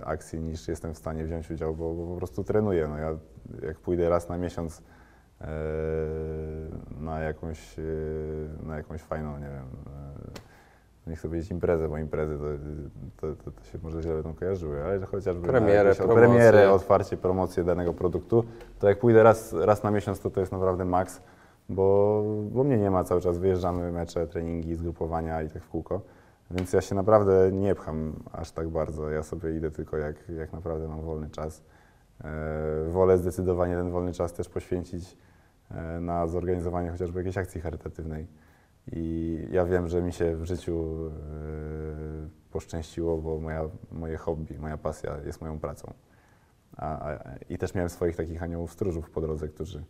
e, 0.00 0.04
akcji 0.04 0.40
niż 0.40 0.68
jestem 0.68 0.94
w 0.94 0.98
stanie 0.98 1.24
wziąć 1.24 1.50
udział, 1.50 1.74
bo, 1.74 1.94
bo 1.94 2.06
po 2.06 2.16
prostu 2.16 2.44
trenuję. 2.44 2.88
No 2.88 2.98
ja 2.98 3.16
jak 3.62 3.78
pójdę 3.78 4.08
raz 4.08 4.28
na 4.28 4.38
miesiąc 4.38 4.82
e, 5.40 5.46
na, 7.00 7.20
jakąś, 7.20 7.78
e, 7.78 7.82
na 8.66 8.76
jakąś 8.76 9.00
fajną, 9.00 9.38
nie 9.38 9.46
wiem, 9.46 9.66
e, 11.06 11.10
nie 11.10 11.16
chcę 11.16 11.28
powiedzieć 11.28 11.50
imprezę, 11.50 11.88
bo 11.88 11.98
imprezy 11.98 12.38
to, 12.38 13.26
to, 13.26 13.44
to, 13.44 13.50
to 13.50 13.64
się 13.64 13.78
może 13.82 14.02
źle 14.02 14.14
będą 14.14 14.34
kojarzyły, 14.34 14.84
ale 14.84 15.06
chociażby 15.06 15.48
Premierę, 15.48 15.88
jakieś 15.88 16.06
premierę, 16.06 16.72
otwarcie, 16.72 17.16
promocję 17.16 17.64
danego 17.64 17.92
produktu, 17.92 18.44
to 18.78 18.88
jak 18.88 18.98
pójdę 18.98 19.22
raz, 19.22 19.52
raz 19.52 19.82
na 19.82 19.90
miesiąc, 19.90 20.20
to 20.20 20.30
to 20.30 20.40
jest 20.40 20.52
naprawdę 20.52 20.84
maks 20.84 21.22
bo, 21.68 22.22
bo 22.50 22.64
mnie 22.64 22.78
nie 22.78 22.90
ma 22.90 23.04
cały 23.04 23.20
czas, 23.20 23.38
wyjeżdżamy 23.38 23.92
mecze, 23.92 24.26
treningi, 24.26 24.74
zgrupowania 24.74 25.42
i 25.42 25.48
tak 25.48 25.62
w 25.62 25.68
kółko. 25.68 26.00
Więc 26.50 26.72
ja 26.72 26.80
się 26.80 26.94
naprawdę 26.94 27.52
nie 27.52 27.74
pcham 27.74 28.12
aż 28.32 28.52
tak 28.52 28.68
bardzo. 28.68 29.10
Ja 29.10 29.22
sobie 29.22 29.56
idę 29.56 29.70
tylko 29.70 29.96
jak, 29.96 30.28
jak 30.28 30.52
naprawdę 30.52 30.88
mam 30.88 31.00
wolny 31.00 31.30
czas. 31.30 31.62
E, 32.24 32.90
wolę 32.90 33.18
zdecydowanie 33.18 33.76
ten 33.76 33.90
wolny 33.90 34.12
czas 34.12 34.32
też 34.32 34.48
poświęcić 34.48 35.16
e, 35.70 36.00
na 36.00 36.26
zorganizowanie 36.26 36.90
chociażby 36.90 37.18
jakiejś 37.18 37.38
akcji 37.38 37.60
charytatywnej. 37.60 38.26
I 38.92 39.38
ja 39.50 39.64
wiem, 39.64 39.88
że 39.88 40.02
mi 40.02 40.12
się 40.12 40.36
w 40.36 40.44
życiu 40.44 40.96
e, 41.06 41.10
poszczęściło, 42.50 43.18
bo 43.18 43.40
moja, 43.40 43.68
moje 43.92 44.16
hobby, 44.16 44.58
moja 44.58 44.78
pasja 44.78 45.16
jest 45.26 45.40
moją 45.40 45.58
pracą. 45.58 45.92
A, 46.76 47.08
a, 47.08 47.18
I 47.48 47.58
też 47.58 47.74
miałem 47.74 47.88
swoich 47.88 48.16
takich 48.16 48.42
aniołów 48.42 48.72
stróżów 48.72 49.10
po 49.10 49.20
drodze, 49.20 49.48
którzy, 49.48 49.84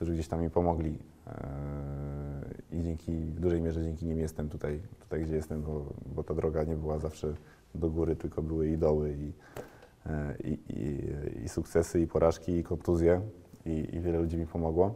którzy 0.00 0.12
gdzieś 0.12 0.28
tam 0.28 0.42
mi 0.42 0.50
pomogli. 0.50 0.98
Eee, 1.26 2.78
I 2.78 2.82
dzięki, 2.82 3.12
w 3.12 3.40
dużej 3.40 3.62
mierze 3.62 3.82
dzięki 3.82 4.06
nim 4.06 4.18
jestem 4.18 4.48
tutaj, 4.48 4.80
tutaj 5.00 5.22
gdzie 5.24 5.34
jestem, 5.34 5.62
bo, 5.62 5.86
bo 6.06 6.22
ta 6.24 6.34
droga 6.34 6.64
nie 6.64 6.76
była 6.76 6.98
zawsze 6.98 7.34
do 7.74 7.90
góry, 7.90 8.16
tylko 8.16 8.42
były 8.42 8.68
i 8.68 8.78
doły, 8.78 9.14
i, 9.18 9.32
e, 10.06 10.34
i, 10.44 10.58
i, 10.68 11.44
i 11.44 11.48
sukcesy, 11.48 12.00
i 12.00 12.06
porażki, 12.06 12.52
i 12.52 12.62
kontuzje, 12.62 13.20
i, 13.66 13.88
i 13.92 14.00
wiele 14.00 14.18
ludzi 14.18 14.36
mi 14.36 14.46
pomogło. 14.46 14.94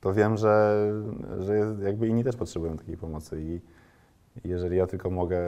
To 0.00 0.14
wiem, 0.14 0.36
że, 0.36 0.92
że 1.38 1.56
jest, 1.56 1.82
jakby 1.82 2.08
inni 2.08 2.24
też 2.24 2.36
potrzebują 2.36 2.76
takiej 2.76 2.96
pomocy 2.96 3.42
i 3.42 3.60
i 4.44 4.48
jeżeli 4.48 4.76
ja 4.76 4.86
tylko 4.86 5.10
mogę 5.10 5.40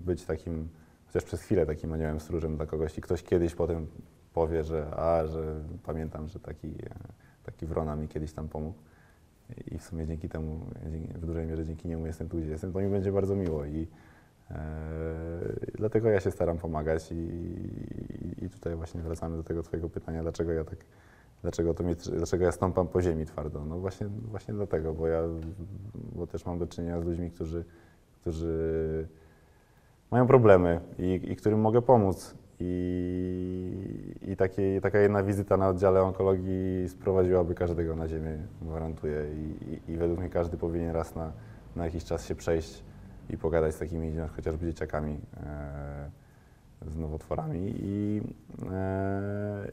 być 0.00 0.24
takim, 0.24 0.68
chociaż 1.06 1.24
przez 1.24 1.42
chwilę 1.42 1.66
takim 1.66 1.92
aniołem 1.92 2.20
stróżem 2.20 2.56
dla 2.56 2.66
kogoś 2.66 2.98
i 2.98 3.00
ktoś 3.00 3.22
kiedyś 3.22 3.54
potem 3.54 3.86
powie, 4.32 4.64
że 4.64 4.90
a, 4.96 5.26
że 5.26 5.60
pamiętam, 5.82 6.28
że 6.28 6.40
taki, 6.40 6.68
e, 6.68 7.27
taki 7.52 7.66
Wrona 7.66 7.96
mi 7.96 8.08
kiedyś 8.08 8.32
tam 8.32 8.48
pomógł 8.48 8.78
i 9.70 9.78
w 9.78 9.82
sumie 9.82 10.06
dzięki 10.06 10.28
temu, 10.28 10.60
w 11.14 11.26
dużej 11.26 11.46
mierze 11.46 11.64
dzięki 11.64 11.88
niemu 11.88 12.06
jestem 12.06 12.28
tu, 12.28 12.38
gdzie 12.38 12.50
jestem, 12.50 12.72
to 12.72 12.78
mi 12.78 12.88
będzie 12.88 13.12
bardzo 13.12 13.36
miło 13.36 13.64
i 13.64 13.88
e, 14.50 14.56
dlatego 15.74 16.08
ja 16.08 16.20
się 16.20 16.30
staram 16.30 16.58
pomagać 16.58 17.12
i, 17.12 17.14
i, 17.14 18.44
i 18.44 18.50
tutaj 18.50 18.76
właśnie 18.76 19.02
wracamy 19.02 19.36
do 19.36 19.42
tego 19.42 19.62
twojego 19.62 19.88
pytania, 19.88 20.22
dlaczego 20.22 20.52
ja 20.52 20.64
tak, 20.64 20.78
dlaczego, 21.42 21.74
to 21.74 21.84
mnie, 21.84 21.94
dlaczego 21.94 22.44
ja 22.44 22.52
stąpam 22.52 22.88
po 22.88 23.02
ziemi 23.02 23.26
twardo. 23.26 23.64
No 23.64 23.78
właśnie, 23.78 24.06
właśnie 24.06 24.54
dlatego, 24.54 24.94
bo 24.94 25.06
ja, 25.06 25.22
bo 26.14 26.26
też 26.26 26.46
mam 26.46 26.58
do 26.58 26.66
czynienia 26.66 27.00
z 27.00 27.04
ludźmi, 27.04 27.30
którzy, 27.30 27.64
którzy 28.20 29.08
mają 30.10 30.26
problemy 30.26 30.80
i, 30.98 31.20
i 31.24 31.36
którym 31.36 31.60
mogę 31.60 31.82
pomóc. 31.82 32.34
I, 32.60 34.14
i 34.22 34.36
takie, 34.36 34.80
taka 34.80 34.98
jedna 34.98 35.22
wizyta 35.22 35.56
na 35.56 35.68
oddziale 35.68 36.02
onkologii 36.02 36.88
sprowadziłaby 36.88 37.54
każdego 37.54 37.96
na 37.96 38.08
ziemię, 38.08 38.38
gwarantuję. 38.62 39.24
I, 39.34 39.74
i, 39.74 39.92
i 39.92 39.96
według 39.96 40.20
mnie 40.20 40.28
każdy 40.28 40.56
powinien 40.56 40.90
raz 40.90 41.14
na, 41.14 41.32
na 41.76 41.84
jakiś 41.84 42.04
czas 42.04 42.26
się 42.26 42.34
przejść 42.34 42.82
i 43.30 43.38
pogadać 43.38 43.74
z 43.74 43.78
takimi 43.78 44.12
chociażby 44.36 44.66
dzieciakami, 44.66 45.18
e, 45.36 46.10
z 46.86 46.96
nowotworami. 46.96 47.74
I, 47.80 48.22
e, 48.72 49.68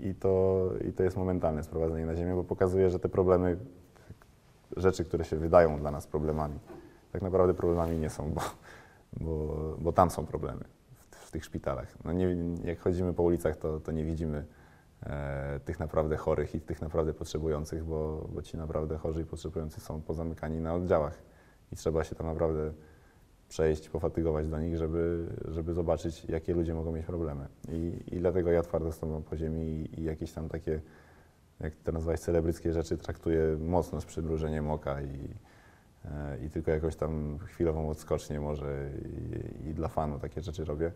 i, 0.00 0.14
to, 0.14 0.70
I 0.88 0.92
to 0.92 1.02
jest 1.02 1.16
momentalne 1.16 1.62
sprowadzenie 1.62 2.06
na 2.06 2.16
ziemię, 2.16 2.34
bo 2.34 2.44
pokazuje, 2.44 2.90
że 2.90 2.98
te 2.98 3.08
problemy, 3.08 3.56
rzeczy, 4.76 5.04
które 5.04 5.24
się 5.24 5.36
wydają 5.36 5.78
dla 5.78 5.90
nas 5.90 6.06
problemami, 6.06 6.58
tak 7.12 7.22
naprawdę 7.22 7.54
problemami 7.54 7.98
nie 7.98 8.10
są, 8.10 8.32
bo, 8.32 8.40
bo, 9.20 9.56
bo 9.78 9.92
tam 9.92 10.10
są 10.10 10.26
problemy 10.26 10.73
tych 11.34 11.44
szpitalach. 11.44 12.04
No 12.04 12.12
nie, 12.12 12.36
jak 12.64 12.80
chodzimy 12.80 13.14
po 13.14 13.22
ulicach, 13.22 13.56
to, 13.56 13.80
to 13.80 13.92
nie 13.92 14.04
widzimy 14.04 14.44
e, 15.02 15.60
tych 15.64 15.80
naprawdę 15.80 16.16
chorych 16.16 16.54
i 16.54 16.60
tych 16.60 16.82
naprawdę 16.82 17.14
potrzebujących, 17.14 17.84
bo, 17.84 18.28
bo 18.32 18.42
ci 18.42 18.56
naprawdę 18.56 18.98
chorzy 18.98 19.22
i 19.22 19.24
potrzebujący 19.24 19.80
są 19.80 20.02
pozamykani 20.02 20.60
na 20.60 20.74
oddziałach 20.74 21.22
i 21.72 21.76
trzeba 21.76 22.04
się 22.04 22.14
tam 22.14 22.26
naprawdę 22.26 22.72
przejść, 23.48 23.88
pofatygować 23.88 24.48
do 24.48 24.58
nich, 24.60 24.76
żeby, 24.76 25.26
żeby 25.48 25.74
zobaczyć, 25.74 26.24
jakie 26.24 26.54
ludzie 26.54 26.74
mogą 26.74 26.92
mieć 26.92 27.06
problemy. 27.06 27.46
I, 27.68 28.02
i 28.12 28.18
dlatego 28.18 28.50
ja 28.50 28.62
twardo 28.62 28.92
stąpam 28.92 29.22
po 29.22 29.36
ziemi 29.36 29.62
i, 29.62 30.00
i 30.00 30.04
jakieś 30.04 30.32
tam 30.32 30.48
takie, 30.48 30.80
jak 31.60 31.74
to 31.74 31.92
nazwać, 31.92 32.20
celebryckie 32.20 32.72
rzeczy 32.72 32.98
traktuję 32.98 33.56
mocno 33.60 34.00
z 34.00 34.04
przymrużeniem 34.04 34.70
oka 34.70 35.02
i, 35.02 35.28
e, 36.04 36.38
i 36.46 36.50
tylko 36.50 36.70
jakąś 36.70 36.96
tam 36.96 37.38
chwilową 37.38 37.88
odskocznię 37.88 38.40
może 38.40 38.90
i, 39.64 39.68
i 39.68 39.74
dla 39.74 39.88
fanu 39.88 40.18
takie 40.18 40.40
rzeczy 40.40 40.64
robię, 40.64 40.92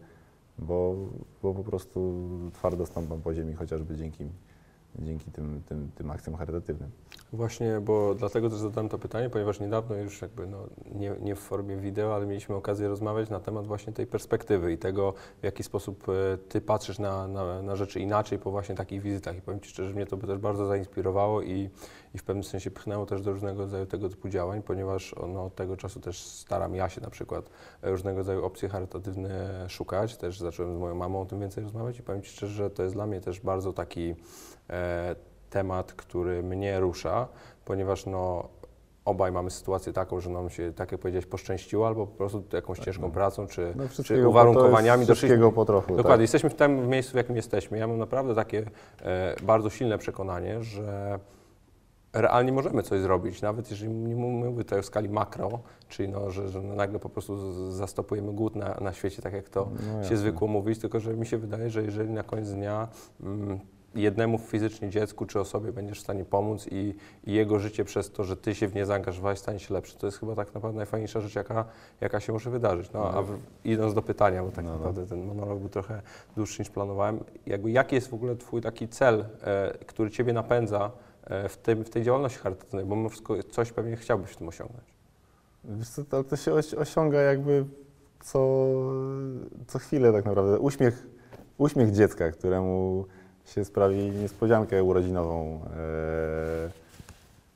bo, 0.59 0.97
bo 1.43 1.55
po 1.55 1.65
prostu 1.65 2.13
twardo 2.53 2.87
stąpam 2.87 3.23
po 3.23 3.35
ziemi 3.35 3.55
chociażby 3.55 3.97
dzięki, 3.97 4.25
dzięki 4.99 5.31
tym, 5.31 5.63
tym, 5.67 5.91
tym 5.95 6.11
akcjom 6.11 6.37
charytatywnym. 6.37 6.91
Właśnie, 7.33 7.81
bo 7.81 8.15
dlatego 8.15 8.51
też 8.51 8.59
zadałem 8.59 8.89
to 8.89 8.99
pytanie, 8.99 9.31
ponieważ 9.31 9.61
niedawno 9.61 9.97
już 9.97 10.23
jakby 10.23 10.47
no, 10.47 10.59
nie, 10.95 11.15
nie 11.21 11.35
w 11.35 11.39
formie 11.39 11.77
wideo, 11.77 12.15
ale 12.15 12.27
mieliśmy 12.27 12.55
okazję 12.55 12.89
rozmawiać 12.89 13.31
na 13.31 13.41
temat 13.41 13.67
właśnie 13.67 13.93
tej 13.93 14.07
perspektywy 14.07 14.73
i 14.73 14.79
tego, 14.79 15.15
w 15.41 15.45
jaki 15.45 15.63
sposób 15.63 16.07
e, 16.09 16.39
Ty 16.49 16.61
patrzysz 16.61 16.99
na, 16.99 17.29
na, 17.29 17.63
na 17.63 17.77
rzeczy 17.77 18.01
inaczej 18.01 18.39
po 18.39 18.51
właśnie 18.51 18.75
takich 18.75 19.03
wizytach. 19.03 19.37
I 19.37 19.41
powiem 19.41 19.61
Ci 19.61 19.71
szczerze, 19.71 19.95
mnie 19.95 20.07
to 20.07 20.17
by 20.17 20.27
też 20.27 20.39
bardzo 20.39 20.67
zainspirowało 20.67 21.43
i, 21.43 21.71
i 22.15 22.19
w 22.19 22.25
pewnym 22.25 22.45
sensie 22.45 22.71
pchnęło 22.71 23.07
też 23.07 23.23
do 23.23 23.33
różnego 23.33 23.61
rodzaju 23.61 23.87
tego 23.87 24.09
typu 24.09 24.29
działań, 24.29 24.63
ponieważ 24.63 25.15
no, 25.29 25.45
od 25.45 25.55
tego 25.55 25.77
czasu 25.77 26.01
też 26.01 26.21
staram 26.23 26.75
ja 26.75 26.89
się 26.89 27.01
na 27.01 27.11
przykład 27.11 27.51
e, 27.83 27.91
różnego 27.91 28.19
rodzaju 28.19 28.45
opcje 28.45 28.69
charytatywne 28.69 29.65
szukać. 29.69 30.17
Też 30.17 30.39
zacząłem 30.39 30.75
z 30.75 30.79
moją 30.79 30.95
mamą 30.95 31.21
o 31.21 31.27
tym 31.27 31.41
więcej 31.41 31.65
rozmawiać 31.65 31.99
i 31.99 32.03
powiem 32.03 32.23
Ci 32.23 32.31
szczerze, 32.31 32.53
że 32.55 32.71
to 32.71 32.83
jest 32.83 32.95
dla 32.95 33.07
mnie 33.07 33.21
też 33.21 33.41
bardzo 33.41 33.73
taki 33.73 34.15
temat, 35.51 35.93
który 35.93 36.43
mnie 36.43 36.81
rusza, 36.81 37.29
ponieważ 37.65 38.07
no, 38.07 38.49
obaj 39.05 39.33
mamy 39.33 39.51
sytuację 39.51 39.93
taką, 39.93 40.21
że 40.21 40.31
nam 40.31 40.51
się, 40.51 40.73
tak 40.73 40.93
jak 40.93 41.01
powiedziałeś, 41.01 41.27
poszczęściło, 41.27 41.87
albo 41.87 42.07
po 42.07 42.17
prostu 42.17 42.45
jakąś 42.53 42.79
ciężką 42.79 43.11
pracą, 43.11 43.47
czy, 43.47 43.75
No, 43.77 44.05
czy 44.05 44.29
uwarunkowaniami 44.29 45.07
jest 45.07 45.13
wszystkiego 45.13 45.53
po 45.53 45.65
trochu. 45.65 45.97
Dokładnie, 45.97 46.13
tak. 46.13 46.21
jesteśmy 46.21 46.51
w 46.51 46.55
tym 46.55 46.89
miejscu, 46.89 47.13
w 47.13 47.15
jakim 47.15 47.37
jesteśmy. 47.37 47.79
Ja 47.79 47.87
mam 47.87 47.99
naprawdę 47.99 48.35
takie 48.35 48.65
e, 49.03 49.35
bardzo 49.43 49.71
silne 49.71 49.99
przekonanie, 49.99 50.63
że 50.63 51.19
realnie 52.13 52.53
możemy 52.53 52.83
coś 52.83 53.01
zrobić, 53.01 53.43
nawet 53.43 53.71
jeżeli 53.71 53.93
nie 53.93 54.17
mówię 54.17 54.65
tutaj 54.65 54.79
o 54.79 54.83
skali 54.83 55.09
makro, 55.09 55.61
czyli 55.89 56.09
no, 56.09 56.31
że, 56.31 56.49
że 56.49 56.63
nagle 56.63 56.99
po 56.99 57.09
prostu 57.09 57.37
zastopujemy 57.73 58.33
głód 58.33 58.57
na, 58.57 58.75
na 58.81 58.93
świecie, 58.93 59.23
tak 59.23 59.33
jak 59.33 59.49
to 59.49 59.69
No 59.99 60.05
się 60.05 60.17
zwykło 60.17 60.49
mówić, 60.49 60.79
tylko 60.79 61.01
że 61.01 61.17
mi 61.17 61.27
się 61.27 61.39
wydaje, 61.39 61.71
że 61.71 61.83
jeżeli 61.83 62.11
na 62.11 62.23
koniec 62.23 62.51
dnia 62.51 62.89
mm, 63.23 63.61
jednemu 64.03 64.39
fizycznie 64.39 64.91
dziecku 64.91 65.27
czy 65.27 65.41
osobie 65.41 65.73
będziesz 65.73 65.99
w 65.99 66.03
stanie 66.03 66.25
pomóc 66.25 66.67
i, 66.71 66.95
i 67.25 67.33
jego 67.33 67.59
życie 67.59 67.85
przez 67.85 68.11
to, 68.11 68.25
że 68.25 68.37
ty 68.37 68.55
się 68.55 68.69
w 68.69 68.75
nie 68.75 68.87
zaangażowałeś, 68.87 69.39
stanie 69.39 69.59
się 69.59 69.75
lepsze, 69.75 69.99
to 69.99 70.07
jest 70.07 70.19
chyba 70.19 70.35
tak 70.35 70.55
naprawdę 70.55 70.77
najfajniejsza 70.77 71.21
rzecz, 71.21 71.35
jaka, 71.35 71.65
jaka 72.01 72.21
się 72.21 72.33
może 72.33 72.51
wydarzyć. 72.51 72.93
No, 72.93 73.11
a 73.11 73.23
w, 73.23 73.39
idąc 73.65 73.95
do 73.95 74.03
pytania, 74.03 74.43
bo 74.43 74.51
tak 74.51 74.65
No, 74.65 74.71
no. 74.71 74.77
naprawdę 74.77 75.07
ten 75.07 75.27
monolog 75.27 75.59
był 75.59 75.69
trochę 75.69 76.03
dłuższy 76.37 76.63
niż 76.63 76.71
planowałem, 76.71 77.25
jakby 77.47 77.71
jaki 77.71 77.95
jest 77.95 78.09
w 78.09 78.15
ogóle 78.15 78.37
twój 78.37 78.61
taki 78.61 78.89
cel, 78.89 79.25
e, 79.43 79.79
który 79.87 80.11
ciebie 80.11 80.33
napędza 80.33 80.91
e, 81.25 81.49
w, 81.49 81.57
tym, 81.57 81.85
w 81.85 81.91
tej 81.91 82.03
działalności 82.03 82.39
charytatywnej, 82.39 82.85
bo 82.85 82.97
mimo 82.97 83.09
wszystko 83.09 83.43
coś 83.43 83.73
pewnie 83.73 83.97
chciałbyś 83.97 84.31
w 84.31 84.37
tym 84.37 84.49
osiągnąć. 84.49 84.85
Wiesz 85.65 85.89
co, 85.89 86.05
to, 86.05 86.25
to 86.25 86.37
się 86.37 86.53
osiąga 86.79 87.21
jakby 87.21 87.65
co, 88.21 88.69
co 89.67 89.79
chwilę 89.79 90.13
tak 90.13 90.25
naprawdę. 90.25 90.59
Uśmiech, 90.59 91.07
uśmiech 91.59 91.91
dziecka, 91.91 92.31
któremu 92.31 93.05
się 93.49 93.65
sprawi 93.65 94.11
niespodziankę 94.11 94.85
urodzinową. 94.85 95.45
Eee, 95.45 96.71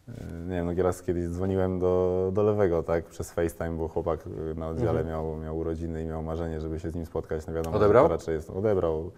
e, 0.09 0.49
nie 0.49 0.55
wiem, 0.57 0.67
no 0.67 0.73
nieraz 0.73 1.03
kiedyś 1.03 1.29
dzwoniłem 1.29 1.79
do, 1.79 2.31
do 2.35 2.43
lewego, 2.43 2.83
tak, 2.83 3.05
przez 3.05 3.33
FaceTime, 3.33 3.71
bo 3.77 3.89
chłopak 3.89 4.21
y, 4.27 4.55
na 4.55 4.69
oddziale 4.69 5.01
Mhm. 5.01 5.09
miał, 5.09 5.37
miał 5.37 5.59
urodziny 5.59 6.03
i 6.03 6.07
miał 6.07 6.23
marzenie, 6.23 6.61
żeby 6.61 6.81
się 6.81 6.91
z 6.91 6.95
nim 6.95 7.07
spotkać. 7.07 7.47
No 7.47 7.53
wiadomo, 7.53 7.77
Odebrał? 7.77 8.05
To 8.05 8.13
raczej 8.13 8.35
jest, 8.35 8.51
odebrał, 8.51 9.11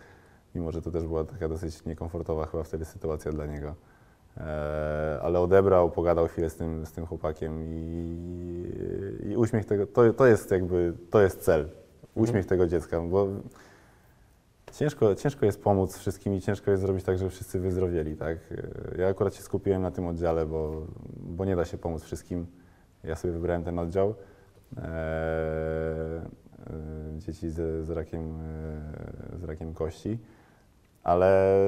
mimo 0.55 0.72
że 0.72 0.83
to 0.83 0.91
też 0.91 1.05
była 1.07 1.25
taka 1.25 1.49
dosyć 1.49 1.85
niekomfortowa 1.85 2.47
chyba 2.47 2.62
wtedy 2.62 2.85
sytuacja 2.85 3.33
dla 3.33 3.47
niego. 3.47 3.75
E, 4.37 5.18
ale 5.22 5.41
odebrał, 5.41 5.91
pogadał 5.91 6.29
chwilę 6.29 6.51
z 6.51 6.57
tym, 6.57 6.87
z 6.87 6.93
tym 6.93 7.07
chłopakiem 7.07 7.62
i, 7.62 9.29
i 9.31 9.37
uśmiech 9.37 9.64
tego, 9.64 9.87
to, 9.87 10.12
to 10.12 10.27
jest 10.27 10.51
jakby, 10.51 10.93
to 11.11 11.20
jest 11.20 11.41
cel, 11.41 11.68
uśmiech 12.14 12.47
tego 12.47 12.66
dziecka, 12.66 13.01
bo 13.01 13.27
ciężko, 14.75 15.14
ciężko 15.14 15.47
jest 15.47 15.62
pomóc 15.62 15.99
wszystkim 15.99 16.35
i 16.35 16.41
ciężko 16.41 16.70
jest 16.70 16.83
zrobić 16.83 17.05
tak, 17.05 17.18
żeby 17.18 17.31
wszyscy 17.31 17.61
wyzdrowieli, 17.61 18.16
tak. 18.16 18.39
Ja 18.99 19.09
akurat 19.09 19.35
się 19.35 19.43
skupiłem 19.43 19.83
na 19.83 19.91
tym 19.91 20.07
oddziale, 20.07 20.47
bo, 20.47 20.87
bo 21.16 21.45
nie 21.45 21.57
da 21.57 21.64
się 21.64 21.79
pomóc 21.79 22.03
wszystkim. 22.03 22.47
Ja 23.05 23.16
sobie 23.16 23.33
wybrałem 23.35 23.64
ten 23.64 23.79
oddział. 23.79 24.14
E, 24.77 24.83
e, 24.83 26.22
dzieci 27.18 27.51
z, 27.51 27.87
z, 27.87 27.91
rakiem, 27.91 28.41
e, 29.35 29.39
z 29.39 29.45
rakiem 29.45 29.75
kości 29.75 30.18
ale 31.05 31.59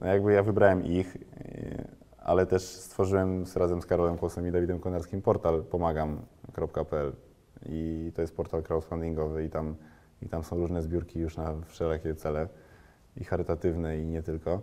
no 0.00 0.06
jakby 0.06 0.32
ja 0.32 0.42
wybrałem 0.42 0.84
ich, 0.84 1.16
e, 1.16 1.88
ale 2.18 2.46
też 2.46 2.62
stworzyłem 2.62 3.44
razem 3.56 3.82
z 3.82 3.86
Karolem 3.86 4.18
Kłosem 4.18 4.48
i 4.48 4.52
Dawidem 4.52 4.80
Konarskim 4.80 5.22
portal 5.22 5.64
pomagam.pl 5.64 7.12
i 7.68 8.12
to 8.14 8.20
jest 8.20 8.36
portal 8.36 8.62
crowdfundingowy 8.62 9.44
i 9.44 9.50
tam, 9.50 9.76
i 10.22 10.28
tam 10.28 10.44
są 10.44 10.56
różne 10.56 10.82
zbiórki 10.82 11.18
już 11.20 11.36
na 11.36 11.54
wszelakie 11.66 12.14
cele 12.14 12.48
i 13.16 13.24
charytatywne 13.24 13.98
i 13.98 14.06
nie 14.06 14.22
tylko. 14.22 14.62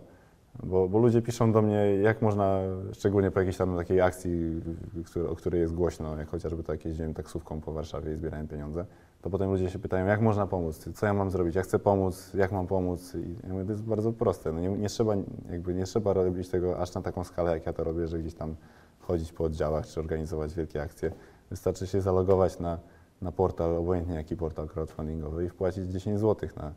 Bo, 0.62 0.88
bo 0.88 0.98
ludzie 0.98 1.22
piszą 1.22 1.52
do 1.52 1.62
mnie, 1.62 1.96
jak 2.02 2.22
można, 2.22 2.60
szczególnie 2.92 3.30
po 3.30 3.40
jakiejś 3.40 3.56
tam 3.56 3.76
takiej 3.76 4.00
akcji, 4.00 4.62
który, 5.06 5.28
o 5.28 5.36
której 5.36 5.60
jest 5.60 5.74
głośno, 5.74 6.18
jak 6.18 6.28
chociażby 6.28 6.62
to 6.62 6.72
jak 6.72 6.84
jeździłem 6.84 7.14
taksówką 7.14 7.60
po 7.60 7.72
Warszawie 7.72 8.12
i 8.12 8.16
zbierałem 8.16 8.48
pieniądze, 8.48 8.84
to 9.22 9.30
potem 9.30 9.50
ludzie 9.50 9.70
się 9.70 9.78
pytają, 9.78 10.06
jak 10.06 10.20
można 10.20 10.46
pomóc, 10.46 10.88
co 10.94 11.06
ja 11.06 11.14
mam 11.14 11.30
zrobić, 11.30 11.54
ja 11.54 11.62
chcę 11.62 11.78
pomóc, 11.78 12.34
jak 12.34 12.52
mam 12.52 12.66
pomóc. 12.66 13.14
I 13.14 13.46
ja 13.46 13.52
mówię, 13.52 13.64
to 13.64 13.70
jest 13.70 13.82
bardzo 13.82 14.12
proste. 14.12 14.52
No 14.52 14.60
nie, 14.60 14.68
nie, 14.68 14.88
trzeba, 14.88 15.14
jakby 15.50 15.74
nie 15.74 15.84
trzeba 15.84 16.12
robić 16.12 16.48
tego 16.48 16.78
aż 16.78 16.94
na 16.94 17.02
taką 17.02 17.24
skalę, 17.24 17.52
jak 17.52 17.66
ja 17.66 17.72
to 17.72 17.84
robię, 17.84 18.06
że 18.06 18.18
gdzieś 18.18 18.34
tam 18.34 18.56
chodzić 19.00 19.32
po 19.32 19.44
oddziałach 19.44 19.86
czy 19.86 20.00
organizować 20.00 20.54
wielkie 20.54 20.82
akcje. 20.82 21.12
Wystarczy 21.50 21.86
się 21.86 22.00
zalogować 22.00 22.58
na, 22.58 22.78
na 23.22 23.32
portal, 23.32 23.76
obojętnie 23.76 24.14
jaki 24.14 24.36
portal 24.36 24.68
crowdfundingowy 24.68 25.44
i 25.44 25.48
wpłacić 25.48 25.84
10 25.92 26.20
zł 26.20 26.48
na, 26.56 26.72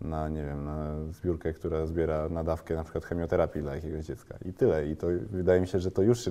na, 0.00 0.28
nie 0.28 0.42
wiem, 0.42 0.64
na 0.64 0.96
zbiórkę, 1.12 1.52
która 1.52 1.86
zbiera 1.86 2.28
nadawkę 2.28 2.74
na 2.74 2.82
przykład 2.82 3.04
chemioterapii 3.04 3.62
dla 3.62 3.74
jakiegoś 3.74 4.04
dziecka. 4.04 4.38
I 4.44 4.52
tyle. 4.52 4.86
I 4.86 4.96
to 4.96 5.06
wydaje 5.30 5.60
mi 5.60 5.68
się, 5.68 5.78
że 5.78 5.90
to 5.90 6.02
już 6.02 6.24
się, 6.24 6.30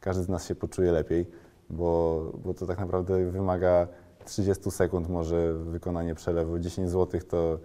każdy 0.00 0.22
z 0.22 0.28
nas 0.28 0.46
się 0.46 0.54
poczuje 0.54 0.92
lepiej, 0.92 1.26
bo, 1.70 2.32
bo 2.44 2.54
to 2.54 2.66
tak 2.66 2.78
naprawdę 2.78 3.30
wymaga 3.30 3.88
30 4.24 4.70
sekund 4.70 5.08
może 5.08 5.54
wykonanie 5.54 6.14
przelewu. 6.14 6.58
10 6.58 6.90
zł 6.90 7.20
to 7.28 7.58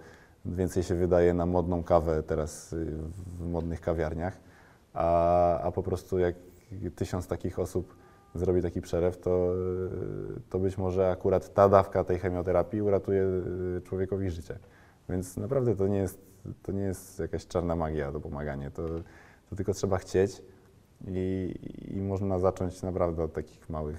więcej 0.46 0.84
się 0.84 0.96
wydaje 0.96 1.34
na 1.34 1.46
modną 1.46 1.84
kawę 1.84 2.24
teraz 2.24 2.74
y, 2.74 2.86
w 3.40 3.46
modnych 3.46 3.82
kawiarniach, 3.82 4.38
a, 4.94 5.60
a 5.60 5.72
po 5.72 5.84
prostu 5.84 6.20
jak 6.20 6.36
tysiąc 6.96 7.28
takich 7.28 7.60
osób 7.60 7.96
zrobi 8.36 8.62
taki 8.62 8.82
przelew, 8.82 9.18
to, 9.18 9.54
y, 9.56 10.42
to 10.50 10.60
być 10.60 10.78
może 10.78 11.10
akurat 11.12 11.54
ta 11.54 11.70
dawka 11.70 12.04
tej 12.04 12.20
chemioterapii 12.20 12.82
uratuje 12.82 13.24
y, 13.78 13.82
człowiekowi 13.82 14.30
życie. 14.30 14.60
Więc 15.10 15.38
naprawdę 15.38 15.76
to 15.76 15.88
nie 15.88 15.98
jest, 15.98 16.20
to 16.64 16.72
nie 16.72 16.84
jest 16.84 17.20
jakaś 17.20 17.48
czarna 17.48 17.76
magia, 17.76 18.12
to 18.12 18.20
pomaganie. 18.20 18.72
To, 18.72 18.88
to 19.50 19.56
tylko 19.56 19.74
trzeba 19.74 19.98
chcieć 19.98 20.42
i, 21.08 21.54
i 21.96 22.02
można 22.02 22.40
zacząć 22.40 22.82
naprawdę 22.82 23.24
od 23.24 23.34
takich 23.34 23.70
małych, 23.70 23.98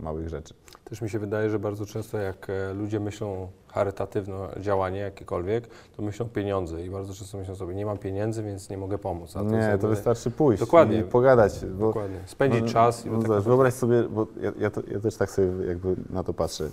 małych 0.00 0.28
rzeczy. 0.28 0.54
Też 0.84 1.02
mi 1.02 1.10
się 1.10 1.18
wydaje, 1.18 1.50
że 1.50 1.58
bardzo 1.58 1.86
często 1.86 2.18
jak 2.18 2.50
e, 2.50 2.74
ludzie 2.74 3.00
myślą 3.00 3.48
charytatywne 3.68 4.48
działanie 4.60 4.98
jakiekolwiek, 4.98 5.68
to 5.96 6.02
myślą 6.02 6.28
pieniądze 6.28 6.84
i 6.84 6.90
bardzo 6.90 7.14
często 7.14 7.38
myślą 7.38 7.54
sobie, 7.54 7.74
nie 7.74 7.86
mam 7.86 7.98
pieniędzy, 7.98 8.42
więc 8.42 8.70
nie 8.70 8.78
mogę 8.78 8.98
pomóc. 8.98 9.36
A 9.36 9.42
nie, 9.42 9.56
jest 9.56 9.80
to 9.80 9.88
wystarczy 9.88 10.30
pójść 10.30 10.60
Dokładnie. 10.60 10.98
i 10.98 11.02
pogadać. 11.02 11.64
Bo, 11.64 11.86
Dokładnie. 11.86 12.20
Spędzić 12.26 12.62
no, 12.62 12.68
czas 12.68 13.06
i 13.06 13.10
no, 13.10 13.18
tak 13.18 13.26
zobacz, 13.26 13.44
Wyobraź 13.44 13.74
sobie, 13.74 14.02
bo 14.02 14.26
ja, 14.40 14.52
ja, 14.58 14.70
to, 14.70 14.82
ja 14.90 15.00
też 15.00 15.16
tak 15.16 15.30
sobie 15.30 15.66
jakby 15.66 15.96
na 16.10 16.22
to 16.22 16.34
patrzę. 16.34 16.64
E, 16.64 16.68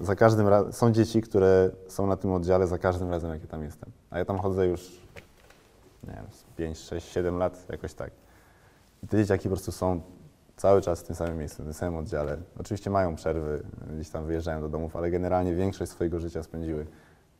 za 0.00 0.14
każdym 0.14 0.48
razem, 0.48 0.72
są 0.72 0.92
dzieci, 0.92 1.22
które 1.22 1.70
są 1.88 2.06
na 2.06 2.16
tym 2.16 2.32
oddziale 2.32 2.66
za 2.66 2.78
każdym 2.78 3.10
razem, 3.10 3.30
jak 3.30 3.42
ja 3.42 3.48
tam 3.48 3.62
jestem. 3.62 3.90
A 4.10 4.18
ja 4.18 4.24
tam 4.24 4.38
chodzę 4.38 4.66
już, 4.66 5.00
nie 6.08 6.14
wiem, 6.14 6.26
z 6.30 6.44
5, 6.56 6.78
6, 6.78 7.12
7 7.12 7.38
lat, 7.38 7.66
jakoś 7.70 7.94
tak. 7.94 8.10
I 9.04 9.06
te 9.06 9.16
dzieciaki 9.16 9.42
po 9.42 9.48
prostu 9.48 9.72
są 9.72 10.00
cały 10.56 10.82
czas 10.82 11.00
w 11.00 11.02
tym 11.02 11.16
samym 11.16 11.38
miejscu, 11.38 11.62
w 11.62 11.66
tym 11.66 11.74
samym 11.74 11.96
oddziale. 11.96 12.36
Oczywiście 12.58 12.90
mają 12.90 13.14
przerwy, 13.16 13.62
gdzieś 13.94 14.10
tam 14.10 14.26
wyjeżdżają 14.26 14.60
do 14.60 14.68
domów, 14.68 14.96
ale 14.96 15.10
generalnie 15.10 15.54
większość 15.54 15.92
swojego 15.92 16.20
życia 16.20 16.42
spędziły 16.42 16.86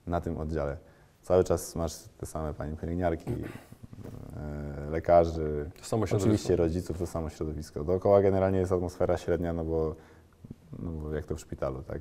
na 0.07 0.21
tym 0.21 0.39
oddziale. 0.39 0.77
Cały 1.23 1.45
czas 1.45 1.77
masz 1.77 1.93
te 2.19 2.27
same 2.27 2.55
pani 2.55 2.77
pielęgniarki, 2.77 3.31
e, 3.31 4.91
lekarzy, 4.91 5.71
oczywiście 6.17 6.57
rodziców, 6.57 6.99
to 6.99 7.07
samo 7.07 7.31
środowisko. 7.31 7.85
Dookoła 7.85 8.23
generalnie 8.23 8.59
jest 8.59 8.73
atmosfera 8.73 9.17
średnia, 9.17 9.53
no 9.53 9.65
bo, 9.65 9.95
no 10.79 10.91
bo 10.91 11.15
jak 11.15 11.27
to 11.27 11.37
w 11.37 11.41
szpitalu, 11.41 11.83
tak? 11.83 12.01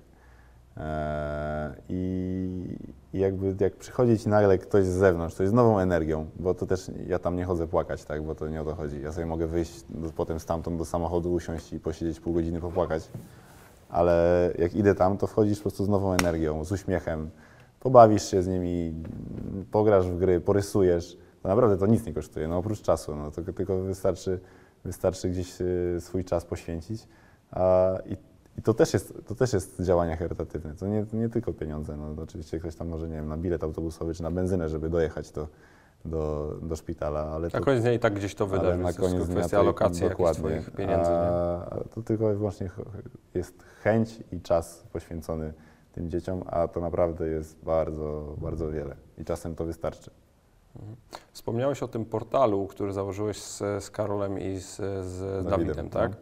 E, 0.78 1.74
I, 1.89 2.78
jakby 3.13 3.55
jak 3.59 3.76
przychodzi 3.76 4.19
ci 4.19 4.30
nagle 4.30 4.57
ktoś 4.57 4.86
z 4.86 4.93
zewnątrz, 4.93 5.36
to 5.36 5.43
jest 5.43 5.55
nową 5.55 5.80
energią, 5.80 6.26
bo 6.39 6.53
to 6.53 6.65
też 6.65 6.91
ja 7.07 7.19
tam 7.19 7.36
nie 7.36 7.45
chodzę 7.45 7.67
płakać, 7.67 8.05
tak, 8.05 8.24
bo 8.24 8.36
to 8.36 8.47
nie 8.47 8.61
o 8.61 8.65
to 8.65 8.76
chodzi. 8.76 9.01
Ja 9.01 9.11
sobie 9.11 9.26
mogę 9.26 9.47
wyjść 9.47 9.84
do, 9.89 10.09
potem 10.09 10.39
stamtąd 10.39 10.78
do 10.78 10.86
samochodu, 10.86 11.34
usiąść 11.34 11.74
i 11.74 11.80
posiedzieć 11.80 12.19
pół 12.19 12.34
godziny, 12.34 12.61
popłakać, 12.61 13.09
ale 13.89 14.49
jak 14.57 14.76
idę 14.76 14.95
tam, 14.95 15.17
to 15.17 15.28
wchodzisz 15.28 15.57
po 15.57 15.63
prostu 15.63 15.86
z 15.86 15.89
nową 15.89 16.13
energią, 16.13 16.63
z 16.63 16.71
uśmiechem, 16.71 17.30
pobawisz 17.80 18.32
się 18.32 18.43
z 18.43 18.47
nimi, 18.47 18.93
pograsz 19.71 20.07
w 20.07 20.17
gry, 20.17 20.39
porysujesz. 20.39 21.17
To 21.41 21.49
naprawdę 21.49 21.78
to 21.78 21.86
nic 21.86 22.05
nie 22.05 22.13
kosztuje, 22.13 22.47
no 22.47 22.57
oprócz 22.57 22.82
czasu, 22.82 23.15
no, 23.15 23.32
to, 23.32 23.41
tylko 23.41 23.80
wystarczy, 23.80 24.39
wystarczy 24.86 25.30
gdzieś 25.30 25.61
y, 25.61 25.97
swój 25.99 26.26
czas 26.26 26.45
poświęcić. 26.45 27.07
A, 27.51 27.93
i, 28.05 28.17
I 28.58 28.62
to 28.62 28.74
też 28.74 28.93
jest, 28.93 29.14
to 29.28 29.36
też 29.36 29.54
jest 29.54 29.82
działanie 29.82 30.18
charytatywne, 30.18 30.76
to 30.76 30.88
nie, 30.88 31.06
nie 31.14 31.30
tylko 31.30 31.54
pieniądze. 31.54 31.97
No, 31.97 32.24
oczywiście 32.24 32.60
ktoś 32.60 32.76
tam 32.76 32.88
może, 32.88 33.10
nie 33.10 33.16
wiem, 33.16 33.28
na 33.28 33.38
bilet 33.38 33.64
autobusowy 33.64 34.14
czy 34.14 34.24
na 34.24 34.32
benzynę, 34.32 34.70
żeby 34.70 34.89
dojechać 34.89 35.32
do, 35.32 35.47
do, 36.06 36.54
do 36.62 36.76
szpitala, 36.76 37.20
ale 37.20 37.49
to, 37.49 37.60
Na 37.60 37.66
koniec 37.66 37.82
dnia 37.82 37.93
i 37.93 37.99
tak 37.99 38.14
gdzieś 38.14 38.36
to 38.36 38.47
wyda, 38.47 38.64
ale 38.64 38.78
na 38.78 38.93
to 38.93 39.01
koniec 39.01 39.26
dnia 39.26 39.36
kwestia 39.36 39.58
to 39.58 39.62
alokacji 39.64 40.10
dokładnie. 40.10 40.64
pieniędzy. 40.78 41.12
A 41.12 41.84
to 41.95 42.01
tylko 42.01 42.34
i 42.34 42.36
wyłącznie 42.36 42.70
jest 43.34 43.64
chęć 43.84 44.20
i 44.32 44.41
czas 44.41 44.84
poświęcony 44.93 45.54
tym 45.93 46.10
dzieciom, 46.10 46.43
a 46.47 46.68
to 46.68 46.82
naprawdę 46.82 47.28
jest 47.28 47.64
bardzo, 47.64 48.36
bardzo 48.38 48.72
wiele 48.72 48.95
i 49.18 49.26
czasem 49.26 49.56
to 49.56 49.66
wystarczy. 49.66 50.12
Wspomniałeś 51.32 51.84
o 51.84 51.88
tym 51.88 52.06
portalu, 52.06 52.68
który 52.68 52.93
założyłeś 52.93 53.41
z, 53.41 53.58
z 53.84 53.89
Karolem 53.89 54.39
i 54.39 54.60
z, 54.60 54.76
z 55.06 55.45
Dawidem, 55.45 55.89
tak? 55.89 56.12
no. 56.12 56.18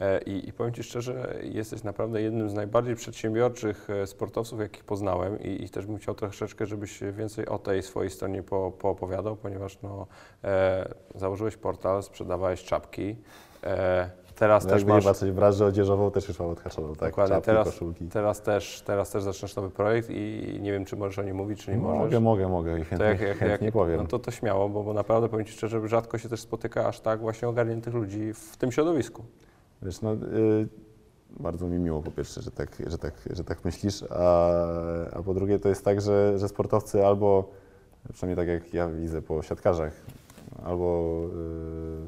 E, 0.00 0.20
I, 0.22 0.48
I 0.48 0.52
powiem 0.52 0.74
Ci 0.74 0.82
szczerze, 0.82 1.34
jesteś 1.42 1.82
naprawdę 1.82 2.22
jednym 2.22 2.50
z 2.50 2.54
najbardziej 2.54 2.96
przedsiębiorczych 2.96 3.90
e, 3.90 4.06
sportowców, 4.06 4.60
jakich 4.60 4.84
poznałem 4.84 5.42
i, 5.42 5.64
i 5.64 5.68
też 5.68 5.86
bym 5.86 5.98
chciał 5.98 6.14
troszeczkę, 6.14 6.66
żebyś 6.66 7.00
więcej 7.12 7.46
o 7.46 7.58
tej 7.58 7.82
swojej 7.82 8.10
stronie 8.10 8.42
po, 8.42 8.72
poopowiadał, 8.78 9.36
ponieważ 9.36 9.78
no, 9.82 10.06
e, 10.44 10.94
założyłeś 11.14 11.56
portal, 11.56 12.02
sprzedawałeś 12.02 12.64
czapki, 12.64 13.16
e, 13.64 14.10
Teraz 14.40 14.64
No 14.64 14.70
też 14.70 14.84
masz, 14.84 15.04
patrzeć, 15.04 15.30
branżę 15.30 15.66
odzieżową 15.66 16.10
też 16.10 16.28
już 16.28 16.38
mam 16.38 16.48
odhaczoną, 16.48 16.94
tak? 16.94 17.08
Dokładnie, 17.08 17.34
Czapki, 17.34 17.46
teraz- 17.46 17.66
koszulki. 17.66 18.08
teraz, 18.08 18.42
też, 18.42 18.82
teraz 18.86 19.10
też 19.10 19.22
zaczynasz 19.22 19.56
nowy 19.56 19.70
projekt 19.70 20.10
i 20.10 20.58
nie 20.62 20.72
wiem, 20.72 20.84
czy 20.84 20.96
możesz 20.96 21.18
o 21.18 21.22
nim 21.22 21.36
mówić, 21.36 21.64
czy 21.64 21.70
nie 21.70 21.76
możesz. 21.76 21.98
Mogę, 21.98 22.20
mogę, 22.20 22.48
mogę 22.48 22.80
i 22.80 22.82
To 22.82 22.88
chętnie, 22.88 23.06
jak, 23.06 23.20
jak, 23.20 23.38
chętnie 23.38 23.64
jak, 23.66 23.72
powiem. 23.74 23.96
No 23.96 24.06
to, 24.06 24.18
to 24.18 24.30
śmiało, 24.30 24.68
bo, 24.68 24.82
bo 24.82 24.92
naprawdę 24.92 25.28
powiem 25.28 25.46
Ci 25.46 25.52
szczerze, 25.52 25.88
rzadko 25.88 26.18
się 26.18 26.28
też 26.28 26.40
spotyka 26.40 26.86
aż 26.86 27.00
tak 27.00 27.20
właśnie 27.20 27.48
ogarniętych 27.48 27.94
ludzi 27.94 28.32
w 28.34 28.56
tym 28.56 28.72
środowisku. 28.72 29.24
Wiesz, 29.82 30.02
no, 30.02 30.12
y, 30.14 30.68
bardzo 31.40 31.66
mi 31.66 31.78
miło 31.78 32.02
po 32.02 32.10
pierwsze, 32.10 32.42
że 32.42 32.50
tak, 32.50 32.68
że 32.86 32.98
tak, 32.98 33.14
że 33.30 33.44
tak 33.44 33.64
myślisz, 33.64 34.04
a, 34.10 34.48
a 35.12 35.22
po 35.22 35.34
drugie 35.34 35.58
to 35.58 35.68
jest 35.68 35.84
tak, 35.84 36.00
że, 36.00 36.38
że 36.38 36.48
sportowcy 36.48 37.06
albo, 37.06 37.50
przynajmniej 38.12 38.46
tak 38.46 38.54
jak 38.62 38.74
ja 38.74 38.88
widzę 38.88 39.22
po 39.22 39.42
siatkarzach, 39.42 39.92
albo 40.64 41.16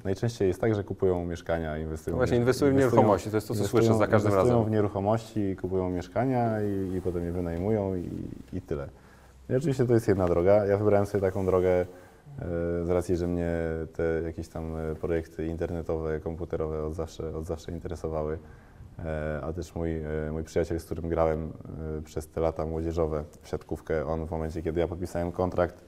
y, 0.00 0.04
najczęściej 0.04 0.48
jest 0.48 0.60
tak, 0.60 0.74
że 0.74 0.84
kupują 0.84 1.24
mieszkania, 1.24 1.78
inwestują 1.78 2.16
Właśnie 2.16 2.36
inwestują 2.36 2.72
w 2.72 2.76
nieruchomości, 2.76 3.30
to 3.30 3.36
jest 3.36 3.48
to, 3.48 3.54
co 3.54 3.60
inwestują- 3.60 3.68
słyszę 3.70 3.98
za 3.98 4.06
każdym 4.06 4.30
inwestują 4.32 4.54
razem. 4.58 4.68
w 4.68 4.72
nieruchomości, 4.72 5.56
kupują 5.60 5.90
mieszkania 5.90 6.62
i, 6.62 6.96
i 6.96 7.00
potem 7.02 7.24
je 7.24 7.32
wynajmują 7.32 7.94
i, 7.94 8.08
i 8.52 8.60
tyle. 8.60 8.88
I 9.50 9.54
oczywiście 9.54 9.86
to 9.86 9.94
jest 9.94 10.08
jedna 10.08 10.28
droga. 10.28 10.66
Ja 10.66 10.76
wybrałem 10.76 11.06
sobie 11.06 11.20
taką 11.22 11.46
drogę 11.46 11.86
z 12.84 12.90
racji, 12.90 13.16
że 13.16 13.26
mnie 13.26 13.50
te 13.92 14.02
jakieś 14.24 14.48
tam 14.48 14.76
e, 14.76 14.94
projekty 14.94 15.46
internetowe, 15.46 16.20
komputerowe 16.20 16.84
od 16.84 16.94
zawsze, 16.94 17.36
od 17.36 17.46
zawsze 17.46 17.72
interesowały. 17.72 18.38
E, 18.98 19.40
A 19.42 19.52
też 19.52 19.74
mój, 19.74 19.96
e, 19.96 20.32
mój 20.32 20.44
przyjaciel, 20.44 20.80
z 20.80 20.84
którym 20.84 21.08
grałem 21.08 21.52
e, 21.98 22.02
przez 22.02 22.28
te 22.28 22.40
lata 22.40 22.66
młodzieżowe 22.66 23.24
w 23.42 23.48
siatkówkę, 23.48 24.06
on 24.06 24.26
w 24.26 24.30
momencie, 24.30 24.62
kiedy 24.62 24.80
ja 24.80 24.88
podpisałem 24.88 25.32
kontrakt 25.32 25.84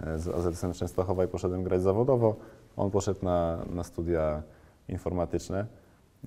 e, 0.00 0.18
z 0.18 0.28
AZS-em 0.28 0.72
Częstochowa 0.72 1.24
i 1.24 1.28
poszedłem 1.28 1.62
grać 1.62 1.82
zawodowo, 1.82 2.36
on 2.76 2.90
poszedł 2.90 3.24
na, 3.24 3.64
na 3.70 3.84
studia 3.84 4.42
informatyczne 4.88 5.66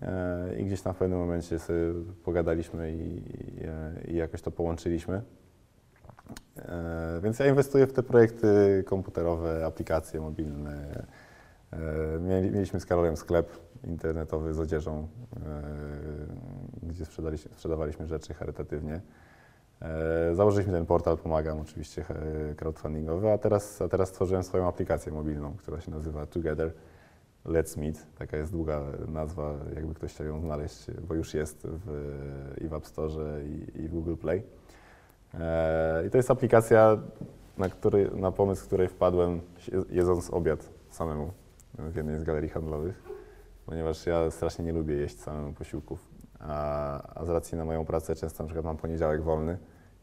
e, 0.01 0.59
i 0.59 0.65
gdzieś 0.65 0.81
tam 0.81 0.93
w 0.93 0.97
pewnym 0.97 1.19
momencie 1.19 1.59
sobie 1.59 1.79
pogadaliśmy 2.23 2.91
i, 2.91 3.17
i, 3.17 3.63
e, 3.63 4.11
i 4.11 4.15
jakoś 4.15 4.41
to 4.41 4.51
połączyliśmy. 4.51 5.21
E, 6.57 7.19
Więc 7.23 7.39
ja 7.39 7.47
inwestuję 7.47 7.87
w 7.87 7.93
te 7.93 8.03
projekty 8.03 8.83
komputerowe, 8.87 9.65
aplikacje 9.65 10.21
mobilne. 10.21 11.03
E, 11.73 11.77
mieli- 12.19 12.51
Mieliśmy 12.51 12.79
z 12.79 12.85
Karolem 12.85 13.17
sklep 13.17 13.57
internetowy 13.83 14.53
z 14.53 14.59
odzieżą, 14.59 15.07
e, 15.35 15.37
gdzie 16.83 17.05
sprzedawaliśmy 17.51 18.07
rzeczy 18.07 18.33
charytatywnie. 18.33 19.01
Założyliśmy 20.33 20.73
ten 20.73 20.85
portal, 20.85 21.17
pomagam 21.17 21.59
oczywiście 21.59 22.05
crowdfundingowy, 22.57 23.31
a 23.31 23.37
teraz, 23.37 23.81
a 23.81 23.87
teraz 23.87 24.09
stworzyłem 24.09 24.43
swoją 24.43 24.67
aplikację 24.67 25.11
mobilną, 25.11 25.53
która 25.57 25.81
się 25.81 25.91
nazywa 25.91 26.25
Together 26.25 26.71
Let's 27.45 27.77
Meet. 27.79 28.05
Taka 28.17 28.37
jest 28.37 28.51
długa 28.51 28.81
nazwa, 29.07 29.53
jakby 29.75 29.93
ktoś 29.95 30.13
chciał 30.13 30.27
ją 30.27 30.41
znaleźć, 30.41 30.85
bo 31.07 31.13
już 31.15 31.33
jest 31.33 31.67
w, 31.67 32.13
i 32.61 32.67
w 32.67 32.73
App 32.73 32.85
Store 32.87 33.15
i, 33.43 33.81
i 33.81 33.87
w 33.87 33.91
Google 33.91 34.15
Play. 34.15 34.43
E, 35.39 36.03
I 36.07 36.09
to 36.09 36.17
jest 36.17 36.31
aplikacja, 36.31 36.97
na, 37.57 37.69
który, 37.69 38.11
na 38.15 38.31
pomysł 38.31 38.65
której 38.65 38.87
wpadłem 38.87 39.41
jedząc 39.89 40.29
obiad 40.29 40.69
samemu 40.89 41.31
w 41.79 41.95
jednej 41.95 42.19
z 42.19 42.23
galerii 42.23 42.49
handlowych, 42.49 43.03
ponieważ 43.65 44.05
ja 44.05 44.31
strasznie 44.31 44.65
nie 44.65 44.73
lubię 44.73 44.95
jeść 44.95 45.19
samemu 45.19 45.53
posiłków, 45.53 46.07
a, 46.39 47.19
a 47.19 47.25
z 47.25 47.29
racji 47.29 47.57
na 47.57 47.65
moją 47.65 47.85
pracę 47.85 48.15
często 48.15 48.43
na 48.43 48.47
przykład 48.47 48.65
mam 48.65 48.77
poniedziałek 48.77 49.23
wolny 49.23 49.57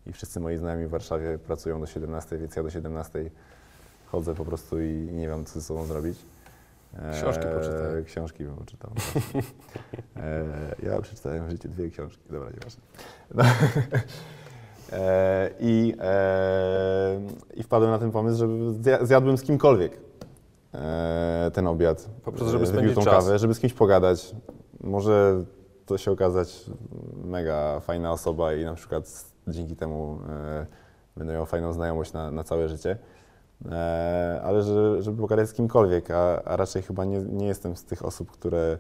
i 0.07 0.13
wszyscy 0.13 0.41
moi 0.41 0.57
znajomi 0.57 0.87
w 0.87 0.91
Warszawie 0.91 1.39
pracują 1.39 1.81
do 1.81 1.87
17, 1.87 2.39
więc 2.39 2.57
ja 2.57 2.63
do 2.63 2.71
17 2.71 3.31
chodzę 4.07 4.35
po 4.35 4.45
prostu 4.45 4.81
i, 4.81 5.09
i 5.11 5.15
nie 5.15 5.29
wiem, 5.29 5.45
co 5.45 5.55
ze 5.55 5.63
sobą 5.63 5.85
zrobić. 5.85 6.19
E, 6.99 7.13
Książki 7.13 7.45
poczytaj. 7.55 8.05
Książki 8.05 8.45
bym 8.45 8.57
poczytał. 8.57 8.91
właśnie. 8.95 9.43
E, 10.17 10.75
ja 10.83 11.01
przeczytałem 11.01 11.47
w 11.47 11.51
życiu 11.51 11.69
dwie 11.69 11.91
książki, 11.91 12.23
dobra, 12.31 12.51
nieważne. 12.51 12.83
No. 13.35 13.45
E, 14.93 15.51
I, 15.61 15.95
e, 16.01 17.21
I 17.55 17.63
wpadłem 17.63 17.91
na 17.91 17.99
ten 17.99 18.11
pomysł, 18.11 18.39
żeby 18.39 18.55
zja- 18.55 19.07
zjadłbym 19.07 19.39
z 19.39 19.43
kimkolwiek 19.43 20.01
e, 20.75 21.51
ten 21.55 21.67
obiad. 21.67 22.09
Po 22.25 22.33
prostu, 22.33 22.51
żeby 22.51 22.67
spędzić 22.67 22.95
tą 22.95 23.03
czas. 23.03 23.15
kawę, 23.15 23.39
żeby 23.39 23.55
z 23.55 23.61
kimś 23.61 23.73
pogadać. 23.73 24.35
Może 24.81 25.45
to 25.87 25.99
się 25.99 26.11
okazać 26.11 26.65
mega 27.25 27.81
fajna 27.81 28.13
osoba 28.13 28.55
i 28.55 28.65
na 28.65 28.75
przykład 28.75 29.25
dzięki 29.49 29.77
temu 29.77 30.19
będę 31.17 31.33
miał 31.33 31.47
fajną 31.47 31.73
znajomość 31.73 32.13
na, 32.13 32.31
na 32.31 32.45
całe 32.45 32.69
życie. 32.69 32.99
Ale 34.43 34.63
że, 34.63 35.03
żeby 35.03 35.21
pogadać 35.21 35.49
z 35.49 35.53
kimkolwiek, 35.53 36.11
a, 36.11 36.43
a 36.43 36.57
raczej 36.57 36.83
chyba 36.83 37.05
nie, 37.05 37.19
nie 37.19 37.47
jestem 37.47 37.77
z 37.77 37.85
tych 37.85 38.05
osób, 38.05 38.31
które 38.31 38.79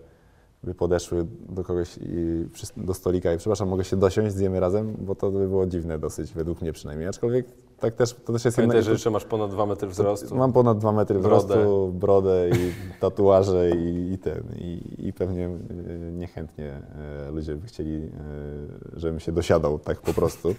by 0.62 0.74
podeszły 0.74 1.26
do 1.48 1.64
kogoś 1.64 1.98
i 2.02 2.46
do 2.76 2.94
stolika 2.94 3.34
i 3.34 3.38
przepraszam, 3.38 3.68
mogę 3.68 3.84
się 3.84 3.96
dosiąść, 3.96 4.34
zjemy 4.34 4.60
razem, 4.60 4.96
bo 5.00 5.14
to 5.14 5.30
by 5.30 5.48
było 5.48 5.66
dziwne 5.66 5.98
dosyć, 5.98 6.32
według 6.32 6.62
mnie 6.62 6.72
przynajmniej. 6.72 7.08
Aczkolwiek 7.08 7.46
tak 7.80 7.94
też, 7.94 8.14
to 8.24 8.32
też 8.32 8.44
jest 8.44 8.56
Pamiętaj, 8.56 8.78
jedna... 8.78 8.86
że 8.86 8.92
jeszcze 8.92 9.10
masz 9.10 9.24
ponad 9.24 9.50
2 9.50 9.66
metry 9.66 9.88
wzrostu. 9.88 10.36
Mam 10.36 10.52
ponad 10.52 10.78
2 10.78 10.92
metry 10.92 11.18
brodę. 11.18 11.46
wzrostu, 11.46 11.92
brodę 11.92 12.50
i 12.50 12.72
tatuaże 13.00 13.70
i, 13.70 14.12
i 14.12 14.18
ten. 14.18 14.42
I, 14.58 15.06
I 15.08 15.12
pewnie 15.12 15.46
e, 15.46 16.12
niechętnie 16.12 16.82
e, 17.26 17.30
ludzie 17.30 17.56
by 17.56 17.66
chcieli, 17.66 17.96
e, 17.96 18.98
żebym 19.00 19.20
się 19.20 19.32
dosiadał 19.32 19.78
tak 19.78 20.00
po 20.00 20.14
prostu. 20.14 20.54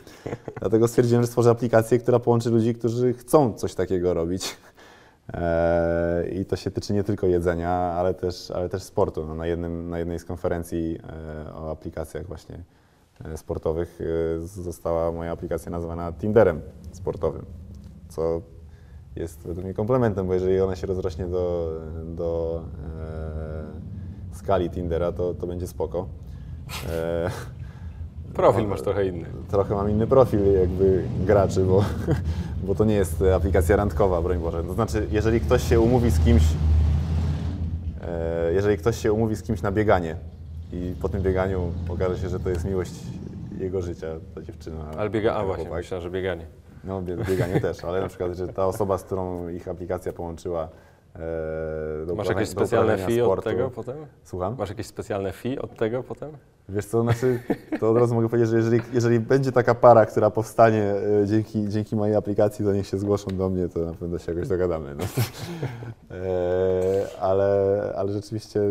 Dlatego 0.59 0.87
stwierdziłem, 0.87 1.23
że 1.23 1.27
stworzę 1.27 1.49
aplikację, 1.49 1.99
która 1.99 2.19
połączy 2.19 2.49
ludzi, 2.49 2.75
którzy 2.75 3.13
chcą 3.13 3.53
coś 3.53 3.75
takiego 3.75 4.13
robić. 4.13 4.57
E, 5.33 6.29
I 6.29 6.45
to 6.45 6.55
się 6.55 6.71
tyczy 6.71 6.93
nie 6.93 7.03
tylko 7.03 7.27
jedzenia, 7.27 7.71
ale 7.71 8.13
też, 8.13 8.51
ale 8.51 8.69
też 8.69 8.83
sportu. 8.83 9.25
No, 9.25 9.35
na, 9.35 9.47
jednym, 9.47 9.89
na 9.89 9.99
jednej 9.99 10.19
z 10.19 10.25
konferencji 10.25 10.99
e, 11.47 11.53
o 11.53 11.71
aplikacjach 11.71 12.27
właśnie 12.27 12.63
e, 13.25 13.37
sportowych 13.37 13.99
została 14.39 15.11
moja 15.11 15.31
aplikacja 15.31 15.71
nazwana 15.71 16.13
Tinderem 16.13 16.61
sportowym, 16.91 17.45
co 18.09 18.41
jest 19.15 19.47
według 19.47 19.65
mnie 19.65 19.73
komplementem, 19.73 20.27
bo 20.27 20.33
jeżeli 20.33 20.61
ona 20.61 20.75
się 20.75 20.87
rozrośnie 20.87 21.27
do, 21.27 21.73
do 22.05 22.61
skali 24.31 24.69
Tindera, 24.69 25.11
to, 25.11 25.33
to 25.33 25.47
będzie 25.47 25.67
spoko. 25.67 26.07
Profil 28.33 28.63
no, 28.63 28.69
masz 28.69 28.81
trochę 28.81 29.05
inny. 29.05 29.25
Trochę 29.49 29.75
mam 29.75 29.89
inny 29.89 30.07
profil 30.07 30.53
jakby 30.59 31.03
graczy, 31.25 31.63
bo, 31.65 31.85
bo 32.67 32.75
to 32.75 32.85
nie 32.85 32.95
jest 32.95 33.23
aplikacja 33.35 33.75
randkowa, 33.75 34.21
broń 34.21 34.39
Boże. 34.39 34.63
To 34.63 34.73
znaczy, 34.73 35.07
jeżeli 35.11 35.41
ktoś 35.41 35.63
się 35.63 35.79
umówi 35.79 36.11
z 36.11 36.19
kimś, 36.19 36.43
e, 38.01 38.53
jeżeli 38.53 38.77
ktoś 38.77 38.97
się 38.97 39.13
umówi 39.13 39.35
z 39.35 39.43
kimś 39.43 39.61
na 39.61 39.71
bieganie 39.71 40.15
i 40.73 40.95
po 41.01 41.09
tym 41.09 41.21
bieganiu 41.21 41.71
okaże 41.89 42.17
się, 42.17 42.29
że 42.29 42.39
to 42.39 42.49
jest 42.49 42.65
miłość 42.65 42.93
jego 43.57 43.81
życia, 43.81 44.07
ta 44.35 44.41
dziewczyna. 44.41 44.85
Ale 44.97 45.09
biega, 45.09 45.33
a 45.33 45.45
właśnie, 45.45 45.69
myślałem, 45.69 46.03
że 46.03 46.11
bieganie. 46.11 46.45
No, 46.83 47.01
bie- 47.01 47.25
bieganie 47.25 47.61
też, 47.61 47.83
ale 47.83 48.01
na 48.01 48.07
przykład, 48.07 48.35
że 48.35 48.47
ta 48.47 48.65
osoba, 48.65 48.97
z 48.97 49.03
którą 49.03 49.49
ich 49.49 49.67
aplikacja 49.67 50.13
połączyła 50.13 50.69
do 51.13 52.15
Masz 52.15 52.27
uprawiania- 52.27 52.29
jakieś 52.39 52.49
specjalne 52.49 52.97
fee 52.97 53.21
od 53.21 53.27
sportu. 53.27 53.49
tego 53.49 53.69
potem? 53.69 53.95
Słucham? 54.23 54.55
Masz 54.57 54.69
jakieś 54.69 54.85
specjalne 54.87 55.31
fee 55.31 55.59
od 55.59 55.75
tego 55.75 56.03
potem? 56.03 56.31
Wiesz 56.69 56.85
co, 56.85 57.01
znaczy, 57.01 57.39
to 57.79 57.89
od 57.91 57.97
razu 57.97 58.15
mogę 58.15 58.29
powiedzieć, 58.29 58.49
że 58.49 58.57
jeżeli, 58.57 58.81
jeżeli 58.93 59.19
będzie 59.19 59.51
taka 59.51 59.75
para, 59.75 60.05
która 60.05 60.29
powstanie 60.29 60.83
e, 60.83 61.27
dzięki, 61.27 61.69
dzięki 61.69 61.95
mojej 61.95 62.15
aplikacji, 62.15 62.65
to 62.65 62.73
niech 62.73 62.87
się 62.87 62.97
zgłoszą 62.97 63.27
do 63.37 63.49
mnie, 63.49 63.69
to 63.69 63.79
na 63.79 63.93
pewno 63.93 64.19
się 64.19 64.31
jakoś 64.31 64.47
dogadamy. 64.47 64.95
No. 64.95 65.05
E, 66.11 67.19
ale, 67.21 67.93
ale 67.97 68.11
rzeczywiście, 68.13 68.61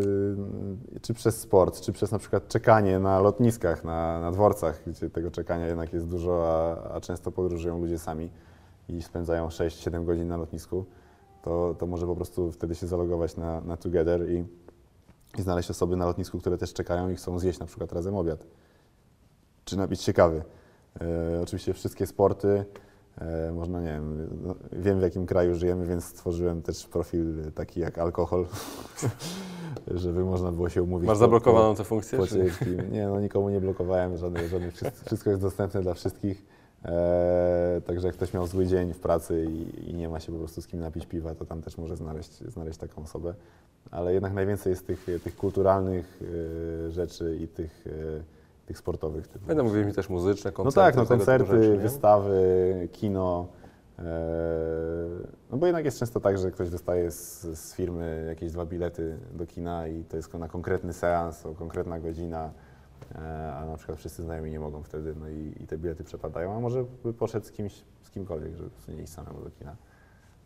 e, 0.97 1.01
czy 1.01 1.15
przez 1.15 1.41
sport, 1.41 1.81
czy 1.81 1.93
przez 1.93 2.13
na 2.13 2.19
przykład 2.19 2.49
czekanie 2.49 2.99
na 2.99 3.21
lotniskach, 3.21 3.85
na, 3.85 4.21
na 4.21 4.31
dworcach, 4.33 4.83
gdzie 4.87 5.11
tego 5.11 5.31
czekania 5.31 5.67
jednak 5.67 5.93
jest 5.93 6.07
dużo, 6.09 6.45
a, 6.47 6.95
a 6.95 7.01
często 7.01 7.33
podróżują 7.33 7.79
ludzie 7.81 7.99
sami 7.99 8.31
i 8.89 9.03
spędzają 9.03 9.49
6-7 9.49 10.05
godzin 10.05 10.29
na 10.29 10.37
lotnisku, 10.37 10.85
to, 11.43 11.75
to 11.79 11.87
może 11.87 12.07
po 12.07 12.17
prostu 12.17 12.53
wtedy 12.53 12.75
się 12.75 12.87
zalogować 12.87 13.37
na, 13.37 13.61
na 13.61 13.77
Together 13.77 14.31
i 14.31 14.45
i 15.39 15.43
znaleźć 15.43 15.71
osoby 15.71 15.97
na 15.97 16.07
lotnisku, 16.07 16.39
które 16.39 16.59
też 16.59 16.73
czekają 16.73 17.11
i 17.11 17.15
chcą 17.15 17.39
zjeść 17.39 17.59
na 17.59 17.67
przykład 17.67 17.93
razem 17.93 18.17
obiad, 18.17 18.47
czy 19.65 19.77
napić 19.77 20.03
się 20.03 20.13
kawy. 20.13 20.43
E, 21.01 21.41
oczywiście 21.43 21.75
wszystkie 21.75 22.07
sporty, 22.07 22.65
e, 23.19 23.53
można, 23.53 23.81
nie 23.81 23.89
wiem, 23.89 24.29
no, 24.43 24.55
wiem 24.73 24.99
w 24.99 25.03
jakim 25.03 25.27
kraju 25.27 25.55
żyjemy, 25.55 25.87
więc 25.87 26.05
stworzyłem 26.05 26.63
też 26.63 26.87
profil 26.87 27.53
taki 27.55 27.81
jak 27.81 27.99
alkohol, 27.99 28.47
żeby 29.87 30.25
można 30.25 30.53
było 30.53 30.69
się 30.69 30.83
umówić. 30.83 31.07
Masz 31.07 31.15
po- 31.15 31.21
zablokowaną 31.21 31.75
tę 31.75 31.85
funkcję? 31.85 32.19
po. 32.19 32.27
Nie, 32.91 33.07
no 33.07 33.21
nikomu 33.21 33.51
nie 33.51 33.61
blokowałem, 33.61 34.17
żadnych, 34.17 34.49
żadnych, 34.49 34.75
wszystko 35.07 35.31
jest 35.31 35.43
dostępne 35.43 35.83
dla 35.83 35.95
wszystkich. 35.95 36.58
E, 36.85 37.81
także 37.87 38.07
jak 38.07 38.17
ktoś 38.17 38.35
miał 38.35 38.47
zły 38.47 38.67
dzień 38.67 38.93
w 38.93 39.01
pracy 39.01 39.47
i, 39.51 39.91
i 39.91 39.95
nie 39.95 40.09
ma 40.09 40.21
się 40.21 40.33
po 40.33 40.39
prostu 40.39 40.63
z 40.63 40.67
kim 40.67 40.81
napić 40.81 41.07
piwa, 41.07 41.35
to 41.35 41.45
tam 41.45 41.63
też 41.63 41.79
może 41.79 41.97
znaleźć, 41.97 42.39
znaleźć 42.39 42.79
taką 42.79 43.03
osobę. 43.03 43.35
Ale 43.91 44.15
jednak 44.15 44.33
najwięcej 44.33 44.71
jest 44.71 44.87
tych, 44.87 45.07
tych 45.25 45.37
kulturalnych 45.37 46.21
e, 46.87 46.91
rzeczy 46.91 47.39
i 47.41 47.49
tych, 47.49 47.87
e, 47.87 48.67
tych 48.67 48.79
sportowych. 48.79 49.29
Typu. 49.29 49.47
Będę 49.47 49.63
mówił 49.63 49.87
mi 49.87 49.93
też 49.93 50.09
muzyczne, 50.09 50.51
No 50.51 50.57
koncerty. 50.57 50.87
tak, 50.87 50.97
no 50.97 51.03
tego 51.03 51.15
typu 51.15 51.19
koncerty, 51.19 51.63
rzeczy, 51.63 51.83
wystawy, 51.83 52.89
kino, 52.93 53.49
E, 53.99 54.05
no 55.51 55.57
bo 55.57 55.67
jednak 55.67 55.85
jest 55.85 55.99
często 55.99 56.21
tak, 56.21 56.39
że 56.39 56.51
ktoś 56.51 56.71
dostaje 56.71 57.11
z, 57.11 57.43
z 57.43 57.75
firmy 57.75 58.25
jakieś 58.29 58.53
dwa 58.53 58.67
bilety 58.67 59.19
do 59.33 59.47
kina 59.47 59.89
i 59.89 60.05
to 60.05 60.17
jest 60.17 60.35
na 60.35 60.49
konkretny 60.49 60.93
seans, 60.93 61.47
o 61.47 61.55
konkretna 61.55 62.01
godzina, 62.01 62.51
a 63.55 63.67
na 63.67 63.77
przykład 63.77 63.99
wszyscy 63.99 64.23
znajomi 64.23 64.51
nie 64.51 64.61
mogą 64.61 64.83
wtedy, 64.83 65.15
no 65.15 65.29
i, 65.29 65.55
i 65.61 65.67
te 65.67 65.79
bilety 65.79 66.05
przepadają, 66.05 66.57
a 66.57 66.61
może 66.61 66.85
by 67.05 67.13
poszedł 67.13 67.47
z 67.47 67.53
kimś, 67.53 67.85
z 68.03 68.11
kimkolwiek, 68.11 68.57
żeby 68.57 68.71
nie 68.89 69.03
iść 69.03 69.13
samemu 69.13 69.45
do 69.45 69.51
kina. 69.51 69.77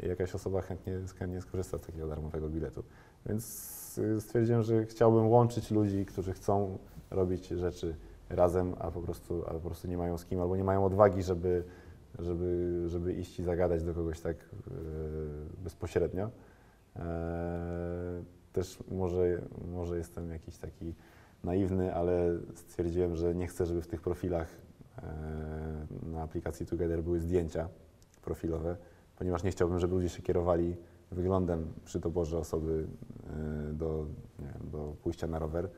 I 0.01 0.09
jakaś 0.09 0.35
osoba 0.35 0.63
chętnie, 0.63 0.99
chętnie 1.19 1.41
skorzysta 1.41 1.79
z 1.79 1.81
takiego 1.81 2.09
darmowego 2.09 2.49
biletu. 2.49 2.83
Więc 3.27 3.99
y, 3.99 4.21
stwierdziłem, 4.21 4.63
że 4.63 4.87
chciałbym 4.87 5.29
łączyć 5.29 5.71
ludzi, 5.71 6.07
którzy 6.07 6.33
chcą 6.33 6.79
robić 7.11 7.49
rzeczy 7.49 7.97
razem, 8.31 8.75
a 8.79 8.91
po 8.91 9.01
prostu, 9.01 9.45
a 9.47 9.51
po 9.51 9.61
prostu 9.61 9.89
nie 9.89 9.99
mają 9.99 10.19
z 10.19 10.25
kim, 10.25 10.41
albo 10.41 10.57
nie 10.57 10.65
mają 10.65 10.85
odwagi, 10.85 11.23
żeby, 11.23 11.65
żeby, 12.19 12.83
żeby 12.87 13.13
iść 13.13 13.41
i 13.41 13.43
zagadać 13.43 13.85
do 13.85 13.95
kogoś 13.95 14.21
tak 14.21 14.37
yy, 14.37 14.75
bezpośrednio. 15.65 16.31
Eee, 16.97 17.03
też 18.53 18.79
może, 18.91 19.43
może 19.73 19.99
jestem 19.99 20.31
jakiś 20.31 20.57
taki 20.57 20.95
naiwny, 21.45 21.95
ale 21.95 22.39
stwierdziłem, 22.55 23.17
że 23.17 23.35
nie 23.35 23.47
chcę, 23.47 23.67
żeby 23.67 23.83
w 23.83 23.87
tych 23.87 24.01
profilach 24.01 24.49
e, 24.99 26.07
na 26.13 26.23
aplikacji 26.23 26.67
Together 26.67 27.03
były 27.03 27.21
zdjęcia 27.21 27.69
profilowe, 28.23 28.77
ponieważ 29.17 29.43
nie 29.43 29.51
chciałbym, 29.51 29.79
żeby 29.79 29.95
ludzie 29.95 30.09
się 30.09 30.23
kierowali 30.23 30.77
wyglądem 31.11 31.73
przy 31.85 32.01
doborze 32.01 32.39
osoby 32.39 32.87
e, 33.71 33.73
do, 33.73 34.07
wiem, 34.39 34.71
do 34.71 34.97
pójścia 35.03 35.27
na 35.27 35.39
rower. 35.39 35.69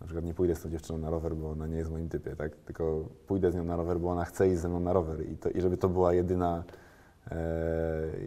Na 0.00 0.06
przykład 0.06 0.24
nie 0.24 0.34
pójdę 0.34 0.54
z 0.54 0.62
tą 0.62 0.68
dziewczyną 0.68 0.98
na 0.98 1.10
rower, 1.10 1.36
bo 1.36 1.50
ona 1.50 1.66
nie 1.66 1.76
jest 1.76 1.90
w 1.90 1.92
moim 1.92 2.08
typie, 2.08 2.36
tak? 2.36 2.56
tylko 2.56 3.08
pójdę 3.26 3.52
z 3.52 3.54
nią 3.54 3.64
na 3.64 3.76
rower, 3.76 4.00
bo 4.00 4.10
ona 4.10 4.24
chce 4.24 4.48
iść 4.48 4.58
ze 4.58 4.68
mną 4.68 4.80
na 4.80 4.92
rower 4.92 5.30
i, 5.30 5.36
to, 5.36 5.50
i 5.50 5.60
żeby 5.60 5.76
to 5.76 5.88
była 5.88 6.14
jedyna, 6.14 6.64
e, 7.30 7.36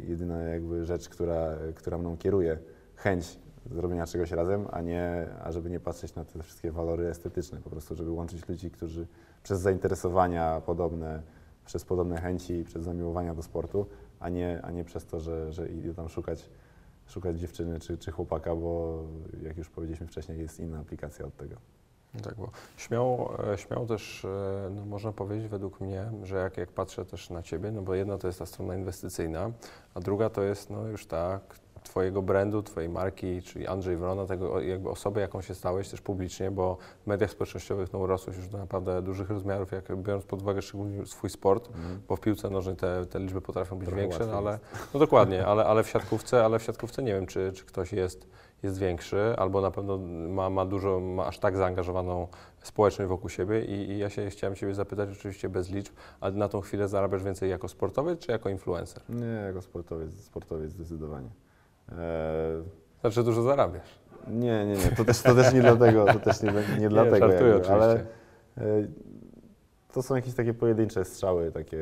jedyna 0.08 0.42
jakby 0.42 0.86
rzecz, 0.86 1.10
która, 1.10 1.58
która 1.76 1.98
mną 1.98 2.18
kieruje, 2.18 2.60
chęć 2.96 3.40
zrobienia 3.66 4.05
czegoś 4.07 4.32
razem, 4.32 4.68
a 4.72 4.82
nie, 4.82 5.28
a 5.43 5.51
żeby 5.51 5.70
nie 5.70 5.80
patrzeć 5.80 6.16
na 6.16 6.26
te 6.26 6.43
wszystkie 6.43 6.72
walory 6.72 7.07
estetyczne, 7.07 7.62
po 7.62 7.70
prostu 7.70 7.95
żeby 7.95 8.12
łączyć 8.12 8.49
ludzi, 8.49 8.72
którzy 8.72 9.07
przez 9.43 9.59
zainteresowania 9.59 10.62
podobne, 10.66 11.22
przez 11.66 11.86
podobne 11.86 12.22
chęci, 12.22 12.64
przez 12.64 12.84
zamiłowania 12.84 13.36
do 13.36 13.43
sportu, 13.43 13.86
a 14.20 14.30
nie, 14.30 14.62
a 14.64 14.72
nie 14.72 14.84
przez 14.84 15.05
to, 15.05 15.20
że, 15.20 15.53
że 15.53 15.70
idę 15.70 15.93
tam 15.93 16.09
szukać, 16.09 16.49
szukać 17.07 17.39
dziewczyny 17.39 17.80
czy, 17.80 17.97
czy 17.97 18.12
chłopaka, 18.12 18.55
bo 18.55 19.03
jak 19.43 19.57
już 19.57 19.70
powiedzieliśmy 19.70 20.07
wcześniej, 20.07 20.39
jest 20.39 20.59
inna 20.59 20.80
aplikacja 20.80 21.26
od 21.26 21.38
tego. 21.38 21.55
Tak, 22.24 22.36
bo 22.36 22.49
śmiało, 22.78 23.39
e, 23.53 23.57
śmiało 23.57 23.86
też 23.86 24.26
e, 24.26 24.70
no, 24.76 24.86
można 24.86 25.12
powiedzieć 25.12 25.47
według 25.47 25.82
mnie, 25.82 26.12
że 26.24 26.36
jak, 26.36 26.57
jak 26.57 26.72
patrzę 26.72 27.05
też 27.05 27.30
na 27.30 27.41
Ciebie, 27.41 27.72
no 27.72 27.82
bo 27.82 27.95
jedna 27.95 28.18
to 28.18 28.28
jest 28.28 28.39
ta 28.39 28.45
strona 28.45 28.76
inwestycyjna, 28.76 29.51
a 29.93 29.99
druga 29.99 30.30
to 30.30 30.43
jest 30.43 30.70
no, 30.70 30.88
już 30.88 31.05
ta, 31.05 31.39
Twojego 31.84 32.22
brandu, 32.22 32.64
Twojej 32.64 32.90
marki, 32.90 33.42
czyli 33.42 33.68
Andrzej 33.68 33.98
Wrona, 33.98 34.26
tego 34.26 34.62
jakby 34.62 34.90
osoby, 34.90 35.20
jaką 35.20 35.42
się 35.42 35.56
stałeś 35.56 35.90
też 35.90 36.02
publicznie, 36.02 36.52
bo 36.52 36.78
w 37.04 37.08
mediach 37.08 37.32
społecznościowych 37.32 37.94
no, 37.94 38.00
urosłeś 38.00 38.38
już 38.38 38.48
do 38.48 38.58
naprawdę 38.58 39.02
dużych 39.02 39.30
rozmiarów, 39.30 39.72
jak 39.72 39.96
biorąc 39.96 40.26
pod 40.26 40.42
uwagę 40.42 40.62
szczególnie 40.62 41.06
swój 41.06 41.30
sport, 41.30 41.70
mm. 41.76 42.02
bo 42.08 42.16
w 42.16 42.20
piłce 42.20 42.50
nożnej 42.50 42.76
te, 42.76 43.06
te 43.06 43.20
liczby 43.20 43.42
potrafią 43.42 43.76
być 43.76 43.88
Trochę 43.88 44.02
większe, 44.02 44.28
no, 44.28 44.34
ale 44.34 44.60
no 44.94 45.00
dokładnie, 45.00 45.46
ale, 45.46 45.66
ale 45.66 45.84
w 45.84 45.90
siatkówce, 45.90 46.46
ale 46.46 46.60
w 46.60 46.64
siatkówce 46.64 47.04
nie 47.04 47.14
wiem, 47.14 47.26
czy, 47.26 47.52
czy 47.56 47.66
ktoś 47.66 47.94
jest, 47.94 48.28
jest 48.64 48.80
większy, 48.80 49.36
albo 49.38 49.62
na 49.62 49.72
pewno 49.72 49.98
ma, 50.30 50.50
ma 50.50 50.66
dużo, 50.66 51.00
ma 51.00 51.26
aż 51.26 51.40
tak 51.40 51.58
zaangażowaną 51.58 52.28
społeczność 52.64 53.10
wokół 53.10 53.30
siebie 53.30 53.66
i, 53.66 53.92
i 53.92 53.98
ja 53.98 54.10
się 54.10 54.30
chciałem 54.30 54.56
Ciebie 54.56 54.74
zapytać, 54.74 55.10
oczywiście 55.10 55.50
bez 55.50 55.70
liczb, 55.70 55.94
a 56.20 56.32
na 56.32 56.50
tą 56.50 56.62
chwilę 56.62 56.88
zarabiasz 56.88 57.24
więcej 57.24 57.50
jako 57.50 57.68
sportowiec, 57.68 58.20
czy 58.20 58.32
jako 58.32 58.50
influencer? 58.50 59.04
Nie, 59.10 59.26
jako 59.26 59.62
sportowiec, 59.62 60.24
sportowiec 60.24 60.72
zdecydowanie. 60.72 61.30
Znaczy 63.02 63.24
dużo 63.24 63.42
zarabiasz. 63.42 64.02
Nie, 64.28 64.66
nie, 64.66 64.76
nie, 64.76 64.96
to 64.98 65.06
też, 65.06 65.22
to 65.22 65.36
też 65.36 65.54
nie 65.54 65.62
dlatego, 65.62 66.06
to 66.06 66.20
też 66.20 66.42
nie, 66.42 66.52
nie, 66.52 66.78
nie 66.80 66.89
dlatego, 66.89 67.28
żartuję 67.28 67.52
jakby, 67.52 67.70
ale 67.70 67.94
e, 68.58 68.88
to 69.94 70.02
są 70.02 70.16
jakieś 70.16 70.34
takie 70.34 70.54
pojedyncze 70.54 71.06
strzały, 71.06 71.52
takie, 71.52 71.78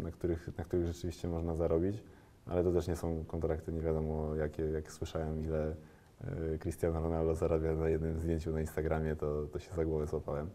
na 0.00 0.10
których, 0.10 0.58
na 0.58 0.64
których 0.64 0.86
rzeczywiście 0.86 1.28
można 1.28 1.54
zarobić, 1.54 2.02
ale 2.46 2.64
to 2.64 2.72
też 2.72 2.88
nie 2.88 2.96
są 2.96 3.24
kontrakty, 3.24 3.72
nie 3.72 3.80
wiadomo 3.80 4.34
jakie, 4.34 4.62
jak 4.62 4.92
słyszałem 4.92 5.44
ile 5.44 5.74
e, 6.54 6.58
Cristiano 6.58 7.00
Ronaldo 7.00 7.34
zarabia 7.34 7.72
na 7.74 7.88
jednym 7.88 8.20
zdjęciu 8.20 8.52
na 8.52 8.60
Instagramie, 8.60 9.16
to, 9.16 9.46
to 9.52 9.58
się 9.58 9.74
za 9.74 9.84
głowę 9.84 10.06
złapałem. 10.06 10.50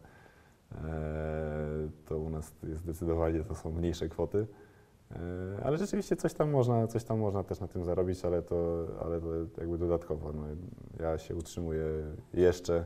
E, 0.71 1.89
to 2.05 2.17
u 2.17 2.29
nas 2.29 2.53
jest 2.63 2.81
zdecydowanie 2.81 3.43
to 3.43 3.55
są 3.55 3.71
mniejsze 3.71 4.09
kwoty. 4.09 4.47
E, 5.11 5.63
ale 5.63 5.77
rzeczywiście 5.77 6.15
coś 6.15 6.33
tam 6.33 6.49
można, 6.49 6.87
coś 6.87 7.03
tam 7.03 7.19
można 7.19 7.43
też 7.43 7.59
na 7.59 7.67
tym 7.67 7.85
zarobić, 7.85 8.25
ale 8.25 8.41
to, 8.41 8.87
ale 9.05 9.21
to 9.21 9.61
jakby 9.61 9.77
dodatkowo. 9.77 10.33
No, 10.33 10.43
ja 10.99 11.17
się 11.17 11.35
utrzymuję 11.35 11.85
jeszcze 12.33 12.85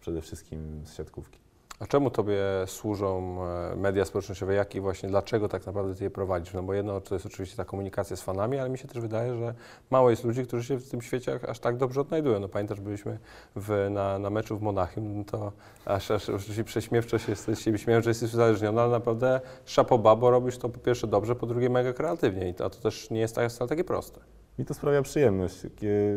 przede 0.00 0.20
wszystkim 0.20 0.82
z 0.84 0.94
siatkówki. 0.94 1.38
A 1.82 1.86
czemu 1.86 2.10
Tobie 2.10 2.38
służą 2.66 3.38
e, 3.72 3.76
media 3.76 4.04
społecznościowe, 4.04 4.54
jak 4.54 4.74
i 4.74 4.80
właśnie 4.80 5.08
dlaczego 5.08 5.48
tak 5.48 5.66
naprawdę 5.66 5.94
Ty 5.94 6.04
je 6.04 6.10
prowadzisz? 6.10 6.54
No 6.54 6.62
bo 6.62 6.74
jedno 6.74 7.00
to 7.00 7.14
jest 7.14 7.26
oczywiście 7.26 7.56
ta 7.56 7.64
komunikacja 7.64 8.16
z 8.16 8.22
fanami, 8.22 8.58
ale 8.58 8.70
mi 8.70 8.78
się 8.78 8.88
też 8.88 9.00
wydaje, 9.02 9.38
że 9.38 9.54
mało 9.90 10.10
jest 10.10 10.24
ludzi, 10.24 10.44
którzy 10.46 10.64
się 10.64 10.76
w 10.76 10.90
tym 10.90 11.02
świecie 11.02 11.40
aż 11.48 11.58
tak 11.58 11.76
dobrze 11.76 12.00
odnajdują. 12.00 12.40
No 12.40 12.48
pamiętasz, 12.48 12.80
byliśmy 12.80 13.18
w, 13.56 13.88
na, 13.90 14.18
na 14.18 14.30
meczu 14.30 14.58
w 14.58 14.62
Monachium, 14.62 15.18
no 15.18 15.24
to 15.24 15.52
aż, 15.84 16.10
aż 16.10 16.28
oczywiście 16.28 16.64
prześmiewczo 16.64 17.18
się 17.18 17.36
z 17.36 17.58
siebie 17.58 18.02
że 18.02 18.10
jesteś 18.10 18.34
uzależniony, 18.34 18.80
ale 18.80 18.90
naprawdę 18.90 19.40
szapoba, 19.64 20.16
bo 20.16 20.30
robisz 20.30 20.58
to 20.58 20.68
po 20.68 20.78
pierwsze 20.78 21.06
dobrze, 21.06 21.34
po 21.34 21.46
drugie 21.46 21.70
mega 21.70 21.92
kreatywnie, 21.92 22.54
a 22.58 22.70
to 22.70 22.80
też 22.80 23.10
nie 23.10 23.20
jest 23.20 23.34
tak, 23.34 23.50
wcale 23.50 23.68
takie 23.68 23.84
proste. 23.84 24.20
Mi 24.58 24.64
to 24.64 24.74
sprawia 24.74 25.02
przyjemność. 25.02 25.66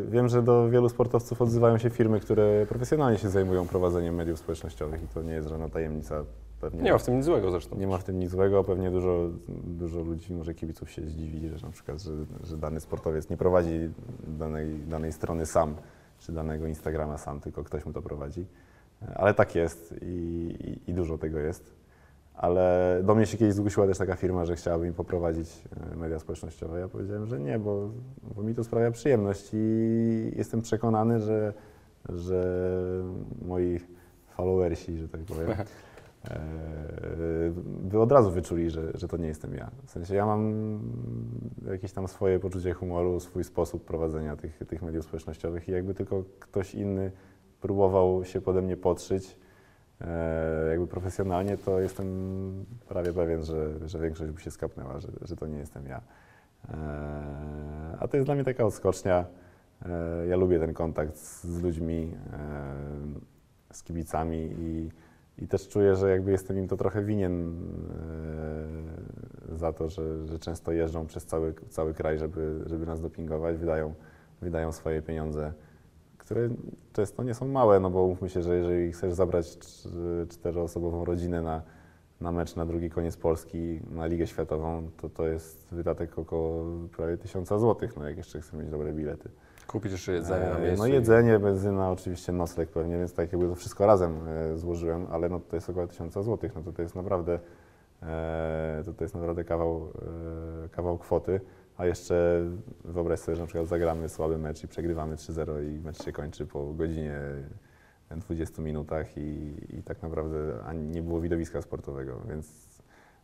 Wiem, 0.07 0.27
że 0.27 0.43
do 0.43 0.69
wielu 0.69 0.89
sportowców 0.89 1.41
odzywają 1.41 1.77
się 1.77 1.89
firmy, 1.89 2.19
które 2.19 2.65
profesjonalnie 2.69 3.17
się 3.17 3.29
zajmują 3.29 3.67
prowadzeniem 3.67 4.15
mediów 4.15 4.39
społecznościowych 4.39 5.03
i 5.03 5.07
to 5.07 5.21
nie 5.21 5.33
jest 5.33 5.49
żadna 5.49 5.69
tajemnica. 5.69 6.25
Pewnie 6.61 6.81
nie 6.81 6.91
ma 6.91 6.97
w 6.97 7.03
tym 7.03 7.15
nic 7.17 7.25
złego 7.25 7.51
zresztą. 7.51 7.77
Nie 7.77 7.87
ma 7.87 7.97
w 7.97 8.03
tym 8.03 8.19
nic 8.19 8.31
złego. 8.31 8.63
Pewnie 8.63 8.91
dużo, 8.91 9.29
dużo 9.63 10.01
ludzi, 10.01 10.33
może 10.33 10.53
kibiców 10.53 10.91
się 10.91 11.01
zdziwi, 11.01 11.49
że 11.49 11.65
na 11.65 11.71
przykład, 11.71 12.01
że, 12.01 12.11
że 12.43 12.57
dany 12.57 12.79
sportowiec 12.79 13.29
nie 13.29 13.37
prowadzi 13.37 13.89
danej, 14.27 14.79
danej 14.87 15.11
strony 15.11 15.45
sam, 15.45 15.75
czy 16.19 16.31
danego 16.31 16.67
Instagrama 16.67 17.17
sam, 17.17 17.39
tylko 17.39 17.63
ktoś 17.63 17.85
mu 17.85 17.93
to 17.93 18.01
prowadzi. 18.01 18.45
Ale 19.15 19.33
tak 19.33 19.55
jest 19.55 19.95
i, 20.01 20.05
i, 20.85 20.91
i 20.91 20.93
dużo 20.93 21.17
tego 21.17 21.39
jest 21.39 21.74
ale 22.37 22.99
do 23.03 23.15
mnie 23.15 23.25
się 23.25 23.37
kiedyś 23.37 23.53
zgłosiła 23.53 23.87
też 23.87 23.97
taka 23.97 24.15
firma, 24.15 24.45
że 24.45 24.55
chciałaby 24.55 24.85
mi 24.85 24.93
poprowadzić 24.93 25.63
e, 25.93 25.95
media 25.95 26.19
społecznościowe. 26.19 26.79
Ja 26.79 26.87
powiedziałem, 26.87 27.25
że 27.25 27.39
nie, 27.39 27.59
bo, 27.59 27.89
bo 28.35 28.43
mi 28.43 28.55
to 28.55 28.63
sprawia 28.63 28.91
przyjemność 28.91 29.49
i 29.53 30.31
jestem 30.35 30.61
przekonany, 30.61 31.19
że, 31.19 31.53
że 32.09 32.71
moi 33.45 33.79
followersi, 34.27 34.97
że 34.97 35.09
tak 35.09 35.21
powiem, 35.21 35.49
e, 35.51 35.65
by 37.79 37.99
od 37.99 38.11
razu 38.11 38.31
wyczuli, 38.31 38.69
że, 38.69 38.91
że 38.93 39.07
to 39.07 39.17
nie 39.17 39.27
jestem 39.27 39.53
ja. 39.53 39.71
W 39.85 39.91
sensie 39.91 40.15
ja 40.15 40.25
mam 40.25 40.79
jakieś 41.71 41.91
tam 41.91 42.07
swoje 42.07 42.39
poczucie 42.39 42.73
humoru, 42.73 43.19
swój 43.19 43.43
sposób 43.43 43.85
prowadzenia 43.85 44.35
tych, 44.35 44.59
tych 44.67 44.81
mediów 44.81 45.05
społecznościowych 45.05 45.69
i 45.69 45.71
jakby 45.71 45.93
tylko 45.93 46.23
ktoś 46.39 46.75
inny 46.75 47.11
próbował 47.61 48.25
się 48.25 48.41
pode 48.41 48.61
mnie 48.61 48.77
podszyć, 48.77 49.37
jakby 50.69 50.87
profesjonalnie, 50.87 51.57
to 51.57 51.79
jestem 51.79 52.65
prawie 52.87 53.13
pewien, 53.13 53.43
że, 53.43 53.89
że 53.89 53.99
większość 53.99 54.31
by 54.31 54.41
się 54.41 54.51
skapnęła, 54.51 54.99
że, 54.99 55.07
że 55.21 55.35
to 55.35 55.47
nie 55.47 55.57
jestem 55.57 55.85
ja. 55.87 56.01
E, 56.69 57.97
a 57.99 58.07
to 58.07 58.17
jest 58.17 58.27
dla 58.27 58.35
mnie 58.35 58.43
taka 58.43 58.65
odskocznia. 58.65 59.25
E, 59.85 60.27
ja 60.27 60.35
lubię 60.35 60.59
ten 60.59 60.73
kontakt 60.73 61.17
z 61.17 61.61
ludźmi, 61.61 62.11
z 63.71 63.83
kibicami 63.83 64.55
i, 64.59 64.89
i 65.37 65.47
też 65.47 65.67
czuję, 65.67 65.95
że 65.95 66.09
jakby 66.09 66.31
jestem 66.31 66.57
im 66.57 66.67
to 66.67 66.77
trochę 66.77 67.03
winien 67.03 67.55
za 69.51 69.73
to, 69.73 69.89
że, 69.89 70.27
że 70.27 70.39
często 70.39 70.71
jeżdżą 70.71 71.05
przez 71.05 71.25
cały, 71.25 71.53
cały 71.69 71.93
kraj, 71.93 72.17
żeby, 72.17 72.63
żeby 72.65 72.85
nas 72.85 73.01
dopingować, 73.01 73.57
wydają, 73.57 73.93
wydają 74.41 74.71
swoje 74.71 75.01
pieniądze 75.01 75.53
które 76.25 76.49
często 76.93 77.23
nie 77.23 77.33
są 77.33 77.47
małe, 77.47 77.79
no 77.79 77.89
bo 77.89 78.03
umówmy 78.03 78.29
się, 78.29 78.41
że 78.41 78.55
jeżeli 78.57 78.91
chcesz 78.91 79.13
zabrać 79.13 79.57
czteroosobową 80.29 81.05
rodzinę 81.05 81.41
na, 81.41 81.61
na 82.21 82.31
mecz 82.31 82.55
na 82.55 82.65
drugi 82.65 82.89
koniec 82.89 83.17
Polski, 83.17 83.79
na 83.91 84.05
Ligę 84.05 84.27
Światową, 84.27 84.89
to 84.97 85.09
to 85.09 85.27
jest 85.27 85.67
wydatek 85.71 86.19
około 86.19 86.65
prawie 86.97 87.17
tysiąca 87.17 87.59
złotych, 87.59 87.97
no 87.97 88.07
jak 88.07 88.17
jeszcze 88.17 88.41
chcesz 88.41 88.53
mieć 88.53 88.69
dobre 88.69 88.93
bilety. 88.93 89.29
Kupić 89.67 89.91
jeszcze 89.91 90.13
jedzenie 90.13 90.45
na 90.45 90.57
e, 90.57 90.61
miejscu? 90.61 90.83
No 90.83 90.87
jedzenie, 90.87 91.39
benzyna, 91.39 91.91
oczywiście 91.91 92.31
nocleg 92.31 92.69
pewnie, 92.69 92.97
więc 92.97 93.13
tak 93.13 93.31
jakby 93.31 93.47
to 93.47 93.55
wszystko 93.55 93.85
razem 93.85 94.27
e, 94.27 94.57
złożyłem, 94.57 95.07
ale 95.11 95.29
no 95.29 95.39
to 95.39 95.55
jest 95.55 95.69
około 95.69 95.87
tysiąca 95.87 96.23
złotych, 96.23 96.55
no 96.55 96.61
to 96.61 96.73
to 96.73 96.81
jest 96.81 96.95
naprawdę, 96.95 97.39
e, 98.03 98.81
to, 98.85 98.93
to 98.93 99.03
jest 99.03 99.13
naprawdę 99.13 99.43
kawał, 99.43 99.91
kawał 100.71 100.97
kwoty. 100.97 101.41
A 101.77 101.85
jeszcze 101.85 102.41
wyobraź 102.85 103.19
sobie, 103.19 103.35
że 103.35 103.41
na 103.41 103.47
przykład 103.47 103.67
zagramy 103.67 104.09
słaby 104.09 104.37
mecz 104.37 104.63
i 104.63 104.67
przegrywamy 104.67 105.15
3-0 105.15 105.63
i 105.63 105.79
mecz 105.79 106.03
się 106.03 106.11
kończy 106.11 106.45
po 106.45 106.73
godzinie 106.73 107.19
20 108.11 108.61
minutach 108.61 109.17
i, 109.17 109.55
i 109.69 109.83
tak 109.83 110.01
naprawdę 110.01 110.37
nie 110.73 111.01
było 111.01 111.21
widowiska 111.21 111.61
sportowego, 111.61 112.21
więc, 112.29 112.65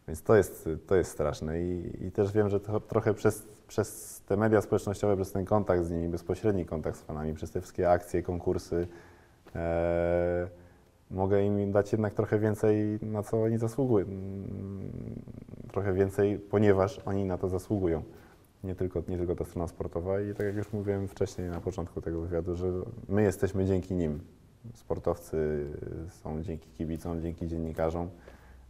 Więc 0.07 0.23
to 0.23 0.35
jest, 0.35 0.69
to 0.87 0.95
jest 0.95 1.11
straszne 1.11 1.61
i, 1.61 2.05
i 2.05 2.11
też 2.11 2.31
wiem, 2.31 2.49
że 2.49 2.59
to, 2.59 2.79
trochę 2.79 3.13
przez, 3.13 3.47
przez 3.67 4.21
te 4.25 4.37
media 4.37 4.61
społecznościowe, 4.61 5.15
przez 5.15 5.31
ten 5.31 5.45
kontakt 5.45 5.83
z 5.83 5.91
nimi, 5.91 6.09
bezpośredni 6.09 6.65
kontakt 6.65 6.97
z 6.97 7.01
fanami, 7.01 7.33
przez 7.33 7.51
te 7.51 7.61
wszystkie 7.61 7.91
akcje, 7.91 8.23
konkursy, 8.23 8.87
e, 9.55 10.47
mogę 11.11 11.43
im 11.43 11.71
dać 11.71 11.91
jednak 11.91 12.13
trochę 12.13 12.39
więcej, 12.39 12.99
na 13.01 13.23
co 13.23 13.43
oni 13.43 13.57
zasługują. 13.57 14.05
Trochę 15.71 15.93
więcej, 15.93 16.39
ponieważ 16.39 16.99
oni 17.05 17.25
na 17.25 17.37
to 17.37 17.49
zasługują. 17.49 18.03
Nie 18.63 18.75
tylko, 18.75 19.03
nie 19.07 19.17
tylko 19.17 19.35
ta 19.35 19.45
strona 19.45 19.67
sportowa 19.67 20.21
i 20.21 20.33
tak 20.33 20.45
jak 20.45 20.55
już 20.55 20.73
mówiłem 20.73 21.07
wcześniej 21.07 21.49
na 21.49 21.61
początku 21.61 22.01
tego 22.01 22.21
wywiadu, 22.21 22.55
że 22.55 22.71
my 23.09 23.23
jesteśmy 23.23 23.65
dzięki 23.65 23.93
nim. 23.93 24.19
Sportowcy 24.73 25.65
są 26.09 26.43
dzięki 26.43 26.69
kibicom, 26.69 27.21
dzięki 27.21 27.47
dziennikarzom. 27.47 28.09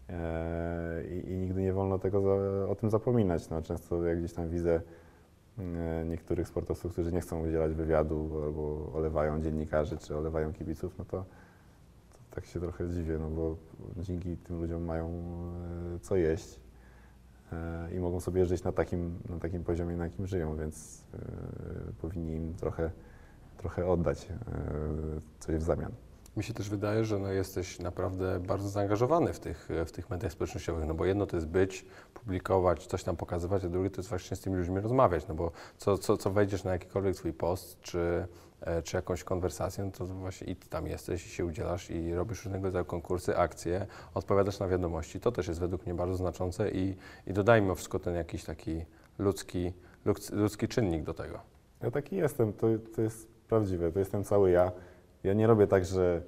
E, 0.09 1.03
I, 1.03 1.31
I 1.31 1.37
nigdy 1.37 1.61
nie 1.61 1.73
wolno 1.73 1.99
tego 1.99 2.21
za, 2.21 2.67
o 2.69 2.75
tym 2.75 2.89
zapominać. 2.89 3.49
No, 3.49 3.61
często 3.61 4.05
jak 4.05 4.19
gdzieś 4.19 4.33
tam 4.33 4.49
widzę 4.49 4.81
e, 5.59 6.05
niektórych 6.05 6.47
sportowców, 6.47 6.91
którzy 6.91 7.11
nie 7.11 7.21
chcą 7.21 7.47
udzielać 7.47 7.73
wywiadu 7.73 8.43
albo 8.43 8.91
olewają 8.93 9.41
dziennikarzy 9.41 9.97
czy 9.97 10.17
olewają 10.17 10.53
kibiców, 10.53 10.97
no 10.97 11.05
to, 11.05 11.25
to 12.11 12.35
tak 12.35 12.45
się 12.45 12.59
trochę 12.59 12.89
dziwię, 12.89 13.17
no 13.17 13.29
bo 13.29 13.55
dzięki 13.97 14.37
tym 14.37 14.61
ludziom 14.61 14.83
mają 14.83 15.07
e, 15.95 15.99
co 15.99 16.15
jeść 16.15 16.59
i 17.95 17.99
mogą 17.99 18.19
sobie 18.19 18.45
żyć 18.45 18.63
na 18.63 18.71
takim, 18.71 19.19
na 19.29 19.39
takim 19.39 19.63
poziomie, 19.63 19.95
na 19.95 20.03
jakim 20.03 20.27
żyją, 20.27 20.57
więc 20.57 21.03
e, 21.13 21.17
powinni 22.01 22.33
im 22.33 22.53
trochę, 22.53 22.91
trochę 23.57 23.87
oddać 23.87 24.27
e, 24.31 24.35
coś 25.39 25.55
w 25.55 25.61
zamian. 25.61 25.91
Mi 26.37 26.43
się 26.43 26.53
też 26.53 26.69
wydaje, 26.69 27.05
że 27.05 27.19
no 27.19 27.31
jesteś 27.31 27.79
naprawdę 27.79 28.39
bardzo 28.39 28.69
zaangażowany 28.69 29.33
w 29.33 29.39
tych, 29.39 29.69
w 29.85 29.91
tych 29.91 30.09
mediach 30.09 30.31
społecznościowych, 30.31 30.85
no 30.87 30.93
bo 30.93 31.05
jedno 31.05 31.25
to 31.25 31.37
jest 31.37 31.47
być, 31.47 31.85
publikować, 32.13 32.87
coś 32.87 33.03
tam 33.03 33.15
pokazywać, 33.15 33.65
a 33.65 33.69
drugie 33.69 33.89
to 33.89 33.97
jest 33.97 34.09
właśnie 34.09 34.37
z 34.37 34.39
tymi 34.39 34.55
ludźmi 34.55 34.79
rozmawiać, 34.79 35.27
no 35.27 35.35
bo 35.35 35.51
co, 35.77 35.97
co, 35.97 36.17
co 36.17 36.31
wejdziesz 36.31 36.63
na 36.63 36.71
jakikolwiek 36.71 37.15
swój 37.15 37.33
post, 37.33 37.81
czy, 37.81 37.99
e, 37.99 38.27
czy 38.83 38.97
jakąś 38.97 39.23
konwersację, 39.23 39.91
to 39.97 40.05
właśnie 40.05 40.47
i 40.47 40.55
ty 40.55 40.69
tam 40.69 40.87
jesteś 40.87 41.25
i 41.25 41.29
się 41.29 41.45
udzielasz 41.45 41.91
i 41.91 42.13
robisz 42.13 42.45
różnego 42.45 42.65
rodzaju 42.65 42.85
konkursy, 42.85 43.37
akcje, 43.37 43.87
odpowiadasz 44.13 44.59
na 44.59 44.67
wiadomości. 44.67 45.19
To 45.19 45.31
też 45.31 45.47
jest 45.47 45.59
według 45.59 45.85
mnie 45.85 45.95
bardzo 45.95 46.15
znaczące 46.15 46.71
i, 46.71 46.95
i 47.27 47.33
dodaj 47.33 47.61
mimo 47.61 47.75
wszystko 47.75 47.99
ten 47.99 48.15
jakiś 48.15 48.43
taki 48.43 48.85
ludzki, 49.19 49.73
ludzki, 50.31 50.67
czynnik 50.67 51.03
do 51.03 51.13
tego. 51.13 51.39
Ja 51.81 51.91
taki 51.91 52.15
jestem, 52.15 52.53
to, 52.53 52.67
to 52.95 53.01
jest 53.01 53.27
prawdziwe, 53.47 53.91
to 53.91 53.99
jestem 53.99 54.23
cały 54.23 54.51
ja. 54.51 54.71
Ja 55.23 55.33
nie 55.33 55.47
robię 55.47 55.67
tak, 55.67 55.85
że 55.85 56.21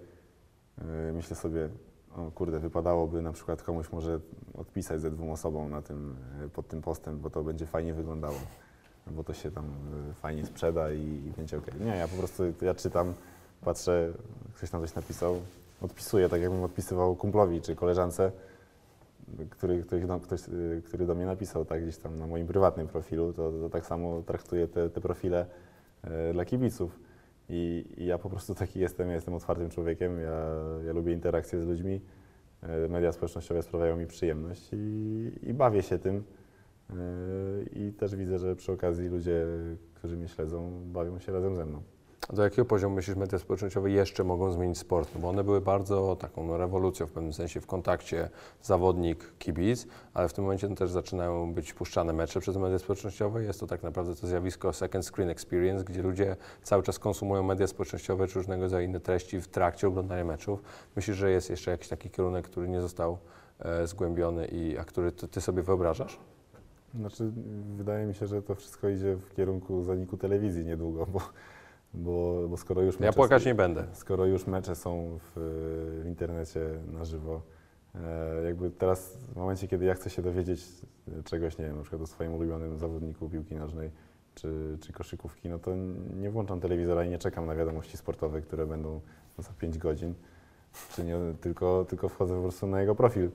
yy, 0.78 1.14
myślę 1.14 1.36
sobie, 1.36 1.70
o 2.16 2.32
kurde, 2.32 2.60
wypadałoby 2.60 3.22
na 3.22 3.32
przykład 3.32 3.64
komuś 3.64 3.92
może 3.92 4.20
odpisać 4.54 5.02
ze 5.02 5.12
dwóm 5.12 5.30
osobom 5.32 5.70
na 5.70 5.82
tym, 5.82 6.16
yy, 6.42 6.50
pod 6.50 6.68
tym 6.68 6.82
postem, 6.82 7.20
bo 7.20 7.30
to 7.30 7.44
będzie 7.44 7.66
fajnie 7.66 7.94
wyglądało, 7.94 8.36
bo 9.12 9.24
to 9.24 9.34
się 9.34 9.52
tam 9.52 9.66
yy, 10.08 10.14
fajnie 10.14 10.46
sprzeda 10.46 10.92
i, 10.92 11.00
i 11.00 11.32
będzie 11.38 11.58
ok. 11.58 11.66
Nie, 11.80 11.96
ja 11.96 12.08
po 12.08 12.18
prostu, 12.18 12.44
ja 12.62 12.76
czytam, 12.76 13.14
patrzę, 13.62 14.14
ktoś 14.54 14.70
tam 14.70 14.82
coś 14.82 14.96
napisał, 14.96 15.42
odpisuję 15.82 16.30
tak, 16.30 16.42
jakbym 16.42 16.64
odpisywał 16.64 17.16
kumplowi 17.16 17.62
czy 17.62 17.76
koleżance, 17.76 18.32
który, 19.50 19.84
który, 19.84 20.08
ktoś, 20.24 20.48
yy, 20.48 20.82
który 20.86 21.06
do 21.06 21.16
mnie 21.16 21.26
napisał, 21.26 21.66
tak, 21.66 21.84
gdzieś 21.84 21.98
tam 21.98 22.20
na 22.20 22.28
moim 22.28 22.48
prywatnym 22.48 22.88
profilu, 22.88 23.34
to, 23.34 23.52
to 23.52 23.70
tak 23.70 23.86
samo 23.86 24.22
traktuję 24.22 24.68
te, 24.68 24.90
te 24.90 25.02
profile 25.02 25.46
yy, 26.04 26.10
dla 26.34 26.46
kibiców. 26.46 27.00
I, 27.50 27.86
I 27.98 28.06
ja 28.06 28.18
po 28.18 28.30
prostu 28.30 28.56
taki 28.56 28.80
jestem, 28.80 29.08
ja 29.08 29.16
jestem 29.16 29.34
otwartym 29.34 29.70
człowiekiem, 29.70 30.20
ja, 30.20 30.46
ja 30.86 30.94
lubię 30.94 31.14
interakcje 31.14 31.62
z 31.62 31.66
ludźmi. 31.66 32.02
Media 32.90 33.12
społecznościowe 33.12 33.64
sprawiają 33.64 33.98
mi 33.98 34.08
przyjemność 34.08 34.70
i, 34.74 35.32
i 35.42 35.54
bawię 35.54 35.84
się 35.84 36.00
tym. 36.00 36.24
E, 36.90 36.94
I 37.64 37.94
też 37.94 38.16
widzę, 38.16 38.40
że 38.40 38.56
przy 38.56 38.72
okazji 38.72 39.08
ludzie, 39.08 39.46
którzy 39.94 40.18
mnie 40.18 40.28
śledzą, 40.28 40.72
bawią 40.86 41.20
się 41.20 41.32
razem 41.32 41.56
ze 41.56 41.66
mną. 41.66 41.82
Do 42.30 42.44
jakiego 42.44 42.66
poziomu 42.66 42.96
myślisz 42.96 43.18
media 43.18 43.40
społecznościowe 43.40 43.92
jeszcze 43.92 44.24
mogą 44.24 44.52
zmienić 44.52 44.78
sport? 44.78 45.10
No 45.16 45.22
bo 45.22 45.30
one 45.30 45.44
były 45.44 45.62
bardzo 45.62 46.16
taką 46.16 46.46
no, 46.46 46.58
rewolucją 46.58 47.08
w 47.08 47.12
pewnym 47.12 47.34
sensie 47.34 47.62
w 47.62 47.68
kontakcie 47.68 48.30
zawodnik-kibic, 48.64 49.88
ale 50.14 50.30
w 50.30 50.34
tym 50.34 50.44
momencie 50.44 50.76
też 50.76 50.92
zaczynają 50.92 51.54
być 51.54 51.74
puszczane 51.74 52.14
mecze 52.14 52.40
przez 52.40 52.58
media 52.58 52.80
społecznościowe. 52.80 53.44
Jest 53.44 53.60
to 53.60 53.68
tak 53.68 53.84
naprawdę 53.84 54.16
to 54.16 54.28
zjawisko 54.28 54.74
second 54.74 55.06
screen 55.06 55.30
experience, 55.30 55.84
gdzie 55.84 56.02
ludzie 56.02 56.36
cały 56.64 56.84
czas 56.84 57.00
konsumują 57.00 57.44
media 57.44 57.68
społecznościowe 57.68 58.28
czy 58.28 58.40
różnego 58.40 58.64
rodzaju 58.64 58.88
inne 58.88 59.00
treści 59.00 59.42
w 59.42 59.48
trakcie 59.48 59.88
oglądania 59.88 60.26
meczów. 60.26 60.64
Myślisz, 60.96 61.18
że 61.18 61.32
jest 61.32 61.50
jeszcze 61.50 61.72
jakiś 61.72 61.88
taki 61.88 62.10
kierunek, 62.10 62.46
który 62.46 62.70
nie 62.70 62.82
został 62.82 63.18
e, 63.60 63.88
zgłębiony, 63.88 64.48
i, 64.48 64.78
a 64.78 64.84
który 64.84 65.12
ty, 65.12 65.28
ty 65.28 65.42
sobie 65.42 65.64
wyobrażasz? 65.64 66.20
Znaczy, 67.00 67.32
wydaje 67.78 68.06
mi 68.06 68.14
się, 68.14 68.28
że 68.28 68.42
to 68.42 68.56
wszystko 68.56 68.90
idzie 68.90 69.16
w 69.16 69.34
kierunku 69.34 69.84
zaniku 69.84 70.18
telewizji 70.18 70.66
niedługo, 70.66 71.06
bo, 71.06 71.20
bo, 71.94 72.48
bo 72.50 72.58
skoro 72.58 72.82
już 72.82 72.96
Ja 72.96 73.02
mecze 73.02 73.14
płakać 73.16 73.44
są- 73.44 73.50
nie 73.50 73.56
będę. 73.56 73.86
skoro 73.94 74.26
już 74.26 74.48
mecze 74.48 74.76
są 74.76 75.18
w, 75.20 75.32
w 76.04 76.08
internecie 76.08 76.60
na 76.92 77.06
żywo, 77.06 77.42
e, 77.96 78.44
jakby 78.46 78.72
teraz 78.72 79.18
w 79.18 79.36
momencie, 79.36 79.68
kiedy 79.68 79.86
ja 79.86 79.94
chcę 79.94 80.10
się 80.10 80.22
dowiedzieć 80.22 80.62
czegoś, 81.26 81.58
nie 81.58 81.66
wiem, 81.66 81.76
na 81.76 81.82
przykład 81.82 82.02
o 82.02 82.08
swoim 82.08 82.34
ulubionym 82.34 82.78
zawodniku 82.78 83.30
piłki 83.30 83.56
nożnej 83.56 83.92
czy, 84.36 84.78
czy 84.82 84.94
koszykówki, 84.94 85.50
no 85.50 85.60
to 85.60 85.72
nie 86.20 86.30
włączam 86.30 86.60
telewizora 86.60 87.04
i 87.04 87.10
nie 87.10 87.18
czekam 87.20 87.46
na 87.46 87.56
wiadomości 87.56 87.98
sportowe, 87.98 88.42
które 88.42 88.66
będą 88.66 89.02
za 89.38 89.50
5 89.60 89.78
godzin, 89.78 90.14
czy 90.92 91.04
nie, 91.04 91.18
tylko, 91.42 91.86
tylko 91.90 92.10
wchodzę 92.10 92.36
po 92.36 92.42
prostu 92.42 92.68
na 92.68 92.82
jego 92.82 92.96
profil 92.96 93.30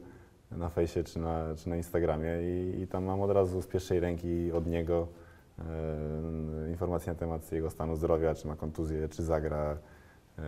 na 0.51 0.69
fejsie 0.69 1.05
czy 1.05 1.19
na, 1.19 1.45
czy 1.57 1.69
na 1.69 1.77
Instagramie 1.77 2.31
i, 2.43 2.81
i 2.83 2.87
tam 2.87 3.05
mam 3.05 3.21
od 3.21 3.31
razu 3.31 3.63
z 3.63 3.67
pierwszej 3.67 4.01
ręki 4.01 4.53
od 4.53 4.67
niego 4.67 5.09
e, 5.59 6.71
informacje 6.71 7.13
na 7.13 7.19
temat 7.19 7.53
jego 7.53 7.71
stanu 7.71 7.97
zdrowia, 7.97 8.35
czy 8.35 8.49
ma 8.49 8.57
kontuzję, 8.57 9.09
czy 9.09 9.23
zagra. 9.23 9.79
E, 10.39 10.43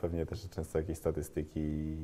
pewnie 0.00 0.26
też 0.26 0.48
często 0.50 0.78
jakieś 0.78 0.98
statystyki 0.98 1.60
i, 1.60 1.96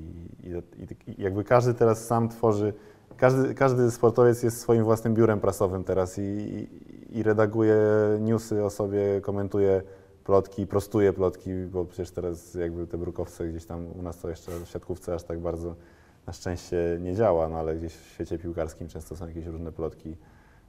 i, 0.42 1.12
i 1.12 1.22
jakby 1.22 1.44
każdy 1.44 1.74
teraz 1.74 2.06
sam 2.06 2.28
tworzy, 2.28 2.72
każdy, 3.16 3.54
każdy 3.54 3.90
sportowiec 3.90 4.42
jest 4.42 4.60
swoim 4.60 4.84
własnym 4.84 5.14
biurem 5.14 5.40
prasowym 5.40 5.84
teraz 5.84 6.18
i, 6.18 6.22
i, 6.22 7.18
i 7.18 7.22
redaguje 7.22 7.76
newsy 8.20 8.64
o 8.64 8.70
sobie, 8.70 9.20
komentuje 9.20 9.82
plotki, 10.24 10.66
prostuje 10.66 11.12
plotki, 11.12 11.50
bo 11.72 11.84
przecież 11.84 12.10
teraz 12.10 12.54
jakby 12.54 12.86
te 12.86 12.98
brukowce 12.98 13.48
gdzieś 13.48 13.64
tam 13.64 13.86
u 13.98 14.02
nas 14.02 14.18
to 14.18 14.28
jeszcze 14.28 14.52
w 14.64 14.68
siatkówce 14.68 15.14
aż 15.14 15.22
tak 15.22 15.40
bardzo 15.40 15.74
na 16.26 16.32
szczęście 16.32 16.98
nie 17.00 17.14
działa, 17.14 17.48
no 17.48 17.58
ale 17.58 17.76
gdzieś 17.76 17.94
w 17.94 18.12
świecie 18.12 18.38
piłkarskim 18.38 18.88
często 18.88 19.16
są 19.16 19.28
jakieś 19.28 19.46
różne 19.46 19.72
plotki. 19.72 20.16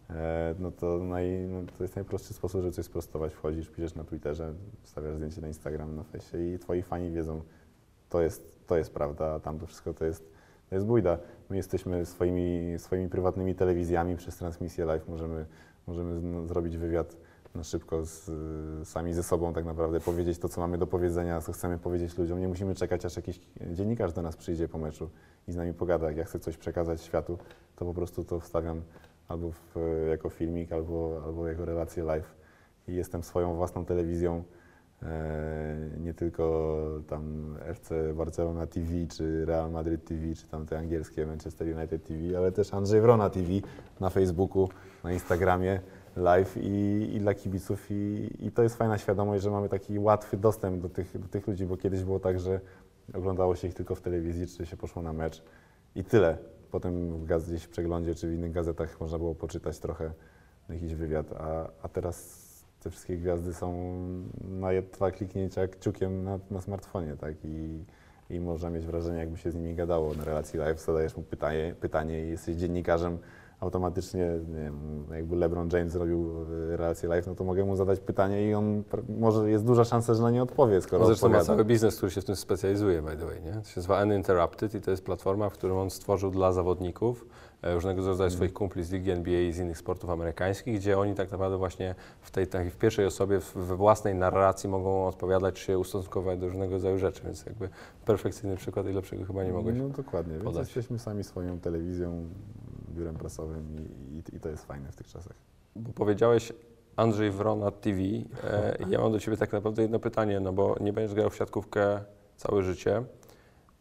E, 0.10 0.56
no 0.60 0.72
to, 0.72 0.97
naj, 0.97 1.47
no 1.49 1.62
to 1.78 1.84
jest 1.84 1.95
najprostszy 1.95 2.34
sposób, 2.34 2.62
żeby 2.62 2.74
coś 2.74 2.86
sprostować. 2.86 3.34
Wchodzisz, 3.34 3.70
piszesz 3.70 3.95
na 3.95 4.03
Twitterze, 4.03 4.53
wstawiasz 4.84 5.16
zdjęcie 5.16 5.41
na 5.41 5.47
Instagram, 5.47 5.95
na 5.95 6.03
fejsie 6.03 6.38
i 6.38 6.60
twoi 6.60 6.82
fani 6.82 7.12
wiedzą, 7.12 7.41
to 8.10 8.22
jest, 8.22 8.51
to 8.68 8.78
jest 8.78 8.93
prawda, 8.93 9.34
a 9.34 9.39
tam 9.39 9.60
to 9.60 9.66
wszystko 9.66 9.93
to 9.93 10.06
jest, 10.06 10.32
to 10.70 10.76
jest 10.76 10.88
bójda. 10.88 11.18
My 11.49 11.58
jesteśmy 11.58 12.06
swoimi, 12.06 12.76
swoimi 12.78 13.10
prywatnymi 13.10 13.56
telewizjami 13.56 14.16
przez 14.16 14.38
transmisję 14.38 14.86
live, 14.86 15.08
możemy, 15.08 15.45
możemy 15.88 16.22
no, 16.22 16.47
zrobić 16.47 16.78
wywiad 16.78 17.16
na 17.56 17.64
szybko 17.64 18.06
z, 18.06 18.32
sami 18.88 19.14
ze 19.14 19.24
sobą 19.24 19.53
tak 19.53 19.66
naprawdę, 19.66 19.99
powiedzieć 19.99 20.39
to, 20.39 20.49
co 20.49 20.62
mamy 20.62 20.78
do 20.78 20.88
powiedzenia, 20.88 21.41
co 21.41 21.51
chcemy 21.51 21.78
powiedzieć 21.78 22.18
ludziom. 22.18 22.39
Nie 22.39 22.47
musimy 22.47 22.76
czekać, 22.76 23.06
aż 23.06 23.16
jakiś 23.16 23.39
dziennikarz 23.72 24.14
do 24.14 24.22
nas 24.22 24.36
przyjdzie 24.36 24.68
po 24.68 24.78
meczu 24.78 25.10
i 25.48 25.52
z 25.52 25.56
nami 25.56 25.74
pogada. 25.74 26.08
Jak 26.08 26.18
ja 26.18 26.24
chcę 26.24 26.39
coś 26.39 26.58
przekazać 26.58 27.02
światu, 27.02 27.38
to 27.76 27.86
po 27.86 27.93
prostu 27.93 28.24
to 28.24 28.39
wstawiam 28.39 28.82
albo 29.28 29.52
w, 29.52 29.76
jako 30.10 30.30
filmik, 30.30 30.72
albo, 30.72 31.22
albo 31.26 31.48
jako 31.48 31.66
relację 31.66 32.04
live. 32.04 32.36
I 32.88 32.96
jestem 32.96 33.24
swoją 33.24 33.56
własną 33.56 33.86
telewizją, 33.86 34.43
e, 35.04 35.76
nie 36.00 36.14
tylko 36.14 36.76
tam 37.08 37.56
FC 37.66 38.14
Barcelona 38.14 38.68
TV, 38.68 38.88
czy 39.10 39.46
Real 39.46 39.72
Madrid 39.72 40.06
TV, 40.06 40.36
czy 40.36 40.48
tam 40.48 40.66
te 40.66 40.78
angielskie 40.78 41.26
Manchester 41.26 41.78
United 41.78 42.04
TV, 42.04 42.38
ale 42.38 42.52
też 42.52 42.74
Andrzej 42.74 43.02
Wrona 43.02 43.30
TV 43.30 43.50
na 44.00 44.10
Facebooku, 44.10 44.70
na 45.04 45.14
Instagramie 45.14 45.80
live 46.16 46.58
i, 46.58 47.10
i 47.16 47.20
dla 47.20 47.34
kibiców 47.34 47.88
i, 47.89 48.30
i 48.39 48.52
to 48.52 48.64
jest 48.64 48.76
fajna 48.76 48.98
świadomość, 48.98 49.43
że 49.43 49.52
mamy 49.52 49.70
taki 49.70 50.00
łatwy 50.00 50.38
dostęp 50.38 50.82
do 50.82 50.89
tych, 50.89 51.20
do 51.20 51.28
tych 51.28 51.48
ludzi, 51.48 51.66
bo 51.66 51.78
kiedyś 51.78 52.04
było 52.04 52.20
tak, 52.20 52.39
że 52.39 52.60
oglądało 53.14 53.56
się 53.56 53.68
ich 53.68 53.74
tylko 53.74 53.95
w 53.95 54.01
telewizji, 54.01 54.47
czy 54.47 54.66
się 54.66 54.78
poszło 54.78 55.01
na 55.01 55.14
mecz 55.14 55.43
i 55.95 56.03
tyle. 56.03 56.38
Potem 56.72 57.18
w 57.18 57.26
gaz, 57.26 57.49
gdzieś 57.49 57.64
w 57.64 57.70
przeglądzie, 57.70 58.16
czy 58.16 58.28
w 58.28 58.34
innych 58.34 58.51
gazetach 58.51 58.99
można 59.01 59.18
było 59.18 59.36
poczytać 59.36 59.80
trochę 59.80 60.12
jakiś 60.70 60.95
wywiad, 60.95 61.32
a, 61.32 61.70
a 61.82 61.88
teraz 61.88 62.45
te 62.80 62.89
wszystkie 62.89 63.18
gwiazdy 63.18 63.53
są 63.53 63.93
na 64.43 64.68
dwa 64.93 65.12
kliknięcia 65.12 65.68
kciukiem 65.68 66.24
na, 66.24 66.39
na 66.51 66.62
smartfonie, 66.62 67.18
tak? 67.18 67.36
I, 67.43 67.84
I 68.30 68.39
można 68.39 68.70
mieć 68.70 68.86
wrażenie, 68.86 69.20
jakby 69.20 69.38
się 69.38 69.51
z 69.51 69.56
nimi 69.56 69.76
gadało 69.76 70.14
na 70.14 70.24
relacji 70.24 70.60
live, 70.60 70.86
zadajesz 70.86 71.18
mu 71.18 71.24
pytanie, 71.24 71.76
pytanie 71.80 72.26
i 72.26 72.30
jesteś 72.30 72.56
dziennikarzem 72.56 73.18
automatycznie, 73.60 74.20
nie 74.47 74.56
wiem, 74.64 75.06
jakby 75.12 75.36
LeBron 75.36 75.70
James 75.74 75.93
zrobił 75.93 76.32
e, 76.74 76.78
relację 76.78 77.10
live, 77.10 77.28
no 77.28 77.36
to 77.36 77.43
mogę 77.43 77.66
mu 77.66 77.76
zadać 77.76 77.99
pytanie 77.99 78.49
i 78.49 78.53
on 78.53 78.84
może 79.20 79.49
jest 79.51 79.66
duża 79.66 79.84
szansa, 79.84 80.14
że 80.14 80.22
na 80.24 80.32
nie 80.32 80.43
odpowie, 80.43 80.82
skoro 80.82 81.01
On 81.01 81.08
zresztą 81.08 81.30
ma 81.30 81.38
odpowiada. 81.38 81.56
cały 81.56 81.66
biznes, 81.66 81.97
który 81.97 82.12
się 82.12 82.22
w 82.22 82.26
tym 82.26 82.36
specjalizuje, 82.36 83.01
by 83.01 83.18
the 83.18 83.26
way, 83.26 83.41
nie? 83.41 83.51
To 83.53 83.64
się 83.70 83.74
nazywa 83.80 84.03
Uninterrupted 84.03 84.76
i 84.76 84.82
to 84.82 84.91
jest 84.91 85.03
platforma, 85.06 85.49
w 85.49 85.53
którą 85.53 85.82
on 85.82 85.89
stworzył 85.89 86.32
dla 86.32 86.51
zawodników, 86.51 87.26
e, 87.62 87.74
różnego 87.74 87.97
rodzaju 87.97 88.14
Mhm. 88.14 88.32
swoich 88.32 88.53
kumpli 88.53 88.84
z 88.84 88.91
ligi 88.91 89.12
NBA 89.12 89.41
i 89.41 89.51
z 89.53 89.60
innych 89.60 89.78
sportów 89.78 90.10
amerykańskich, 90.10 90.76
gdzie 90.80 90.99
oni 90.99 91.16
tak 91.16 91.32
naprawdę 91.32 91.58
właśnie 91.58 91.95
w 92.22 92.32
tej 92.32 92.47
takiej 92.47 92.72
w 92.72 92.78
pierwszej 92.78 93.06
osobie, 93.06 93.39
we 93.56 93.76
własnej 93.76 94.16
narracji 94.16 94.70
mogą 94.70 95.08
odpowiadać, 95.08 95.56
czy 95.56 95.62
się 95.66 95.80
ustosunkować 95.80 96.39
do 96.39 96.47
różnego 96.47 96.72
rodzaju 96.74 96.97
rzeczy, 96.97 97.22
więc 97.26 97.45
jakby 97.45 97.70
perfekcyjny 98.06 98.56
przykład 98.58 98.88
i 98.88 98.91
lepszego 98.93 99.26
chyba 99.26 99.43
nie 99.43 99.53
mogłeś. 99.53 99.78
No 99.78 99.89
dokładnie, 99.89 100.34
więc 100.34 100.43
podać. 100.45 100.62
jesteśmy 100.68 100.99
sami 100.99 101.24
swoją 101.24 101.60
telewizją, 101.60 102.26
biurem 102.96 103.16
prasowym 103.16 103.76
i, 104.12 104.36
i, 104.36 104.39
to 104.39 104.50
jest 104.50 104.66
fajne 104.66 104.91
w 104.91 104.96
tych 104.96 105.08
czasach. 105.08 105.34
Bo 105.76 105.93
powiedziałeś 105.93 106.54
Andrzej 106.96 107.32
Wrona 107.32 107.72
TV. 107.72 108.00
E, 108.43 108.76
ja 108.89 109.00
mam 109.02 109.12
do 109.12 109.20
Ciebie 109.20 109.38
tak 109.38 109.54
naprawdę 109.54 109.82
jedno 109.82 110.00
pytanie, 110.00 110.39
no 110.39 110.54
bo 110.54 110.76
nie 110.82 110.93
będziesz 110.93 111.16
grał 111.16 111.30
w 111.30 111.36
siatkówkę 111.36 112.00
całe 112.38 112.64
życie. 112.64 113.04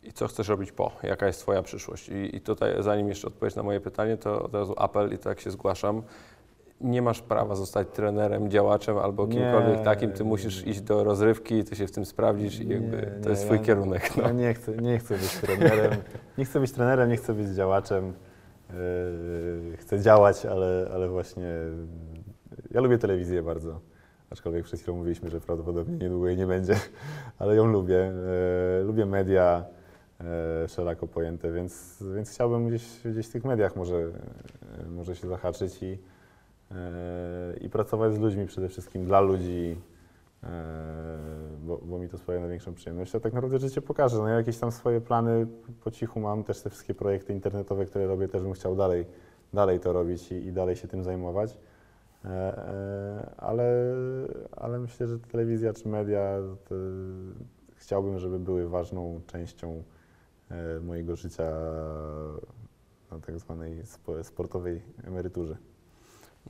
I 0.03 0.13
co 0.13 0.29
chcesz 0.29 0.49
robić 0.49 0.73
po? 0.73 0.93
Jaka 1.03 1.27
jest 1.27 1.41
Twoja 1.41 1.63
przyszłość? 1.63 2.09
I, 2.09 2.37
I 2.37 2.41
tutaj, 2.41 2.75
zanim 2.81 3.09
jeszcze 3.09 3.27
odpowiesz 3.29 3.55
na 3.57 3.63
moje 3.63 3.81
pytanie, 3.81 4.17
to 4.17 4.43
od 4.43 4.55
razu 4.55 4.75
apel 4.77 5.13
i 5.15 5.19
tak 5.19 5.41
się 5.41 5.51
zgłaszam. 5.51 6.03
Nie 6.81 7.03
masz 7.03 7.23
prawa 7.23 7.55
zostać 7.55 7.89
trenerem, 7.93 8.51
działaczem 8.51 8.99
albo 8.99 9.27
Nie, 9.27 9.33
kimkolwiek 9.33 9.83
takim. 9.83 10.13
Ty 10.13 10.23
nie, 10.25 10.29
musisz 10.29 10.65
nie. 10.65 10.71
iść 10.71 10.81
do 10.81 11.05
rozrywki, 11.05 11.65
ty 11.65 11.77
się 11.77 11.87
w 11.87 11.91
tym 11.93 12.05
sprawdzisz 12.05 12.61
i 12.61 12.69
jakby 12.69 12.97
Nie, 12.97 13.03
to 13.03 13.25
nie, 13.25 13.31
jest 13.31 13.45
Twój 13.45 13.57
ja- 13.57 13.63
kierunek. 13.63 14.17
No. 14.17 14.23
Ja 14.23 14.33
nie 14.33 14.55
chcę, 14.55 14.77
nie 14.77 14.99
chcę 14.99 15.15
być 15.19 15.37
trenerem, 15.37 15.93
nie 16.39 16.45
chcę 16.45 16.61
być 16.61 16.73
trenerem, 16.73 17.09
nie 17.11 17.17
chcę 17.17 17.35
być 17.35 17.49
działaczem. 17.49 18.13
Yy, 19.71 19.77
chcę 19.77 20.01
działać, 20.01 20.47
ale, 20.47 20.89
ale 20.95 21.09
właśnie 21.09 21.53
ja 22.71 22.81
lubię 22.81 22.99
telewizję 22.99 23.43
bardzo. 23.43 23.81
Aczkolwiek 24.31 24.65
przed 24.65 24.81
chwilą 24.81 24.97
mówiliśmy, 24.97 25.31
że 25.31 25.41
prawdopodobnie 25.41 25.97
niedługo 25.97 26.29
jej 26.29 26.37
nie 26.37 26.47
będzie, 26.47 26.77
ale 27.39 27.57
ją 27.57 27.67
lubię. 27.67 28.13
Yy, 28.79 28.85
lubię 28.85 29.07
media 29.07 29.65
yy, 30.21 30.69
szeroko 30.69 31.07
pojęte, 31.07 31.53
więc, 31.53 32.05
więc 32.15 32.31
chciałbym 32.31 32.69
gdzieś, 32.69 33.01
gdzieś 33.05 33.27
w 33.27 33.33
tych 33.33 33.45
mediach 33.45 33.77
może, 33.77 34.11
może 34.89 35.17
się 35.17 35.29
zahaczyć 35.29 35.83
i, 35.83 35.99
i 37.61 37.71
pracować 37.71 38.15
z 38.15 38.19
ludźmi 38.19 38.47
przede 38.47 38.69
wszystkim 38.69 39.05
dla 39.05 39.21
ludzi, 39.21 39.77
bo, 41.61 41.79
bo 41.79 41.99
mi 41.99 42.09
to 42.09 42.19
sprawia 42.19 42.41
największą 42.41 42.75
przyjemność. 42.75 43.15
A 43.15 43.21
tak 43.21 43.33
naprawdę 43.33 43.59
życie 43.59 43.83
pokaże. 43.83 44.19
No 44.19 44.29
ja 44.29 44.35
jakieś 44.35 44.59
tam 44.59 44.73
swoje 44.73 45.01
plany 45.01 45.47
po 45.85 45.91
cichu 45.91 46.21
mam, 46.21 46.45
też 46.45 46.61
te 46.61 46.71
wszystkie 46.71 46.95
projekty 46.95 47.33
internetowe, 47.33 47.87
które 47.87 48.07
robię, 48.07 48.29
też 48.29 48.43
bym 48.43 48.53
chciał 48.53 48.77
dalej, 48.77 49.07
dalej 49.53 49.81
to 49.81 49.93
robić 49.93 50.33
i, 50.33 50.35
i 50.35 50.53
dalej 50.53 50.77
się 50.77 50.89
tym 50.89 51.05
zajmować. 51.05 51.59
Eee, 52.25 52.31
eee, 52.31 52.55
ale, 53.37 53.95
ale 54.57 54.79
myślę, 54.79 55.07
że 55.07 55.19
telewizja 55.19 55.73
czy 55.73 55.89
media 55.89 56.39
chciałbym, 57.77 58.19
żeby 58.19 58.39
były 58.39 58.69
ważną 58.69 59.21
częścią 59.27 59.83
mojego 60.83 61.17
życia 61.17 61.53
na 63.11 63.19
tak 63.21 63.39
zwanej 63.39 63.83
spo- 63.85 64.25
sportowej 64.25 64.83
emeryturze. 65.05 65.57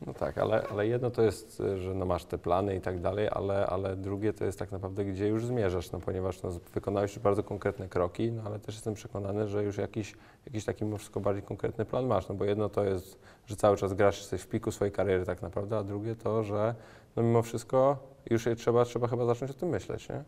No 0.07 0.15
tak, 0.15 0.39
ale, 0.39 0.67
ale 0.71 0.87
jedno 0.87 1.11
to 1.11 1.23
jest, 1.23 1.61
y, 1.61 1.79
że 1.79 1.95
no 1.95 2.07
masz 2.07 2.25
te 2.25 2.39
plany 2.39 2.77
i 2.77 2.81
tak 2.81 3.01
dalej, 3.01 3.29
ale, 3.31 3.67
ale 3.67 3.97
drugie 3.97 4.33
to 4.33 4.45
jest 4.45 4.59
tak 4.59 4.73
naprawdę, 4.73 5.05
gdzie 5.05 5.29
już 5.29 5.47
zmierzasz, 5.47 5.93
no 5.93 6.01
ponieważ 6.01 6.43
no, 6.43 6.51
wykonałeś 6.75 7.15
już 7.15 7.23
bardzo 7.23 7.43
konkretne 7.43 7.89
kroki, 7.89 8.33
no 8.33 8.43
ale 8.47 8.59
też 8.59 8.75
jestem 8.75 8.95
przekonany, 8.95 9.49
że 9.49 9.65
już 9.65 9.77
jakiś, 9.77 10.15
jakiś 10.47 10.65
taki 10.65 10.85
mimo 10.85 10.99
wszystko 10.99 11.21
bardziej 11.21 11.43
konkretny 11.43 11.85
plan 11.85 12.07
masz, 12.07 12.29
no 12.29 12.35
bo 12.35 12.45
jedno 12.45 12.69
to 12.69 12.85
jest, 12.85 13.19
że 13.47 13.57
cały 13.57 13.77
czas 13.77 13.95
grasz, 13.95 14.19
jesteś 14.19 14.43
w 14.43 14.49
piku 14.49 14.73
swojej 14.73 14.93
kariery 14.93 15.25
tak 15.25 15.43
naprawdę, 15.43 15.79
a 15.79 15.83
drugie 15.83 16.17
to, 16.17 16.43
że 16.43 16.75
no 17.17 17.23
mimo 17.23 17.43
wszystko 17.43 17.99
już 18.31 18.49
trzeba, 18.57 18.85
trzeba 18.85 19.09
chyba 19.09 19.27
zacząć 19.27 19.51
o 19.51 19.55
tym 19.55 19.69
myśleć, 19.69 20.09
nie? 20.09 20.25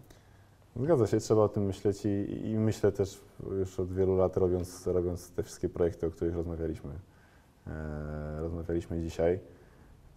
Zgadza 0.76 1.06
się, 1.06 1.20
trzeba 1.20 1.42
o 1.42 1.48
tym 1.48 1.64
myśleć 1.64 2.04
i, 2.04 2.46
i 2.46 2.58
myślę 2.58 2.92
też 2.92 3.20
już 3.58 3.80
od 3.80 3.92
wielu 3.92 4.16
lat 4.16 4.36
robiąc, 4.36 4.86
robiąc 4.86 5.30
te 5.30 5.42
wszystkie 5.42 5.68
projekty, 5.68 6.06
o 6.06 6.10
których 6.10 6.34
rozmawialiśmy, 6.34 6.90
e, 7.66 8.40
rozmawialiśmy 8.40 9.02
dzisiaj. 9.02 9.40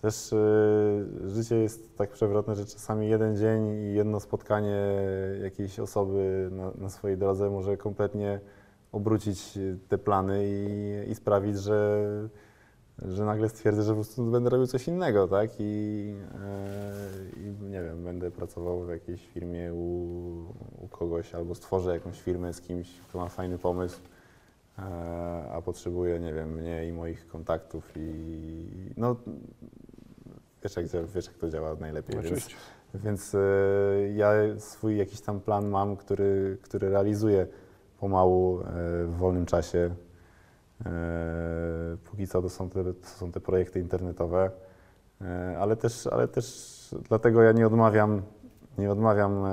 Też 0.02 0.34
e, 0.34 0.38
życie 1.26 1.56
jest 1.56 1.98
tak 1.98 2.10
przewrotne, 2.10 2.56
że 2.56 2.66
czasami 2.66 3.10
jeden 3.10 3.38
dzień 3.38 3.68
i 3.68 3.94
jedno 3.94 4.20
spotkanie 4.20 4.78
jakiejś 5.44 5.80
osoby 5.80 6.50
na, 6.52 6.72
na 6.78 6.90
swojej 6.90 7.18
drodze 7.18 7.50
może 7.50 7.78
kompletnie 7.78 8.40
obrócić 8.92 9.60
te 9.90 9.98
plany 9.98 10.44
i, 10.48 11.12
i 11.12 11.16
sprawić, 11.16 11.58
że, 11.58 12.08
że 13.02 13.26
nagle 13.26 13.50
stwierdzę, 13.50 13.84
że 13.84 13.92
po 13.92 13.96
prostu 13.96 14.26
będę 14.32 14.50
robił 14.50 14.68
coś 14.68 14.88
innego, 14.88 15.28
tak? 15.28 15.50
I, 15.60 16.14
e, 16.46 17.40
i 17.40 17.64
nie 17.70 17.84
wiem, 17.84 18.04
będę 18.04 18.32
pracował 18.32 18.86
w 18.86 18.90
jakiejś 18.90 19.28
firmie 19.28 19.74
u, 19.74 19.86
u 20.78 20.88
kogoś 20.88 21.36
albo 21.36 21.56
stworzę 21.56 21.94
jakąś 21.94 22.22
firmę 22.22 22.54
z 22.54 22.62
kimś, 22.62 23.02
kto 23.10 23.18
ma 23.18 23.30
fajny 23.30 23.58
pomysł, 23.58 24.00
e, 24.78 24.82
a 25.52 25.62
potrzebuje, 25.62 26.20
nie 26.20 26.34
wiem, 26.34 26.54
mnie 26.54 26.88
i 26.88 26.92
moich 26.92 27.28
kontaktów 27.28 27.92
i 27.96 28.94
no 28.98 29.16
wiesz 30.64 30.76
jak, 30.76 30.86
wiesz 31.16 31.26
jak 31.26 31.38
to 31.38 31.50
działa 31.50 31.76
najlepiej, 31.80 32.16
więc, 32.16 32.26
Oczywiście. 32.26 32.56
więc 32.94 33.36
e, 33.36 33.40
ja 34.16 34.32
swój 34.58 34.98
jakiś 34.98 35.22
tam 35.22 35.40
plan 35.40 35.68
mam, 35.68 35.98
który, 35.98 36.58
który 36.62 36.90
realizuję 36.90 37.48
pomału 38.00 38.62
e, 38.62 38.64
w 39.06 39.16
wolnym 39.18 39.46
czasie. 39.46 39.96
E, 40.86 41.98
Póki 42.04 42.28
co 42.28 42.42
to 42.42 42.50
są 42.50 42.70
te, 42.70 42.84
to 42.84 43.08
są 43.08 43.32
te 43.32 43.40
projekty 43.40 43.80
internetowe, 43.80 44.52
ale 45.60 45.76
też, 45.76 46.08
ale 46.08 46.28
też 46.28 46.96
dlatego 47.10 47.42
ja 47.42 47.52
nie 47.52 47.68
odmawiam, 47.68 48.22
nie 48.78 48.92
odmawiam 48.92 49.44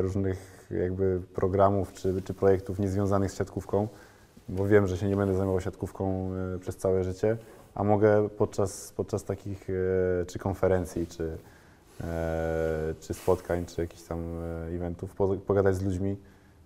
różnych 0.00 0.68
jakby 0.70 1.20
programów 1.34 1.92
czy, 1.92 2.22
czy 2.22 2.34
projektów 2.34 2.78
niezwiązanych 2.78 3.30
z 3.30 3.34
siatkówką, 3.34 3.88
bo 4.48 4.66
wiem, 4.66 4.86
że 4.86 4.96
się 4.96 5.08
nie 5.08 5.16
będę 5.16 5.34
zajmował 5.34 5.60
siatkówką 5.60 6.30
przez 6.60 6.76
całe 6.76 7.04
życie, 7.04 7.36
a 7.74 7.84
mogę 7.84 8.28
podczas, 8.28 8.92
podczas 8.96 9.24
takich 9.24 9.70
e, 9.70 10.26
czy 10.26 10.38
konferencji, 10.38 11.06
czy, 11.06 11.38
e, 12.00 12.94
czy 13.00 13.14
spotkań, 13.14 13.66
czy 13.66 13.80
jakichś 13.80 14.02
tam 14.02 14.20
e, 14.42 14.76
eventów 14.76 15.14
po- 15.14 15.36
pogadać 15.36 15.76
z 15.76 15.82
ludźmi, 15.82 16.16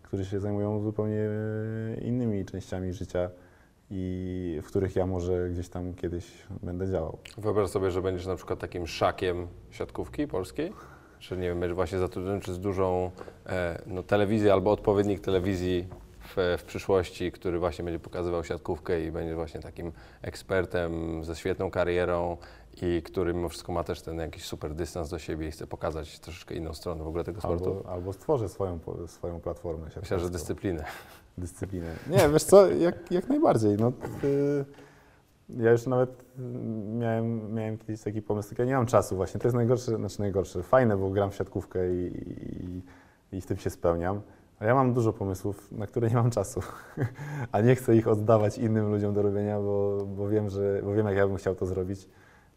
którzy 0.03 0.25
się 0.25 0.41
zajmują 0.41 0.81
zupełnie 0.81 1.29
innymi 2.03 2.45
częściami 2.45 2.93
życia 2.93 3.31
i 3.91 4.61
w 4.63 4.67
których 4.67 4.97
ja 4.97 5.07
może 5.07 5.51
gdzieś 5.51 5.69
tam 5.69 5.95
kiedyś 5.95 6.33
będę 6.63 6.89
działał. 6.91 7.19
Wyobraź 7.39 7.71
sobie, 7.71 7.91
że 7.91 8.03
będziesz 8.03 8.27
na 8.27 8.37
przykład 8.37 8.59
takim 8.59 8.87
szakiem 8.87 9.47
siatkówki 9.71 10.27
polskiej, 10.27 10.73
że 11.21 11.37
nie 11.37 11.49
wiem, 11.49 11.61
będziesz 11.61 11.75
właśnie 11.75 11.99
zatrudniony 11.99 12.41
przez 12.41 12.59
dużą 12.59 13.11
no, 13.87 14.03
telewizję 14.03 14.53
albo 14.53 14.71
odpowiednik 14.71 15.21
telewizji 15.21 15.89
w, 16.37 16.57
w 16.59 16.65
przyszłości, 16.65 17.33
który 17.33 17.59
właśnie 17.59 17.85
będzie 17.85 17.99
pokazywał 17.99 18.45
siatkówkę 18.45 19.05
i 19.05 19.11
będzie 19.11 19.35
właśnie 19.35 19.61
takim 19.61 19.93
ekspertem 20.23 21.25
ze 21.25 21.37
świetną 21.37 21.71
karierą 21.71 22.37
i 22.83 23.03
który 23.03 23.35
mimo 23.35 23.49
wszystko 23.49 23.73
ma 23.73 23.85
też 23.85 24.03
ten 24.03 24.19
jakiś 24.19 24.45
super 24.45 24.75
dystans 24.75 25.09
do 25.09 25.19
siebie 25.19 25.49
i 25.49 25.51
chce 25.51 25.67
pokazać 25.67 26.19
troszeczkę 26.19 26.55
inną 26.55 26.75
stronę 26.75 27.05
w 27.05 27.07
ogóle 27.07 27.25
tego 27.25 27.41
sportu. 27.41 27.71
Albo, 27.71 27.89
albo 27.89 28.13
stworzę 28.13 28.49
swoją, 28.49 28.79
swoją 29.07 29.41
platformę 29.41 29.87
Myślę, 30.01 30.19
że 30.19 30.31
dyscyplinę. 30.31 30.85
dyscyplinę. 31.39 31.95
Nie, 32.11 32.29
wiesz 32.29 32.45
co, 32.45 32.71
jak, 32.71 33.11
jak 33.11 33.29
najbardziej. 33.29 33.77
No, 33.77 33.93
y, 34.25 34.65
ja 35.49 35.73
już 35.73 35.87
nawet 35.87 36.25
miałem, 36.99 37.55
miałem 37.55 37.79
kiedyś 37.79 38.03
taki 38.03 38.23
pomysł, 38.23 38.49
tylko 38.49 38.63
ja 38.63 38.69
nie 38.69 38.75
mam 38.75 38.87
czasu 38.87 39.17
właśnie. 39.17 39.41
To 39.41 39.49
jest 39.49 39.57
najgorsze, 39.57 39.97
znaczy 39.97 40.21
najgorsze. 40.21 40.63
Fajne, 40.63 40.97
bo 40.97 41.11
gram 41.11 41.31
w 41.31 41.35
siatkówkę 41.35 41.95
i, 41.95 42.07
i, 43.33 43.37
i 43.37 43.41
w 43.41 43.47
tym 43.47 43.57
się 43.57 43.71
spełniam. 43.71 44.21
A 44.63 44.65
ja 44.65 44.75
mam 44.75 44.95
dużo 44.95 45.13
pomysłów, 45.13 45.73
na 45.73 45.87
które 45.87 46.09
nie 46.09 46.15
mam 46.15 46.31
czasu. 46.31 46.61
A 47.53 47.61
nie 47.61 47.75
chcę 47.75 47.97
ich 47.97 48.09
oddawać 48.09 48.59
innym 48.59 48.91
ludziom 48.91 49.15
do 49.15 49.23
robienia, 49.23 49.61
bo, 49.61 50.07
bo, 50.17 50.29
wiem, 50.29 50.51
że, 50.51 50.81
bo 50.85 50.95
wiem, 50.95 51.07
jak 51.07 51.17
ja 51.17 51.27
bym 51.27 51.37
chciał 51.37 51.55
to 51.55 51.67
zrobić. 51.67 52.09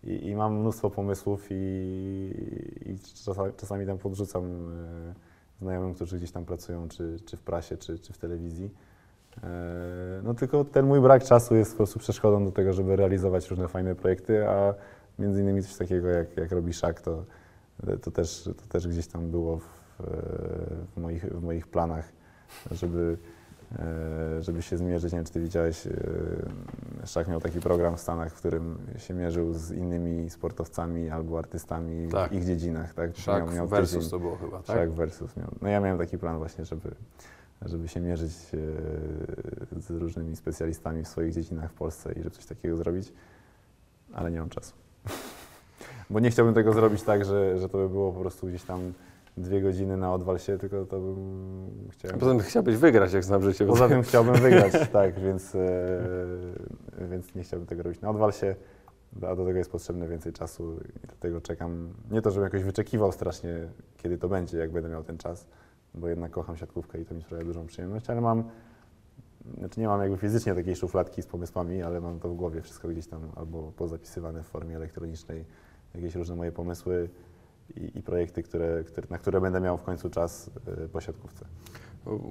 I, 0.03 0.27
i 0.27 0.35
mam 0.35 0.59
mnóstwo 0.59 0.89
pomysłów 0.89 1.47
i, 1.49 1.55
i 2.85 2.99
czasami, 3.25 3.53
czasami 3.57 3.85
tam 3.85 3.97
podrzucam 3.97 4.45
y, 4.45 5.13
znajomym, 5.61 5.93
którzy 5.93 6.17
gdzieś 6.17 6.31
tam 6.31 6.45
pracują, 6.45 6.87
czy, 6.87 7.17
czy 7.25 7.37
w 7.37 7.41
prasie, 7.41 7.77
czy, 7.77 7.99
czy 7.99 8.13
w 8.13 8.17
telewizji. 8.17 8.69
E, 9.43 10.21
No 10.23 10.33
tylko 10.33 10.65
ten 10.65 10.85
mój 10.85 11.01
brak 11.01 11.23
czasu 11.23 11.55
jest 11.55 11.71
po 11.71 11.77
prostu 11.77 11.99
przeszkodą 11.99 12.45
do 12.45 12.51
tego, 12.51 12.73
żeby 12.73 12.95
realizować 12.95 13.49
różne 13.49 13.67
fajne 13.67 13.95
projekty, 13.95 14.49
a 14.49 14.73
między 15.19 15.41
innymi 15.41 15.63
coś 15.63 15.77
takiego 15.77 16.07
jak, 16.07 16.37
jak 16.37 16.51
robi 16.51 16.73
Szak, 16.73 17.01
to, 17.01 17.25
to, 18.01 18.11
też, 18.11 18.49
to 18.57 18.67
też 18.69 18.87
gdzieś 18.87 19.07
tam 19.07 19.31
było 19.31 19.57
w, 19.57 19.84
w, 19.99 20.97
moich, 21.01 21.25
w 21.25 21.43
moich 21.43 21.67
planach, 21.67 22.05
żeby, 22.71 23.17
e, 23.79 24.43
żeby 24.43 24.61
się 24.61 24.77
zmierzyć. 24.77 25.13
Nie 25.13 25.17
wiem, 25.19 25.25
czy 25.25 25.33
ty 25.33 25.39
widziałeś, 25.39 25.87
e, 25.87 25.91
Szak 27.05 27.27
miał 27.27 27.41
taki 27.41 27.59
program 27.59 27.97
w 27.97 27.99
Stanach, 27.99 28.31
w 28.31 28.35
którym 28.35 28.77
się 28.97 29.13
mierzył 29.13 29.53
z 29.53 29.71
innymi 29.71 30.29
sportowcami 30.29 31.09
albo 31.09 31.37
artystami 31.39 32.07
Tak. 32.07 32.31
w 32.31 32.33
ich 32.33 32.45
dziedzinach. 32.45 32.93
Tak? 32.93 33.15
Szak 33.15 33.45
Miał- 33.45 33.55
miał 33.55 33.67
versus 33.67 33.93
tydzień. 33.95 34.11
to 34.11 34.19
było 34.19 34.35
chyba, 34.35 34.57
tak? 34.57 34.77
Tak, 34.77 34.91
versus 34.91 35.37
miał. 35.37 35.47
No 35.61 35.69
ja 35.69 35.79
miałem 35.79 35.97
taki 35.97 36.17
plan 36.17 36.37
właśnie, 36.37 36.65
żeby, 36.65 36.91
żeby 37.61 37.87
się 37.87 37.99
mierzyć 37.99 38.31
e, 38.31 39.81
z 39.81 39.89
różnymi 39.89 40.35
specjalistami 40.35 41.03
w 41.03 41.07
swoich 41.07 41.33
dziedzinach 41.33 41.71
w 41.71 41.73
Polsce 41.73 42.13
i 42.13 42.17
żeby 42.17 42.29
coś 42.35 42.45
takiego 42.45 42.77
zrobić, 42.77 43.13
ale 44.13 44.31
nie 44.31 44.39
mam 44.39 44.49
czasu. 44.49 44.73
Bo 46.09 46.19
nie 46.19 46.29
chciałbym 46.31 46.55
tego 46.55 46.73
zrobić 46.73 47.03
tak, 47.03 47.25
że, 47.25 47.59
że 47.59 47.69
to 47.69 47.77
by 47.77 47.89
było 47.89 48.11
po 48.11 48.19
prostu 48.19 48.47
gdzieś 48.47 48.63
tam 48.63 48.93
dwie 49.37 49.61
godziny 49.61 49.97
na 49.97 50.13
odwal 50.13 50.39
się, 50.39 50.57
tylko 50.57 50.85
to 50.85 50.99
bym 50.99 51.89
chciał. 51.91 52.17
Poza 52.17 52.31
tym 52.31 52.39
chciałbyś 52.39 52.77
wygrać, 52.77 53.13
jak 53.13 53.23
znam 53.23 53.43
życie. 53.43 53.65
Poza 53.65 53.89
tym 53.89 54.01
chciałbym 54.03 54.35
wygrać, 54.35 54.73
tak, 54.93 55.19
więc, 55.19 55.55
e, 55.55 55.59
więc 57.09 57.35
nie 57.35 57.43
chciałbym 57.43 57.67
tego 57.67 57.83
robić 57.83 58.01
na 58.01 58.09
odwal 58.09 58.31
się, 58.31 58.55
a 59.15 59.35
do 59.35 59.45
tego 59.45 59.57
jest 59.57 59.71
potrzebne 59.71 60.07
więcej 60.07 60.33
czasu 60.33 60.79
i 61.03 61.07
dlatego 61.07 61.41
czekam. 61.41 61.93
Nie 62.11 62.21
to, 62.21 62.31
żebym 62.31 62.43
jakoś 62.43 62.63
wyczekiwał 62.63 63.11
strasznie, 63.11 63.67
kiedy 63.97 64.17
to 64.17 64.29
będzie, 64.29 64.57
jak 64.57 64.71
będę 64.71 64.89
miał 64.89 65.03
ten 65.03 65.17
czas, 65.17 65.47
bo 65.93 66.07
jednak 66.07 66.31
kocham 66.31 66.57
siatkówkę 66.57 67.01
i 67.01 67.05
to 67.05 67.15
mi 67.15 67.21
sprawia 67.21 67.45
dużą 67.45 67.65
przyjemność, 67.65 68.09
ale 68.09 68.21
mam, 68.21 68.43
znaczy 69.57 69.79
nie 69.79 69.87
mam 69.87 70.01
jakby 70.01 70.17
fizycznie 70.17 70.55
takiej 70.55 70.75
szufladki 70.75 71.21
z 71.21 71.27
pomysłami, 71.27 71.83
ale 71.83 72.01
mam 72.01 72.19
to 72.19 72.29
w 72.29 72.35
głowie 72.35 72.61
wszystko 72.61 72.87
gdzieś 72.87 73.07
tam 73.07 73.21
albo 73.35 73.71
pozapisywane 73.71 74.43
w 74.43 74.45
formie 74.45 74.75
elektronicznej, 74.75 75.45
jakieś 75.95 76.15
różne 76.15 76.35
moje 76.35 76.51
pomysły 76.51 77.09
i, 77.75 77.99
i 77.99 78.01
projekty, 78.01 78.43
które, 78.43 78.83
które, 78.83 79.07
na 79.09 79.17
które 79.17 79.41
będę 79.41 79.61
miał 79.61 79.77
w 79.77 79.83
końcu 79.83 80.09
czas 80.09 80.49
e, 80.67 80.87
po 80.87 81.01
siatkówce. 81.01 81.45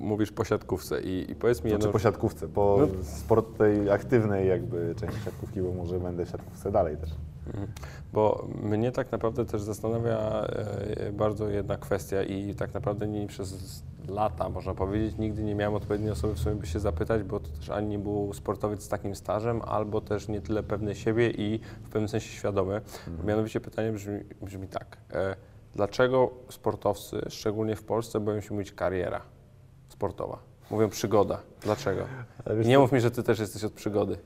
Mówisz 0.00 0.32
po 0.32 0.44
siatkówce 0.44 1.02
i, 1.02 1.30
i 1.30 1.34
powiedz 1.34 1.58
mi 1.58 1.70
Znaczy 1.70 1.82
jedno... 1.82 1.92
po 1.92 1.98
siatkówce, 1.98 2.48
po 2.48 2.78
No. 2.80 3.04
sport 3.04 3.58
tej 3.58 3.90
aktywnej 3.90 4.48
jakby 4.48 4.94
części 4.94 5.20
siatkówki, 5.20 5.60
bo 5.60 5.72
może 5.72 6.00
będę 6.00 6.26
w 6.26 6.28
siatkówce 6.28 6.70
dalej 6.72 6.96
też. 6.96 7.10
Mhm. 7.46 7.66
Bo 8.12 8.48
mnie 8.62 8.92
tak 8.92 9.12
naprawdę 9.12 9.44
też 9.44 9.62
zastanawia 9.62 10.18
e, 10.18 11.12
bardzo 11.12 11.48
jedna 11.48 11.76
kwestia 11.76 12.22
i 12.22 12.54
tak 12.54 12.74
naprawdę 12.74 13.08
nie 13.08 13.26
przez 13.26 13.82
lata, 14.08 14.48
można 14.48 14.74
powiedzieć, 14.74 15.18
nigdy 15.18 15.42
nie 15.42 15.54
miałem 15.54 15.74
odpowiedniej 15.74 16.10
osoby 16.10 16.34
w 16.34 16.38
sumie, 16.38 16.54
by 16.54 16.66
się 16.66 16.80
zapytać, 16.80 17.22
bo 17.22 17.40
to 17.40 17.48
też 17.48 17.70
ani 17.70 17.88
nie 17.88 17.98
był 17.98 18.32
sportowiec 18.34 18.82
z 18.82 18.88
takim 18.88 19.14
stażem, 19.14 19.62
albo 19.62 20.00
też 20.00 20.28
nie 20.28 20.40
tyle 20.40 20.62
pewny 20.62 20.94
siebie 20.94 21.30
i 21.30 21.60
w 21.82 21.88
pewnym 21.88 22.08
sensie 22.08 22.28
świadomy. 22.28 22.80
Mianowicie 23.24 23.60
pytanie 23.60 23.92
brzmi, 23.92 24.20
brzmi 24.42 24.68
tak. 24.68 24.96
E, 25.12 25.36
dlaczego 25.74 26.30
sportowcy, 26.48 27.20
szczególnie 27.28 27.76
w 27.76 27.84
Polsce, 27.84 28.20
boją 28.20 28.40
się 28.40 28.54
mówić 28.54 28.72
kariera 28.72 29.20
sportowa? 29.88 30.38
Mówią 30.70 30.88
przygoda. 30.88 31.40
Dlaczego? 31.62 32.02
Nie 32.64 32.78
mów 32.78 32.92
mi, 32.92 33.00
że 33.00 33.10
ty 33.10 33.22
też 33.22 33.38
jesteś 33.38 33.64
od 33.64 33.72
przygody. 33.72 34.18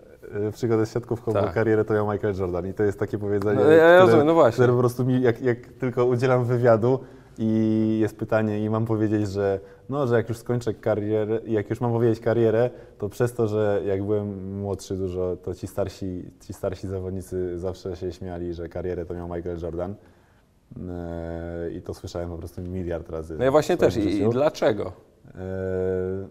Przygodę 0.52 0.86
z 0.86 0.92
siatkówką, 0.92 1.32
Tak. 1.32 1.54
karierę 1.54 1.84
to 1.84 1.94
miał 1.94 2.12
Michael 2.12 2.34
Jordan 2.38 2.66
i 2.66 2.74
to 2.74 2.82
jest 2.82 2.98
takie 2.98 3.18
powiedzenie, 3.18 3.60
No, 3.64 3.70
ja- 3.70 3.76
ja 3.76 3.84
które, 3.86 3.98
rozumiem, 4.00 4.26
no 4.26 4.34
właśnie. 4.34 4.52
które 4.52 4.72
po 4.72 4.78
prostu 4.78 5.04
mi, 5.04 5.22
jak, 5.22 5.42
jak 5.42 5.58
tylko 5.66 6.04
udzielam 6.06 6.44
wywiadu 6.44 6.98
i 7.38 7.98
jest 8.00 8.16
pytanie 8.16 8.64
i 8.64 8.70
mam 8.70 8.86
powiedzieć, 8.86 9.28
że 9.28 9.60
no, 9.88 10.06
że 10.06 10.16
jak 10.16 10.28
już 10.28 10.38
skończę 10.38 10.74
karierę, 10.74 11.40
jak 11.46 11.70
już 11.70 11.80
mam 11.80 11.92
powiedzieć 11.92 12.20
karierę, 12.20 12.70
to 12.98 13.08
przez 13.08 13.32
to, 13.34 13.48
że 13.48 13.82
jak 13.86 14.04
byłem 14.04 14.54
młodszy 14.60 14.96
dużo, 14.96 15.36
to 15.36 15.54
ci 15.54 15.66
starsi, 15.66 16.24
ci 16.40 16.52
starsi 16.52 16.88
zawodnicy 16.88 17.58
zawsze 17.58 17.96
się 17.96 18.12
śmiali, 18.12 18.54
że 18.54 18.68
karierę 18.68 19.04
to 19.06 19.14
miał 19.14 19.28
Michael 19.28 19.58
Jordan. 19.62 19.94
E, 20.90 21.70
I 21.70 21.82
to 21.82 21.94
słyszałem 21.94 22.30
po 22.30 22.36
prostu 22.38 22.60
miliard 22.62 23.10
razy. 23.10 23.36
No 23.38 23.44
ja 23.44 23.50
właśnie 23.50 23.76
też. 23.76 23.96
I, 23.96 24.22
i 24.22 24.28
dlaczego? 24.30 24.92
E, 25.34 26.28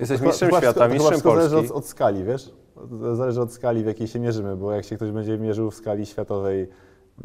Jesteś 0.00 0.20
mistrzem 0.20 0.48
chyba 0.48 0.60
świata, 0.60 0.82
chyba 0.82 0.94
mistrzem 0.94 1.20
Polski. 1.20 1.48
zależy 1.50 1.58
od, 1.72 1.76
od 1.76 1.86
skali, 1.86 2.24
wiesz? 2.24 2.52
Zależy 3.16 3.40
od 3.40 3.52
skali, 3.52 3.82
w 3.82 3.86
jakiej 3.86 4.08
się 4.08 4.20
mierzymy, 4.20 4.56
bo 4.56 4.72
jak 4.72 4.84
się 4.84 4.96
ktoś 4.96 5.10
będzie 5.10 5.38
mierzył 5.38 5.70
w 5.70 5.74
skali 5.74 6.06
światowej 6.06 6.68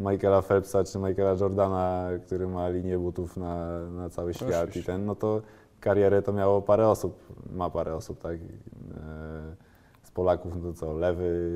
Michaela 0.00 0.42
Phelpsa 0.42 0.84
czy 0.84 0.98
Michaela 0.98 1.36
Jordana, 1.40 2.08
który 2.26 2.46
ma 2.48 2.68
linię 2.68 2.98
butów 2.98 3.36
na, 3.36 3.80
na 3.90 4.10
cały 4.10 4.34
świat 4.34 4.76
i 4.76 4.82
ten, 4.84 5.06
no 5.06 5.14
to 5.14 5.42
karierę 5.80 6.22
to 6.22 6.32
miało 6.32 6.62
parę 6.62 6.88
osób, 6.88 7.18
ma 7.52 7.70
parę 7.70 7.94
osób, 7.94 8.18
tak? 8.22 8.34
E, 8.34 8.38
Z 10.02 10.10
Polaków, 10.10 10.52
no 10.56 10.62
to 10.62 10.72
co, 10.72 10.92
lewy, 10.92 11.50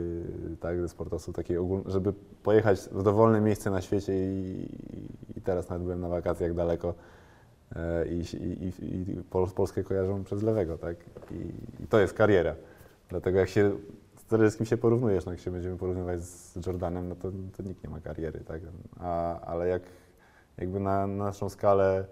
tak, 0.61 0.81
ze 0.81 0.89
sportowców 0.89 1.35
takiej 1.37 1.57
ogólnej, 1.57 1.85
żeby 1.93 2.13
pojechać 2.43 2.81
w 2.81 3.03
dowolne 3.03 3.41
miejsce 3.41 3.71
na 3.71 3.81
świecie 3.81 4.13
i, 4.15 4.69
i 5.37 5.41
teraz 5.41 5.69
nawet 5.69 5.83
byłem 5.83 6.01
na 6.01 6.09
wakacjach 6.09 6.55
daleko, 6.55 6.95
E, 7.77 8.07
i, 8.09 8.21
i, 8.37 8.65
i, 8.85 9.11
i 9.11 9.23
Pol- 9.31 9.51
Polskę 9.55 9.83
kojarzą 9.85 10.25
przez 10.25 10.43
lewego, 10.43 10.79
tak? 10.79 10.97
I, 11.31 11.83
I 11.83 11.87
to 11.87 12.01
jest 12.01 12.15
kariera. 12.15 12.55
Dlatego 13.13 13.39
jak 13.39 13.49
się, 13.49 13.71
z 14.49 14.57
kim 14.57 14.67
się 14.67 14.77
porównujesz, 14.77 15.25
no 15.27 15.33
jak 15.33 15.41
się 15.41 15.51
będziemy 15.51 15.77
porównywać 15.77 16.25
z 16.25 16.67
Jordanem, 16.67 17.09
no 17.09 17.15
to, 17.15 17.31
to 17.57 17.63
nikt 17.63 17.85
nie 17.85 17.91
ma 17.91 18.01
kariery, 18.01 18.41
tak? 18.41 18.61
A, 19.01 19.41
ale 19.41 19.69
jak 19.69 19.83
jakby 20.59 20.81
na, 20.81 21.07
na 21.07 21.25
naszą 21.25 21.49
skalę 21.49 22.05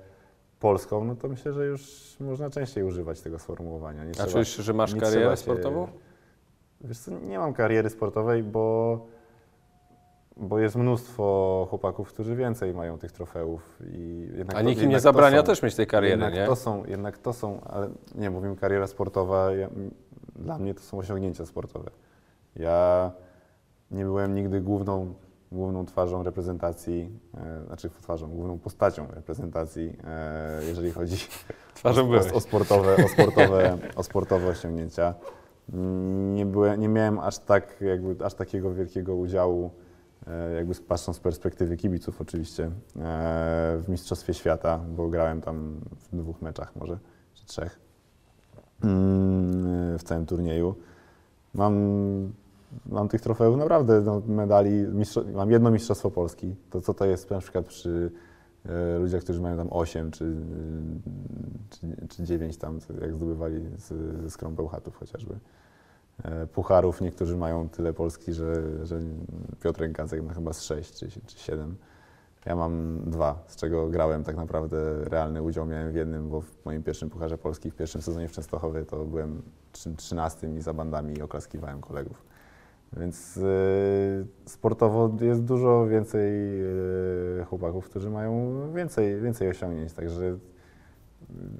polską, 0.60 1.04
no 1.04 1.14
to 1.16 1.28
myślę, 1.28 1.52
że 1.52 1.66
już 1.66 2.16
można 2.20 2.50
częściej 2.50 2.84
używać 2.84 3.20
tego 3.20 3.38
sformułowania. 3.38 4.04
Nie 4.04 4.10
A 4.10 4.14
trzeba- 4.14 4.28
czujesz, 4.30 4.56
że 4.56 4.72
masz 4.72 4.94
karierę 4.94 5.30
się- 5.30 5.36
sportową? 5.36 5.88
Wiesz 6.80 6.98
co, 6.98 7.10
nie 7.10 7.38
mam 7.38 7.52
kariery 7.54 7.90
sportowej, 7.90 8.42
bo, 8.42 9.06
bo 10.36 10.58
jest 10.58 10.76
mnóstwo 10.76 11.66
chłopaków, 11.70 12.08
którzy 12.08 12.36
więcej 12.36 12.74
mają 12.74 12.98
tych 12.98 13.12
trofeów. 13.12 13.78
I 13.94 14.28
jednak 14.36 14.56
A 14.56 14.62
nikt 14.62 14.82
im 14.82 14.90
nie 14.90 15.00
zabrania 15.00 15.38
są- 15.38 15.44
też 15.44 15.62
mieć 15.62 15.74
tej 15.74 15.86
kariery, 15.86 16.10
jednak 16.10 16.34
nie? 16.34 16.46
To 16.46 16.56
są, 16.56 16.84
jednak 16.84 17.18
to 17.18 17.32
są, 17.32 17.60
ale 17.60 17.90
nie, 18.14 18.30
mówimy 18.30 18.56
kariera 18.56 18.86
sportowa, 18.86 19.52
ja, 19.52 19.68
dla 20.40 20.58
mnie 20.58 20.74
to 20.74 20.80
są 20.80 20.98
osiągnięcia 20.98 21.46
sportowe. 21.46 21.90
Ja 22.56 23.10
nie 23.90 24.04
byłem 24.04 24.34
nigdy 24.34 24.60
główną, 24.60 25.14
główną 25.52 25.86
twarzą 25.86 26.22
reprezentacji, 26.22 27.10
e, 27.34 27.64
znaczy 27.66 27.90
twarzą, 27.90 28.30
główną 28.30 28.58
postacią 28.58 29.06
reprezentacji, 29.10 29.96
e, 30.04 30.64
jeżeli 30.64 30.90
chodzi 30.90 31.16
Twarzą 31.74 32.10
o, 32.10 32.34
o, 32.34 32.40
sportowe, 32.40 32.96
o, 33.04 33.08
sportowe, 33.08 33.78
o 33.96 34.02
sportowe 34.02 34.48
osiągnięcia. 34.48 35.14
Nie, 36.34 36.46
byłem, 36.46 36.80
nie 36.80 36.88
miałem 36.88 37.18
aż, 37.18 37.38
tak, 37.38 37.80
jakby, 37.80 38.24
aż 38.24 38.34
takiego 38.34 38.74
wielkiego 38.74 39.14
udziału, 39.14 39.70
e, 40.26 40.52
jakby 40.52 40.74
patrząc 40.74 41.16
z 41.16 41.20
perspektywy 41.20 41.76
kibiców 41.76 42.20
oczywiście, 42.20 42.64
e, 42.64 42.70
w 43.78 43.84
Mistrzostwie 43.88 44.34
Świata, 44.34 44.78
bo 44.78 45.08
grałem 45.08 45.40
tam 45.40 45.80
w 45.90 46.16
dwóch 46.16 46.42
meczach 46.42 46.76
może, 46.76 46.98
czy 47.34 47.46
trzech 47.46 47.89
w 49.98 50.02
całym 50.04 50.26
turnieju. 50.26 50.74
Mam, 51.54 51.74
mam 52.86 53.08
tych 53.08 53.20
trofeów 53.20 53.56
naprawdę, 53.56 54.00
no, 54.00 54.22
medali, 54.26 54.86
mam 55.34 55.50
jedno 55.50 55.70
Mistrzostwo 55.70 56.10
Polski. 56.10 56.54
To 56.70 56.80
co 56.80 56.94
to 56.94 57.06
jest 57.06 57.30
na 57.30 57.38
przykład 57.38 57.66
przy 57.66 58.12
e, 58.66 58.98
ludziach, 58.98 59.22
którzy 59.22 59.40
mają 59.40 59.56
tam 59.56 59.68
8 59.70 60.10
czy, 60.10 60.34
czy, 61.70 62.06
czy 62.08 62.24
9 62.24 62.56
tam, 62.56 62.78
jak 63.00 63.14
zdobywali 63.14 63.64
z, 63.78 63.88
ze 64.22 64.30
Skrą 64.30 64.54
Bełchatów 64.54 64.96
chociażby. 64.96 65.38
E, 66.24 66.46
Pucharów 66.46 67.00
niektórzy 67.00 67.36
mają 67.36 67.68
tyle 67.68 67.92
Polski, 67.92 68.32
że, 68.32 68.86
że 68.86 69.00
Piotr 69.62 69.80
Rękacek 69.80 70.22
ma 70.22 70.34
chyba 70.34 70.52
z 70.52 70.62
6 70.62 70.94
czy, 70.94 71.08
czy 71.26 71.38
7. 71.38 71.76
Ja 72.46 72.56
mam 72.56 73.00
dwa, 73.06 73.44
z 73.46 73.56
czego 73.56 73.88
grałem 73.88 74.24
tak 74.24 74.36
naprawdę 74.36 75.04
realny 75.04 75.42
udział 75.42 75.66
miałem 75.66 75.92
w 75.92 75.94
jednym, 75.94 76.28
bo 76.28 76.40
w 76.40 76.64
moim 76.64 76.82
pierwszym 76.82 77.10
Pucharze 77.10 77.38
Polski 77.38 77.70
w 77.70 77.74
pierwszym 77.74 78.02
sezonie 78.02 78.28
w 78.28 78.32
Częstochowie 78.32 78.84
to 78.84 79.04
byłem 79.04 79.42
trzy- 79.72 79.96
trzynastym 79.96 80.56
i 80.58 80.60
za 80.60 80.74
bandami 80.74 81.22
oklaskiwałem 81.22 81.80
kolegów. 81.80 82.22
Więc 82.96 83.36
y, 83.36 84.26
sportowo 84.46 85.16
jest 85.20 85.44
dużo 85.44 85.86
więcej 85.86 86.30
y, 87.40 87.44
chłopaków, 87.44 87.84
którzy 87.84 88.10
mają 88.10 88.52
więcej, 88.74 89.20
więcej 89.20 89.48
osiągnięć, 89.48 89.92
także 89.92 90.24
y, 90.24 90.38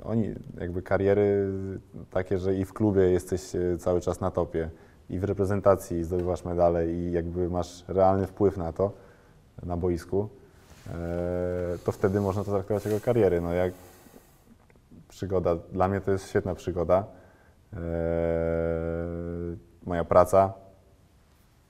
oni 0.05 0.35
jakby 0.61 0.83
kariery 0.83 1.53
takie, 2.11 2.39
że 2.39 2.55
i 2.55 2.65
w 2.65 2.73
klubie 2.73 3.03
jesteś 3.03 3.55
y, 3.55 3.77
cały 3.79 4.01
czas 4.01 4.21
na 4.21 4.31
topie, 4.31 4.71
i 5.11 5.19
w 5.19 5.25
reprezentacji 5.25 6.05
zdobywasz 6.05 6.45
medale 6.45 6.93
i 6.93 7.13
jakby 7.13 7.51
masz 7.51 7.85
realny 7.89 8.27
wpływ 8.27 8.57
na 8.57 8.73
to, 8.73 8.93
na 9.63 9.77
boisku, 9.77 10.29
to 11.85 11.93
wtedy 11.93 12.21
można 12.21 12.45
to 12.45 12.51
traktować 12.51 12.85
jako 12.85 13.01
kariery. 13.01 13.41
No 13.41 13.53
jak 13.53 13.73
przygoda, 15.09 15.57
dla 15.73 15.89
mnie 15.89 16.01
to 16.01 16.11
jest 16.11 16.29
świetna 16.29 16.55
przygoda. 16.55 17.05
E, 17.73 17.77
moja 19.87 20.05
praca, 20.05 20.53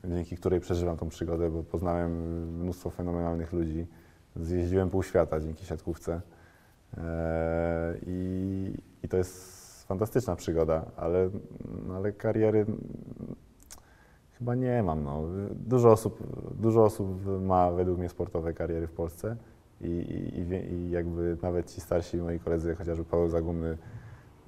dzięki 0.04 0.36
której 0.36 0.60
przeżywam 0.60 0.96
tą 0.96 1.08
przygodę, 1.08 1.50
bo 1.50 1.62
poznałem 1.62 2.12
mnóstwo 2.60 2.90
fenomenalnych 2.90 3.52
ludzi. 3.52 3.86
Zjeździłem 4.36 4.90
pół 4.90 5.02
świata 5.02 5.40
dzięki 5.40 5.66
siatkówce. 5.66 6.20
E, 6.96 7.94
I, 8.06 8.74
I 9.02 9.08
to 9.08 9.16
jest 9.16 9.60
fantastyczna 9.86 10.36
przygoda, 10.36 10.84
ale, 10.96 11.30
no, 11.86 11.96
ale 11.96 12.12
kariery 12.12 12.66
chyba 14.40 14.54
nie 14.54 14.82
mam. 14.82 15.04
No. 15.04 15.22
Dużo, 15.50 15.90
osób, 15.90 16.18
dużo 16.60 16.84
osób 16.84 17.26
ma 17.40 17.70
według 17.70 17.98
mnie 17.98 18.08
sportowe 18.08 18.52
kariery 18.52 18.86
w 18.86 18.92
Polsce 18.92 19.36
i, 19.80 19.86
i, 19.86 20.74
i, 20.74 20.90
jakby 20.90 21.36
nawet 21.42 21.72
ci 21.72 21.80
starsi 21.80 22.16
moi 22.16 22.38
koledzy, 22.38 22.74
chociażby 22.74 23.04
Paweł 23.04 23.28
Zagumny, 23.28 23.78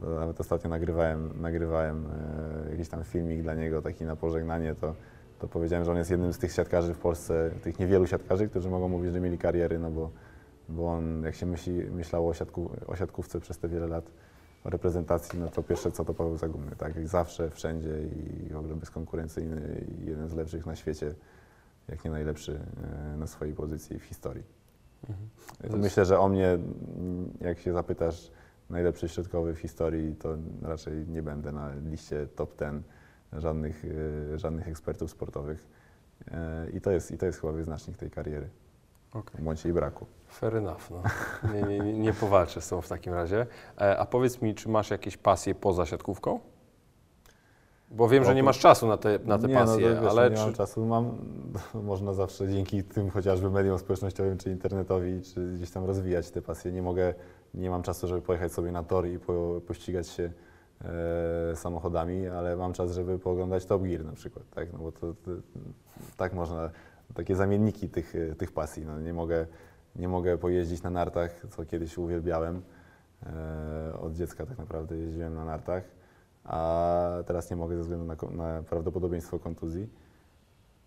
no, 0.01 0.15
nawet 0.15 0.41
ostatnio 0.41 0.71
nagrywałem, 0.71 1.31
nagrywałem 1.41 2.07
e, 2.67 2.71
jakiś 2.71 2.89
tam 2.89 3.05
filmik 3.05 3.43
dla 3.43 3.55
niego, 3.55 3.83
taki 3.83 4.05
na 4.05 4.17
pożegnanie, 4.17 4.75
to, 4.75 4.95
to 5.39 5.49
powiedziałem, 5.49 5.85
że 5.85 5.91
on 5.91 5.97
jest 5.97 6.11
jednym 6.11 6.33
z 6.33 6.39
tych 6.39 6.53
siatkarzy 6.53 6.95
w 6.95 6.99
Polsce, 6.99 7.51
tych 7.63 7.79
niewielu 7.79 8.07
siatkarzy, 8.07 8.49
którzy 8.49 8.71
mogą 8.71 8.89
mówić, 8.89 9.13
że 9.13 9.21
mieli 9.21 9.39
kariery, 9.39 9.79
no 9.79 9.91
bo, 9.91 10.11
bo 10.69 10.93
on, 10.93 11.23
jak 11.25 11.35
się 11.35 11.47
myśli, 11.47 11.73
myślało 11.73 12.29
o, 12.29 12.35
siatku, 12.35 12.71
o 12.87 12.97
siatkówce 12.97 13.41
przez 13.41 13.59
te 13.59 13.69
wiele 13.69 13.87
lat, 13.87 14.05
reprezentacji, 14.65 15.39
no 15.39 15.49
to 15.49 15.63
pierwsze 15.63 15.93
co 15.93 16.05
to 16.05 16.15
Paweł 16.15 16.37
Zagumny, 16.37 16.77
tak? 16.77 16.97
I 16.97 17.07
zawsze, 17.07 17.51
wszędzie 17.51 17.99
i 18.49 18.53
w 18.53 18.57
ogóle 18.57 18.75
bezkonkurencyjny 18.75 19.85
i 19.99 20.07
jeden 20.07 20.29
z 20.29 20.35
lepszych 20.35 20.67
na 20.67 20.77
świecie, 20.77 21.15
jak 21.89 22.05
nie 22.05 22.11
najlepszy 22.11 22.61
e, 23.13 23.17
na 23.17 23.27
swojej 23.27 23.55
pozycji 23.55 23.99
w 23.99 24.03
historii. 24.03 24.45
Mhm. 25.09 25.29
To 25.71 25.77
myślę, 25.77 26.05
że 26.05 26.19
o 26.19 26.29
mnie, 26.29 26.49
mm, 26.49 27.33
jak 27.41 27.59
się 27.59 27.73
zapytasz, 27.73 28.31
najlepszy 28.71 29.09
środkowy 29.09 29.55
w 29.55 29.59
historii, 29.59 30.17
to 30.17 30.37
raczej 30.63 31.09
nie 31.09 31.23
będę 31.23 31.53
na 31.53 31.75
liście 31.75 32.27
top 32.27 32.59
10 32.59 32.85
żadnych, 33.33 33.85
e, 34.35 34.39
żadnych 34.39 34.69
ekspertów 34.69 35.11
sportowych. 35.11 35.67
E, 36.31 36.71
I 36.71 36.81
to, 36.81 36.91
jest, 36.91 37.11
I 37.11 37.19
to 37.19 37.27
jest 37.27 37.41
chyba 37.41 37.53
wyznacznik 37.53 37.97
tej 37.97 38.11
kariery, 38.11 38.49
Okej. 39.15 39.45
bądź 39.45 39.65
jej 39.65 39.75
braku. 39.75 40.07
Fair 40.29 40.57
enough. 40.57 40.91
No. 40.91 41.03
Nie, 41.55 41.63
nie, 41.63 41.79
nie, 41.79 41.93
nie 41.93 42.13
powalczę 42.13 42.61
z 42.61 42.69
tą 42.69 42.81
w 42.81 42.89
takim 42.89 43.15
razie. 43.15 43.47
E, 43.81 43.99
a 43.99 44.07
powiedz 44.07 44.43
mi, 44.43 44.55
czy 44.55 44.69
masz 44.69 44.91
jakieś 44.91 45.17
pasje 45.17 45.55
poza 45.55 45.87
siatkówką? 45.87 46.41
Bo 47.91 48.09
wiem, 48.09 48.25
że 48.25 48.35
nie 48.35 48.43
masz 48.43 48.59
czasu 48.59 48.87
na 48.87 48.97
te, 48.97 49.19
na 49.25 49.39
te 49.39 49.49
nie, 49.49 49.55
pasje, 49.55 49.89
no, 49.89 49.95
to, 49.95 50.03
wiesz, 50.03 50.11
ale 50.11 50.31
nie 50.31 50.37
czy... 50.37 50.43
mam 50.43 50.53
czasu. 50.53 50.87
Mam, 50.87 51.19
można 51.75 52.15
zawsze 52.15 52.49
dzięki 52.49 52.85
tym 52.85 53.11
chociażby 53.11 53.51
mediom 53.51 53.79
społecznościowym, 53.79 54.39
czy 54.39 54.51
internetowi, 54.51 55.23
czy 55.23 55.53
gdzieś 55.55 55.71
tam 55.71 55.85
rozwijać 55.85 56.31
te 56.31 56.43
pasje. 56.43 56.73
Nie 56.73 56.83
mogę, 56.83 57.15
nie 57.55 57.71
mam 57.71 57.83
czasu, 57.83 58.09
żeby 58.09 58.23
pojechać 58.23 58.53
sobie 58.53 58.73
na 58.73 58.83
tor 58.83 59.07
i 59.07 59.19
po, 59.19 59.61
pościgać 59.67 60.09
się 60.09 60.33
e, 60.85 61.57
samochodami, 61.57 62.29
ale 62.29 62.57
mam 62.57 62.73
czas, 62.73 62.93
żeby 62.93 63.19
pooglądać 63.19 63.67
Top 63.67 63.83
Gear 63.83 64.05
na 64.05 64.13
przykład, 64.13 64.45
tak? 64.55 64.73
No 64.73 64.79
bo 64.79 64.93
to, 64.93 65.15
to, 65.15 65.31
tak 66.17 66.33
można, 66.33 66.71
takie 67.15 67.37
zamienniki 67.37 67.89
tych, 67.89 68.15
e, 68.17 68.35
tych 68.35 68.53
pasji. 68.53 68.85
No, 68.85 69.01
nie, 69.01 69.13
mogę, 69.13 69.47
nie 69.97 70.09
mogę 70.09 70.39
pojeździć 70.39 70.83
na 70.83 70.91
nartach, 70.91 71.43
co 71.51 71.65
kiedyś 71.65 71.99
uwielbiałem. 71.99 72.63
E, 73.27 73.99
od 74.01 74.15
dziecka 74.15 74.47
tak 74.47 74.59
naprawdę 74.59 74.97
jeździłem 74.97 75.35
na 75.35 75.45
nartach 75.45 76.03
a 76.45 77.23
teraz 77.27 77.51
nie 77.51 77.57
mogę 77.57 77.77
ze 77.77 77.83
względu 77.83 78.05
na, 78.05 78.17
na 78.31 78.63
prawdopodobieństwo 78.63 79.39
kontuzji, 79.39 79.89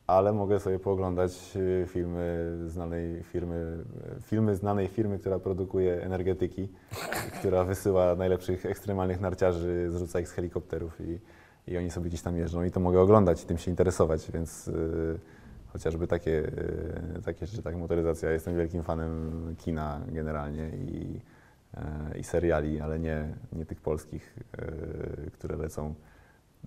ale 0.07 0.33
mogę 0.33 0.59
sobie 0.59 0.79
pooglądać 0.79 1.51
y, 1.55 1.85
filmy 1.87 2.57
znanej 2.67 3.23
firmy, 3.23 3.77
filmy 4.21 4.55
znanej 4.55 4.87
firmy, 4.87 5.19
która 5.19 5.39
produkuje 5.39 6.03
energetyki, 6.03 6.69
która 7.39 7.63
wysyła 7.63 8.15
najlepszych 8.15 8.65
ekstremalnych 8.65 9.21
narciarzy, 9.21 9.87
zrzuca 9.91 10.19
ich 10.19 10.27
z 10.27 10.31
helikopterów 10.31 11.01
i, 11.01 11.19
i 11.71 11.77
oni 11.77 11.91
sobie 11.91 12.09
gdzieś 12.09 12.21
tam 12.21 12.37
jeżdżą 12.37 12.63
i 12.63 12.71
to 12.71 12.79
mogę 12.79 13.01
oglądać 13.01 13.43
i 13.43 13.45
tym 13.45 13.57
się 13.57 13.71
interesować, 13.71 14.31
więc 14.31 14.67
y, 14.67 15.19
chociażby 15.75 16.07
takie, 16.07 16.31
y, 17.17 17.21
takie 17.25 17.45
rzeczy, 17.45 17.63
tak, 17.63 17.75
motoryzacja, 17.75 18.31
jestem 18.31 18.57
wielkim 18.57 18.83
fanem 18.83 19.55
kina 19.57 20.01
generalnie 20.07 20.69
i, 20.69 21.21
e, 21.73 22.17
i 22.19 22.23
seriali, 22.23 22.81
ale 22.81 22.99
nie, 22.99 23.35
nie 23.53 23.65
tych 23.65 23.81
polskich, 23.81 24.35
e, 24.57 25.31
które 25.31 25.57
lecą 25.57 25.95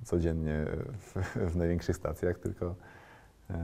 codziennie 0.05 0.67
w, 0.99 1.15
w 1.53 1.57
największych 1.57 1.97
stacjach, 1.97 2.39
tylko 2.39 2.75
e, 3.51 3.57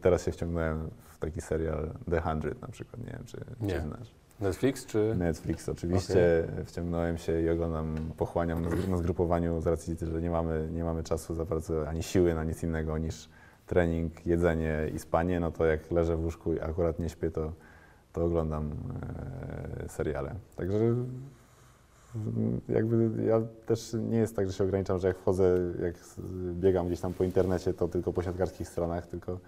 teraz 0.00 0.24
się 0.24 0.32
wciągnąłem 0.32 0.90
w 1.08 1.18
taki 1.18 1.40
serial 1.40 1.90
The 2.10 2.20
Hundred 2.20 2.62
na 2.62 2.68
przykład, 2.68 3.00
nie 3.00 3.12
wiem 3.12 3.24
czy, 3.24 3.38
Nie. 3.60 3.74
czy 3.74 3.80
znasz. 3.80 4.14
Netflix, 4.40 4.86
czy... 4.86 5.14
Netflix 5.18 5.68
oczywiście, 5.68 6.48
wciągnąłem 6.64 7.18
się 7.18 7.42
i 7.42 7.50
oglądam, 7.50 7.96
pochłaniam 8.16 8.62
na 8.90 8.96
zgrupowaniu 8.96 9.60
z 9.60 9.66
racji, 9.66 9.96
że 10.02 10.22
nie 10.22 10.30
mamy, 10.30 10.68
nie 10.72 10.84
mamy 10.84 11.02
czasu 11.02 11.34
za 11.34 11.44
bardzo, 11.44 11.88
ani 11.88 12.02
siły 12.02 12.34
na 12.34 12.44
nic 12.44 12.62
innego 12.62 12.98
niż 12.98 13.28
trening, 13.66 14.26
jedzenie 14.26 14.90
i 14.94 14.98
spanie, 14.98 15.40
no 15.40 15.50
to 15.50 15.64
jak 15.64 15.90
leżę 15.90 16.16
w 16.16 16.24
łóżku 16.24 16.54
i 16.54 16.60
akurat 16.60 16.98
nie 16.98 17.08
śpię, 17.08 17.30
to, 17.30 17.52
to 18.12 18.24
oglądam 18.24 18.72
e, 19.84 19.88
seriale. 19.88 20.34
Także 20.56 20.94
jakby 22.68 23.24
ja 23.24 23.42
też 23.66 23.96
nie 24.08 24.18
jest 24.18 24.36
tak, 24.36 24.46
że 24.46 24.52
się 24.52 24.64
ograniczam, 24.64 24.98
że 24.98 25.08
jak 25.08 25.18
wchodzę, 25.18 25.58
jak 25.82 25.94
biegam 26.52 26.86
gdzieś 26.86 27.00
tam 27.00 27.14
po 27.14 27.24
internecie, 27.24 27.74
to 27.74 27.88
tylko 27.88 28.12
po 28.12 28.22
siatkarskich 28.22 28.68
stronach, 28.68 29.06
tylko, 29.06 29.38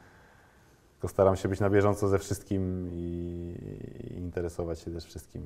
tylko 0.92 1.08
staram 1.08 1.36
się 1.36 1.48
być 1.48 1.60
na 1.60 1.70
bieżąco 1.70 2.08
ze 2.08 2.18
wszystkim 2.18 2.88
i, 2.92 3.54
i 4.10 4.16
interesować 4.16 4.80
się 4.80 4.90
też 4.90 5.04
wszystkim, 5.04 5.42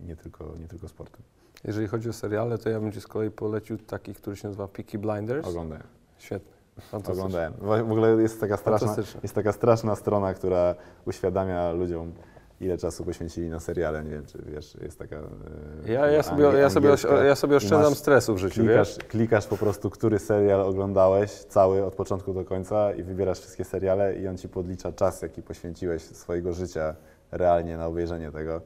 i 0.00 0.04
nie, 0.04 0.16
tylko, 0.16 0.54
nie 0.60 0.68
tylko 0.68 0.88
sportem. 0.88 1.22
Jeżeli 1.64 1.86
chodzi 1.86 2.08
o 2.08 2.12
seriale, 2.12 2.58
to 2.58 2.70
ja 2.70 2.80
bym 2.80 2.92
Ci 2.92 3.00
z 3.00 3.06
kolei 3.06 3.30
polecił 3.30 3.78
taki, 3.78 4.14
który 4.14 4.36
się 4.36 4.48
nazywa 4.48 4.68
Peaky 4.68 4.98
Blinders. 4.98 5.48
Oglądałem. 5.48 5.82
Świetny. 6.18 6.57
Oglądałem. 6.92 7.52
W 7.60 7.70
ogóle 7.92 8.22
jest 8.22 8.40
taka, 8.40 8.56
straszna, 8.56 8.96
jest 9.22 9.34
taka 9.34 9.52
straszna 9.52 9.96
strona, 9.96 10.34
która 10.34 10.74
uświadamia 11.06 11.72
ludziom, 11.72 12.12
ile 12.60 12.78
czasu 12.78 13.04
poświęcili 13.04 13.50
na 13.50 13.60
seriale. 13.60 14.04
Nie 14.04 14.10
wiem, 14.10 14.26
czy 14.26 14.38
wiesz, 14.46 14.76
jest 14.82 14.98
taka. 14.98 15.16
e, 15.16 15.92
Ja, 15.92 16.06
ja, 16.06 16.22
sobie, 16.22 16.44
ja, 16.44 16.70
sobie, 16.70 16.88
ja 17.26 17.34
sobie 17.34 17.56
oszczędzam 17.56 17.94
stresu 17.94 18.34
w 18.34 18.38
życiu, 18.38 18.60
Klikasz, 18.60 18.96
wiesz? 18.98 19.06
klikasz 19.08 19.46
po 19.46 19.56
prostu, 19.56 19.90
który 19.90 20.18
serial 20.18 20.60
oglądałeś 20.60 21.30
cały 21.32 21.84
od 21.84 21.94
początku 21.94 22.34
do 22.34 22.44
końca 22.44 22.92
i 22.94 23.02
wybierasz 23.02 23.38
wszystkie 23.40 23.64
seriale 23.64 24.14
i 24.16 24.28
on 24.28 24.38
ci 24.38 24.48
podlicza 24.48 24.92
czas, 24.92 25.22
jaki 25.22 25.42
poświęciłeś 25.42 26.02
swojego 26.02 26.52
życia 26.52 26.94
realnie 27.32 27.76
na 27.76 27.86
obejrzenie 27.86 28.30
tego. 28.32 28.60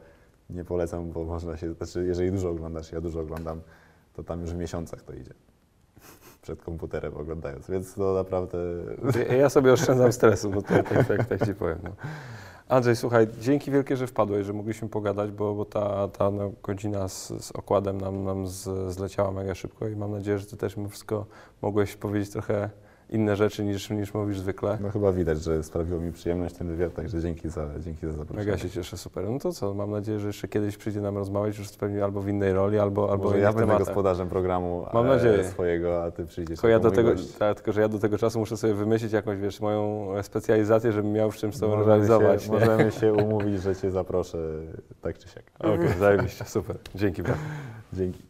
Nie 0.51 0.65
polecam, 0.65 1.11
bo 1.11 1.25
można 1.25 1.57
się, 1.57 1.75
znaczy 1.75 2.05
jeżeli 2.05 2.33
dużo 2.33 2.51
oglądasz, 2.51 2.93
ja 2.93 3.01
dużo 3.01 3.21
oglądam, 3.21 3.61
to 4.15 4.23
tam 4.25 4.41
już 4.41 4.51
w 4.51 4.57
miesiącach 4.57 5.03
to 5.03 5.13
idzie. 5.13 5.35
Przed 6.43 6.63
komputerem 6.63 7.17
oglądając, 7.17 7.71
więc 7.71 7.95
to 7.95 8.15
naprawdę 8.15 8.59
Ja- 9.29 9.37
Ja 9.37 9.49
sobie 9.51 9.73
oszczędzam 9.73 10.13
stresu, 10.13 10.51
bo 10.51 10.63
to 10.63 10.69
tak, 10.69 11.09
tak, 11.09 11.25
tak 11.27 11.47
Ci 11.47 11.55
powiem. 11.55 11.79
No. 11.85 11.91
Andrzej, 12.69 12.97
słuchaj, 12.97 13.27
dzięki 13.41 13.71
wielkie, 13.71 13.97
że 13.97 14.07
wpadłeś, 14.07 14.47
że 14.47 14.53
mogliśmy 14.53 14.89
pogadać, 14.89 15.31
bo, 15.31 15.55
bo 15.55 15.65
ta, 15.65 16.09
ta 16.09 16.31
no, 16.31 16.53
godzina 16.63 17.09
z, 17.09 17.29
z 17.45 17.53
okładem 17.53 18.01
nam, 18.01 18.25
nam 18.25 18.47
z, 18.47 18.93
zleciała 18.93 19.31
mega 19.31 19.55
szybko 19.55 19.89
i 19.89 19.97
mam 19.97 20.11
nadzieję, 20.11 20.39
że 20.39 20.47
Ty 20.47 20.57
też 20.57 20.77
mimo 20.77 20.89
wszystko 20.89 21.27
mogłeś 21.63 21.97
powiedzieć 21.97 22.31
trochę 22.31 22.71
inne 23.13 23.37
rzeczy 23.37 23.65
niż, 23.65 23.91
niż 23.91 24.15
mówisz 24.15 24.39
zwykle. 24.39 24.79
No 24.81 24.91
chyba 24.91 25.13
widać, 25.13 25.43
że 25.43 25.63
sprawiło 25.63 26.01
mi 26.01 26.13
przyjemność 26.13 26.55
ten 26.55 26.67
wywiad, 26.69 26.95
także 26.95 27.21
dzięki 27.21 27.49
za, 27.49 27.69
dzięki 27.81 28.07
za 28.07 28.13
zaproszenie. 28.13 28.47
Mega 28.47 28.59
się 28.59 28.71
cieszę, 28.71 28.97
super. 28.97 29.25
No 29.31 29.39
to 29.39 29.53
co, 29.53 29.75
mam 29.75 29.91
nadzieję, 29.91 30.21
że 30.21 30.27
jeszcze 30.27 30.49
kiedyś 30.49 30.77
przyjdzie 30.77 31.01
nam 31.01 31.19
rozmawiać 31.19 31.59
już 31.59 31.69
pewnie 31.71 32.05
albo 32.05 32.21
w 32.21 32.29
innej 32.29 32.53
roli, 32.53 32.79
albo, 32.79 33.11
albo 33.11 33.25
Może 33.25 33.39
ja 33.39 33.47
będę 33.49 33.61
tematach. 33.61 33.87
gospodarzem 33.87 34.29
programu 34.29 34.87
Mam 34.95 35.07
e, 35.07 35.09
nadzieję. 35.09 35.45
swojego, 35.45 36.05
a 36.05 36.11
ty 36.11 36.27
przyjdziesz 36.27 36.59
Tylko 36.59 36.69
ja, 36.69 36.79
do 36.79 36.91
tego, 36.91 37.11
tak, 37.39 37.57
tylko 37.57 37.73
że 37.73 37.81
ja 37.81 37.89
do 37.89 37.99
tego 37.99 38.19
czasu 38.19 38.39
muszę 38.39 38.57
sobie 38.57 38.75
wymyślić 38.75 39.13
jakąś, 39.13 39.39
wiesz, 39.39 39.61
moją 39.61 40.09
specjalizację, 40.23 40.93
żebym 40.93 41.13
miał 41.13 41.31
w 41.31 41.37
czym 41.37 41.53
z 41.53 41.61
tobą 41.61 41.73
Możemy 41.77 41.89
realizować. 41.89 42.43
Się, 42.43 42.53
możemy 42.53 42.91
się 42.93 43.13
umówić, 43.13 43.63
że 43.63 43.77
cię 43.77 43.91
zaproszę 43.91 44.39
tak 45.01 45.19
czy 45.19 45.29
siak. 45.29 45.45
Okej, 45.59 45.89
zajebiście, 45.99 46.45
super. 46.57 46.77
Dzięki 46.95 47.23
bardzo. 47.23 47.39
Dzięki. 47.93 48.23